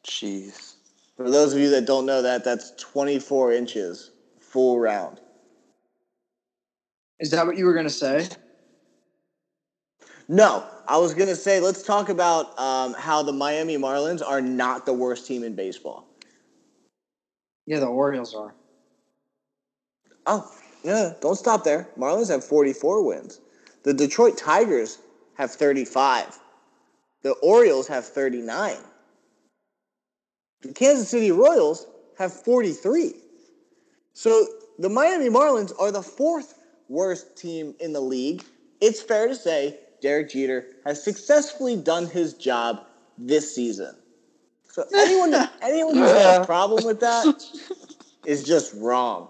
Jeez. 0.06 0.74
For 1.16 1.30
those 1.30 1.52
of 1.52 1.58
you 1.58 1.70
that 1.70 1.86
don't 1.86 2.06
know 2.06 2.22
that, 2.22 2.44
that's 2.44 2.72
24 2.78 3.52
inches 3.52 4.10
full 4.38 4.78
round. 4.78 5.20
Is 7.18 7.30
that 7.32 7.46
what 7.46 7.56
you 7.56 7.66
were 7.66 7.74
gonna 7.74 7.90
say? 7.90 8.28
No, 10.30 10.64
I 10.86 10.96
was 10.96 11.12
going 11.12 11.28
to 11.28 11.34
say, 11.34 11.58
let's 11.58 11.82
talk 11.82 12.08
about 12.08 12.56
um, 12.56 12.94
how 12.94 13.20
the 13.20 13.32
Miami 13.32 13.76
Marlins 13.76 14.22
are 14.24 14.40
not 14.40 14.86
the 14.86 14.92
worst 14.92 15.26
team 15.26 15.42
in 15.42 15.56
baseball. 15.56 16.06
Yeah, 17.66 17.80
the 17.80 17.86
Orioles 17.86 18.32
are. 18.32 18.54
Oh, 20.26 20.48
yeah, 20.84 21.14
don't 21.20 21.34
stop 21.34 21.64
there. 21.64 21.88
Marlins 21.98 22.30
have 22.30 22.44
44 22.44 23.04
wins. 23.04 23.40
The 23.82 23.92
Detroit 23.92 24.38
Tigers 24.38 24.98
have 25.34 25.50
35. 25.50 26.38
The 27.22 27.32
Orioles 27.42 27.88
have 27.88 28.04
39. 28.06 28.76
The 30.62 30.72
Kansas 30.72 31.08
City 31.08 31.30
Royals 31.30 31.86
have 32.18 32.32
43. 32.32 33.14
So 34.12 34.46
the 34.78 34.88
Miami 34.88 35.28
Marlins 35.28 35.72
are 35.78 35.90
the 35.90 36.02
fourth 36.02 36.58
worst 36.88 37.36
team 37.36 37.74
in 37.80 37.92
the 37.92 38.00
league. 38.00 38.44
It's 38.80 39.00
fair 39.00 39.28
to 39.28 39.34
say 39.34 39.78
Derek 40.02 40.30
Jeter 40.30 40.66
has 40.84 41.02
successfully 41.02 41.76
done 41.76 42.06
his 42.06 42.34
job 42.34 42.86
this 43.16 43.54
season. 43.54 43.94
So 44.68 44.84
anyone, 44.94 45.34
anyone 45.62 45.96
who 45.96 46.02
has 46.02 46.38
a 46.38 46.44
problem 46.44 46.84
with 46.84 47.00
that 47.00 47.42
is 48.26 48.44
just 48.44 48.74
wrong. 48.74 49.28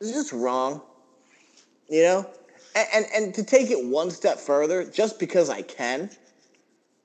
It's 0.00 0.12
just 0.12 0.32
wrong. 0.32 0.82
You 1.88 2.02
know? 2.02 2.30
And, 2.74 2.88
and 2.94 3.06
and 3.14 3.34
to 3.34 3.42
take 3.42 3.70
it 3.70 3.84
one 3.84 4.10
step 4.10 4.38
further, 4.38 4.84
just 4.84 5.18
because 5.18 5.48
I 5.50 5.62
can, 5.62 6.10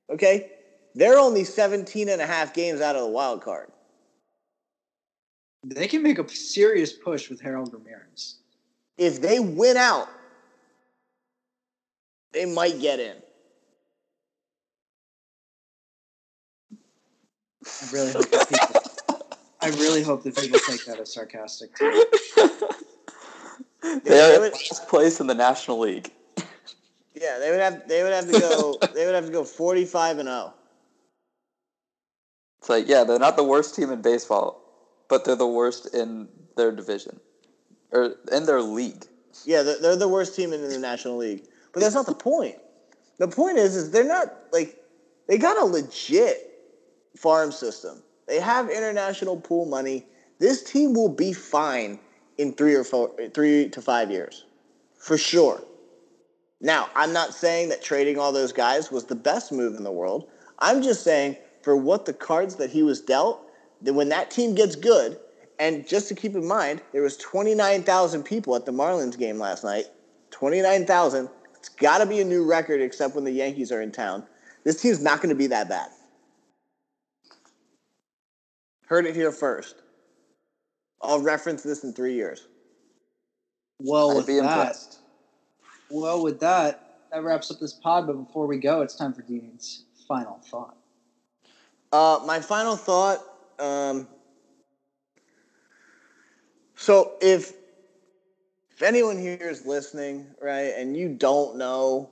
okay? 0.10 0.52
They're 0.96 1.18
only 1.18 1.44
17 1.44 2.10
and 2.10 2.22
a 2.22 2.26
half 2.26 2.54
games 2.54 2.82
out 2.82 2.96
of 2.96 3.02
the 3.02 3.08
wild 3.08 3.41
card. 3.41 3.70
They 5.66 5.88
can 5.88 6.04
make 6.04 6.20
a 6.20 6.28
serious 6.28 6.91
push 6.91 7.30
with 7.30 7.39
Harold 7.41 7.74
Ramirez. 7.74 8.36
If 8.98 9.22
they 9.22 9.39
win 9.39 9.78
out, 9.78 10.08
they 12.32 12.46
might 12.46 12.80
get 12.80 13.00
in. 13.00 13.16
I 17.66 17.91
really 17.94 18.12
hope 18.12 18.30
that 18.30 18.50
people. 18.50 19.22
I 19.62 19.70
really 19.70 20.04
hope 20.04 20.24
that 20.24 20.36
people 20.36 20.60
take 20.60 20.86
that 20.86 21.00
as 21.00 21.14
sarcastic 21.14 21.74
too. 21.76 22.06
They 23.82 24.00
they 24.00 24.22
are 24.22 24.36
in 24.36 24.41
would- 24.41 24.54
last 24.54 24.88
place 24.88 25.20
in 25.20 25.28
the 25.28 25.34
National 25.36 25.80
League. 25.80 26.12
Yeah, 27.16 27.38
they 27.39 27.52
would 27.52 27.60
have 27.60 27.88
they 27.88 28.04
would 28.04 28.12
have 28.12 28.30
to 28.30 28.39
go 28.39 28.78
they 28.94 29.06
would 29.06 29.16
have 29.16 29.26
to 29.26 29.32
go 29.32 29.44
45 29.44 30.20
and 30.20 30.30
oh. 30.30 30.54
0. 32.66 32.78
It's 32.78 32.88
like, 32.88 32.88
yeah, 32.88 33.03
they're 33.03 33.20
not 33.20 33.36
the 33.36 33.43
worst 33.43 33.76
team 33.76 33.91
in 33.91 34.01
baseball, 34.01 34.61
but 35.09 35.26
they're 35.26 35.36
the 35.36 35.45
worst 35.47 35.93
in 35.93 36.30
their 36.55 36.72
division 36.72 37.20
or 37.91 38.16
in 38.32 38.45
their 38.45 38.61
league. 38.61 39.05
Yeah, 39.45 39.64
they're, 39.64 39.80
they're 39.80 39.95
the 39.97 40.07
worst 40.07 40.36
team 40.36 40.53
in 40.53 40.68
the 40.68 40.80
National 40.80 41.18
League. 41.18 41.43
But 41.74 41.82
that's 41.82 41.95
not 41.95 42.05
the 42.05 42.14
point. 42.14 42.55
The 43.18 43.28
point 43.28 43.57
is, 43.57 43.76
is 43.76 43.91
they're 43.91 44.07
not 44.07 44.34
like 44.51 44.78
they 45.28 45.38
got 45.38 45.57
a 45.57 45.66
legit 45.66 46.38
farm 47.18 47.51
system. 47.51 48.01
They 48.28 48.39
have 48.39 48.70
international 48.70 49.41
pool 49.41 49.66
money. 49.66 50.05
This 50.39 50.64
team 50.64 50.93
will 50.93 51.09
be 51.09 51.34
fine 51.34 51.99
in 52.38 52.53
three 52.53 52.76
or 52.76 52.84
four, 52.84 53.11
three 53.34 53.70
to 53.70 53.82
five 53.82 54.09
years, 54.09 54.45
for 54.97 55.18
sure. 55.18 55.64
Now, 56.61 56.89
I'm 56.95 57.11
not 57.11 57.34
saying 57.34 57.70
that 57.70 57.82
trading 57.82 58.18
all 58.18 58.32
those 58.32 58.53
guys 58.53 58.89
was 58.89 59.05
the 59.05 59.16
best 59.16 59.51
move 59.51 59.76
in 59.76 59.84
the 59.84 59.91
world. 59.91 60.30
I'm 60.59 60.82
just 60.82 61.03
saying 61.03 61.36
for 61.64 61.76
what 61.76 62.05
the 62.05 62.14
cards 62.14 62.55
that 62.57 62.70
he 62.70 62.84
was 62.84 63.01
dealt, 63.01 63.41
that 63.82 63.93
when 63.93 64.09
that 64.09 64.30
team 64.30 64.53
gets 64.53 64.76
good, 64.76 65.18
and 65.59 65.88
just 65.88 66.07
to 66.09 66.16
keep 66.16 66.36
in 66.36 66.45
mind, 66.45 66.82
there 66.91 67.01
was 67.01 67.18
29,000 67.18 68.24
people 68.24 68.55
at 68.55 68.66
the 68.66 68.72
Marlins 68.72 69.18
game 69.18 69.39
last 69.39 69.64
night. 69.64 69.86
29,000. 70.32 71.30
It's 71.55 71.70
got 71.70 71.99
to 71.99 72.05
be 72.05 72.20
a 72.20 72.26
new 72.26 72.45
record, 72.45 72.82
except 72.82 73.16
when 73.16 73.24
the 73.24 73.32
Yankees 73.32 73.72
are 73.72 73.82
in 73.82 73.91
town. 73.91 74.24
This 74.66 74.82
team's 74.82 75.01
not 75.01 75.18
going 75.18 75.30
to 75.30 75.36
be 75.36 75.47
that 75.47 75.70
bad. 75.70 75.89
Heard 78.88 79.05
it 79.05 79.16
here 79.16 79.32
first. 79.32 79.76
I'll 81.01 81.22
reference 81.22 81.64
this 81.64 81.84
in 81.84 81.93
three 81.93 82.16
years. 82.16 82.47
Well, 83.80 84.11
I'd 84.11 84.18
with 84.18 84.28
be 84.28 84.39
that, 84.39 84.43
impressed. 84.43 84.99
well, 85.89 86.24
with 86.24 86.39
that, 86.39 86.99
that 87.11 87.24
wraps 87.24 87.51
up 87.51 87.59
this 87.59 87.74
pod. 87.74 88.07
But 88.07 88.14
before 88.14 88.47
we 88.47 88.57
go, 88.57 88.82
it's 88.82 88.95
time 88.95 89.14
for 89.14 89.22
Dean's 89.22 89.86
final 90.07 90.39
thought. 90.49 90.78
Uh, 91.94 92.20
my 92.26 92.39
final 92.39 92.76
thought. 92.76 93.20
Um, 93.60 94.08
so 96.76 97.12
if 97.22 97.54
if 98.72 98.82
anyone 98.82 99.20
here 99.20 99.38
is 99.39 99.68
listening, 99.68 100.26
right, 100.41 100.74
and 100.76 100.98
you 100.98 101.10
don't 101.10 101.56
know, 101.56 102.10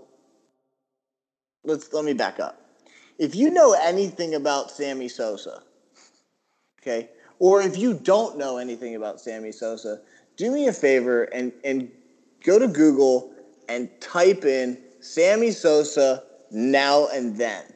let's 1.64 1.92
let 1.94 2.06
me 2.06 2.14
back 2.14 2.40
up. 2.40 2.64
If 3.18 3.34
you 3.34 3.50
know 3.50 3.74
anything 3.74 4.36
about 4.36 4.70
Sammy 4.70 5.08
Sosa, 5.08 5.64
okay, 6.80 7.10
or 7.40 7.64
if 7.64 7.76
you 7.76 7.96
don't 7.96 8.38
know 8.38 8.60
anything 8.60 8.96
about 8.96 9.20
Sammy 9.20 9.52
Sosa, 9.52 10.00
do 10.38 10.52
me 10.52 10.68
a 10.68 10.74
favor 10.74 11.24
and 11.24 11.52
and 11.64 11.92
go 12.44 12.60
to 12.60 12.68
Google 12.68 13.34
and 13.68 13.90
type 14.00 14.46
in 14.46 14.78
Sammy 15.00 15.50
Sosa 15.50 16.22
now 16.52 17.08
and 17.08 17.36
then. 17.36 17.71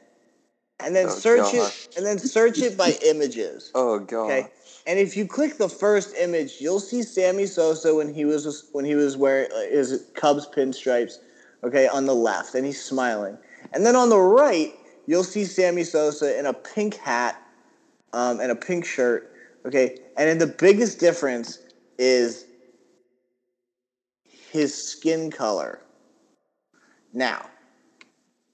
And 0.80 0.94
then 0.94 1.06
Oh, 1.06 1.10
search 1.10 1.52
God. 1.52 1.54
it 1.54 1.96
and 1.96 2.06
then 2.06 2.18
search 2.18 2.58
it 2.58 2.76
by 2.76 2.98
images. 3.04 3.70
Oh 3.74 3.98
god. 3.98 4.30
Okay. 4.30 4.48
And 4.86 5.00
if 5.00 5.16
you 5.16 5.26
click 5.26 5.58
the 5.58 5.68
first 5.68 6.14
image, 6.16 6.60
you'll 6.60 6.80
see 6.80 7.02
Sammy 7.02 7.46
Sosa 7.46 7.94
when 7.94 8.12
he 8.14 8.24
was 8.24 8.68
when 8.72 8.84
he 8.84 8.94
was 8.94 9.16
wearing 9.16 9.50
his 9.70 10.06
Cubs 10.14 10.46
pinstripes, 10.46 11.18
okay, 11.64 11.88
on 11.88 12.06
the 12.06 12.14
left, 12.14 12.54
and 12.54 12.64
he's 12.64 12.82
smiling. 12.82 13.36
And 13.72 13.84
then 13.84 13.96
on 13.96 14.10
the 14.10 14.18
right, 14.18 14.74
you'll 15.06 15.24
see 15.24 15.44
Sammy 15.44 15.82
Sosa 15.82 16.38
in 16.38 16.46
a 16.46 16.52
pink 16.52 16.94
hat 16.96 17.42
um, 18.12 18.38
and 18.38 18.52
a 18.52 18.54
pink 18.54 18.84
shirt, 18.84 19.32
okay. 19.66 19.98
And 20.16 20.28
then 20.28 20.38
the 20.38 20.46
biggest 20.46 21.00
difference 21.00 21.58
is 21.98 22.46
his 24.52 24.72
skin 24.72 25.30
color. 25.32 25.80
Now, 27.12 27.46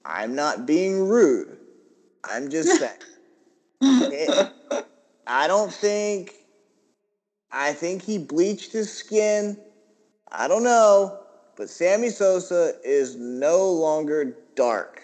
I'm 0.03 0.33
not 0.35 0.65
being 0.65 1.07
rude. 1.07 1.57
I'm 2.23 2.49
just 2.49 2.79
saying. 2.79 4.03
Okay? 4.05 4.49
I 5.27 5.47
don't 5.47 5.73
think. 5.73 6.33
I 7.51 7.73
think 7.73 8.01
he 8.01 8.17
bleached 8.17 8.71
his 8.71 8.91
skin 8.91 9.57
I 10.35 10.47
don't 10.47 10.63
know, 10.63 11.19
but 11.55 11.69
Sammy 11.69 12.09
Sosa 12.09 12.73
is 12.83 13.15
no 13.15 13.71
longer 13.71 14.35
dark. 14.55 15.03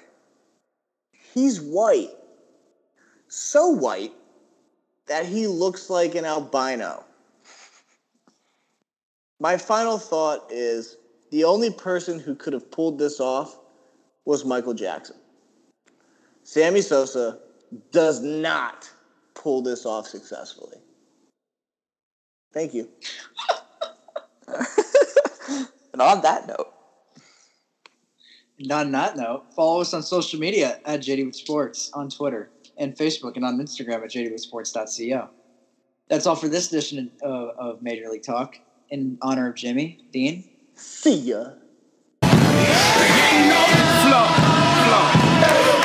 He's 1.12 1.62
white. 1.62 2.10
So 3.28 3.68
white 3.68 4.14
that 5.06 5.28
he 5.28 5.46
looks 5.46 5.90
like 5.92 6.16
an 6.16 6.26
albino. 6.26 7.06
My 9.40 9.58
final 9.58 10.00
thought 10.00 10.48
is 10.50 10.98
the 11.30 11.44
only 11.44 11.70
person 11.70 12.20
who 12.20 12.34
could 12.34 12.54
have 12.54 12.72
pulled 12.72 12.98
this 12.98 13.20
off 13.20 13.60
was 14.26 14.44
Michael 14.44 14.74
Jackson. 14.74 15.16
Sammy 16.50 16.82
Sosa 16.82 17.38
does 17.92 18.22
not 18.24 18.90
pull 19.36 19.62
this 19.62 19.86
off 19.86 20.08
successfully. 20.08 20.78
Thank 22.52 22.74
you. 22.74 22.90
And 25.92 26.04
on 26.04 26.22
that 26.22 26.48
note, 26.48 26.72
And 28.58 28.72
on 28.72 28.92
that 28.94 29.18
note, 29.18 29.54
follow 29.54 29.82
us 29.82 29.94
on 29.94 30.02
social 30.02 30.40
media 30.40 30.80
at 30.86 31.02
JD 31.02 31.26
with 31.26 31.36
Sports 31.36 31.92
on 31.94 32.10
Twitter 32.10 32.52
and 32.78 32.96
Facebook 32.96 33.36
and 33.36 33.44
on 33.44 33.58
Instagram 33.58 34.04
at 34.04 34.12
jdwithsports.co. 34.12 35.30
That's 36.08 36.26
all 36.26 36.36
for 36.36 36.48
this 36.48 36.72
edition 36.72 37.12
of, 37.22 37.50
of 37.58 37.82
Major 37.82 38.10
League 38.10 38.24
Talk. 38.24 38.60
In 38.92 39.18
honor 39.22 39.50
of 39.50 39.56
Jimmy, 39.56 40.06
Dean, 40.14 40.46
See 40.76 41.16
ya. 41.16 41.50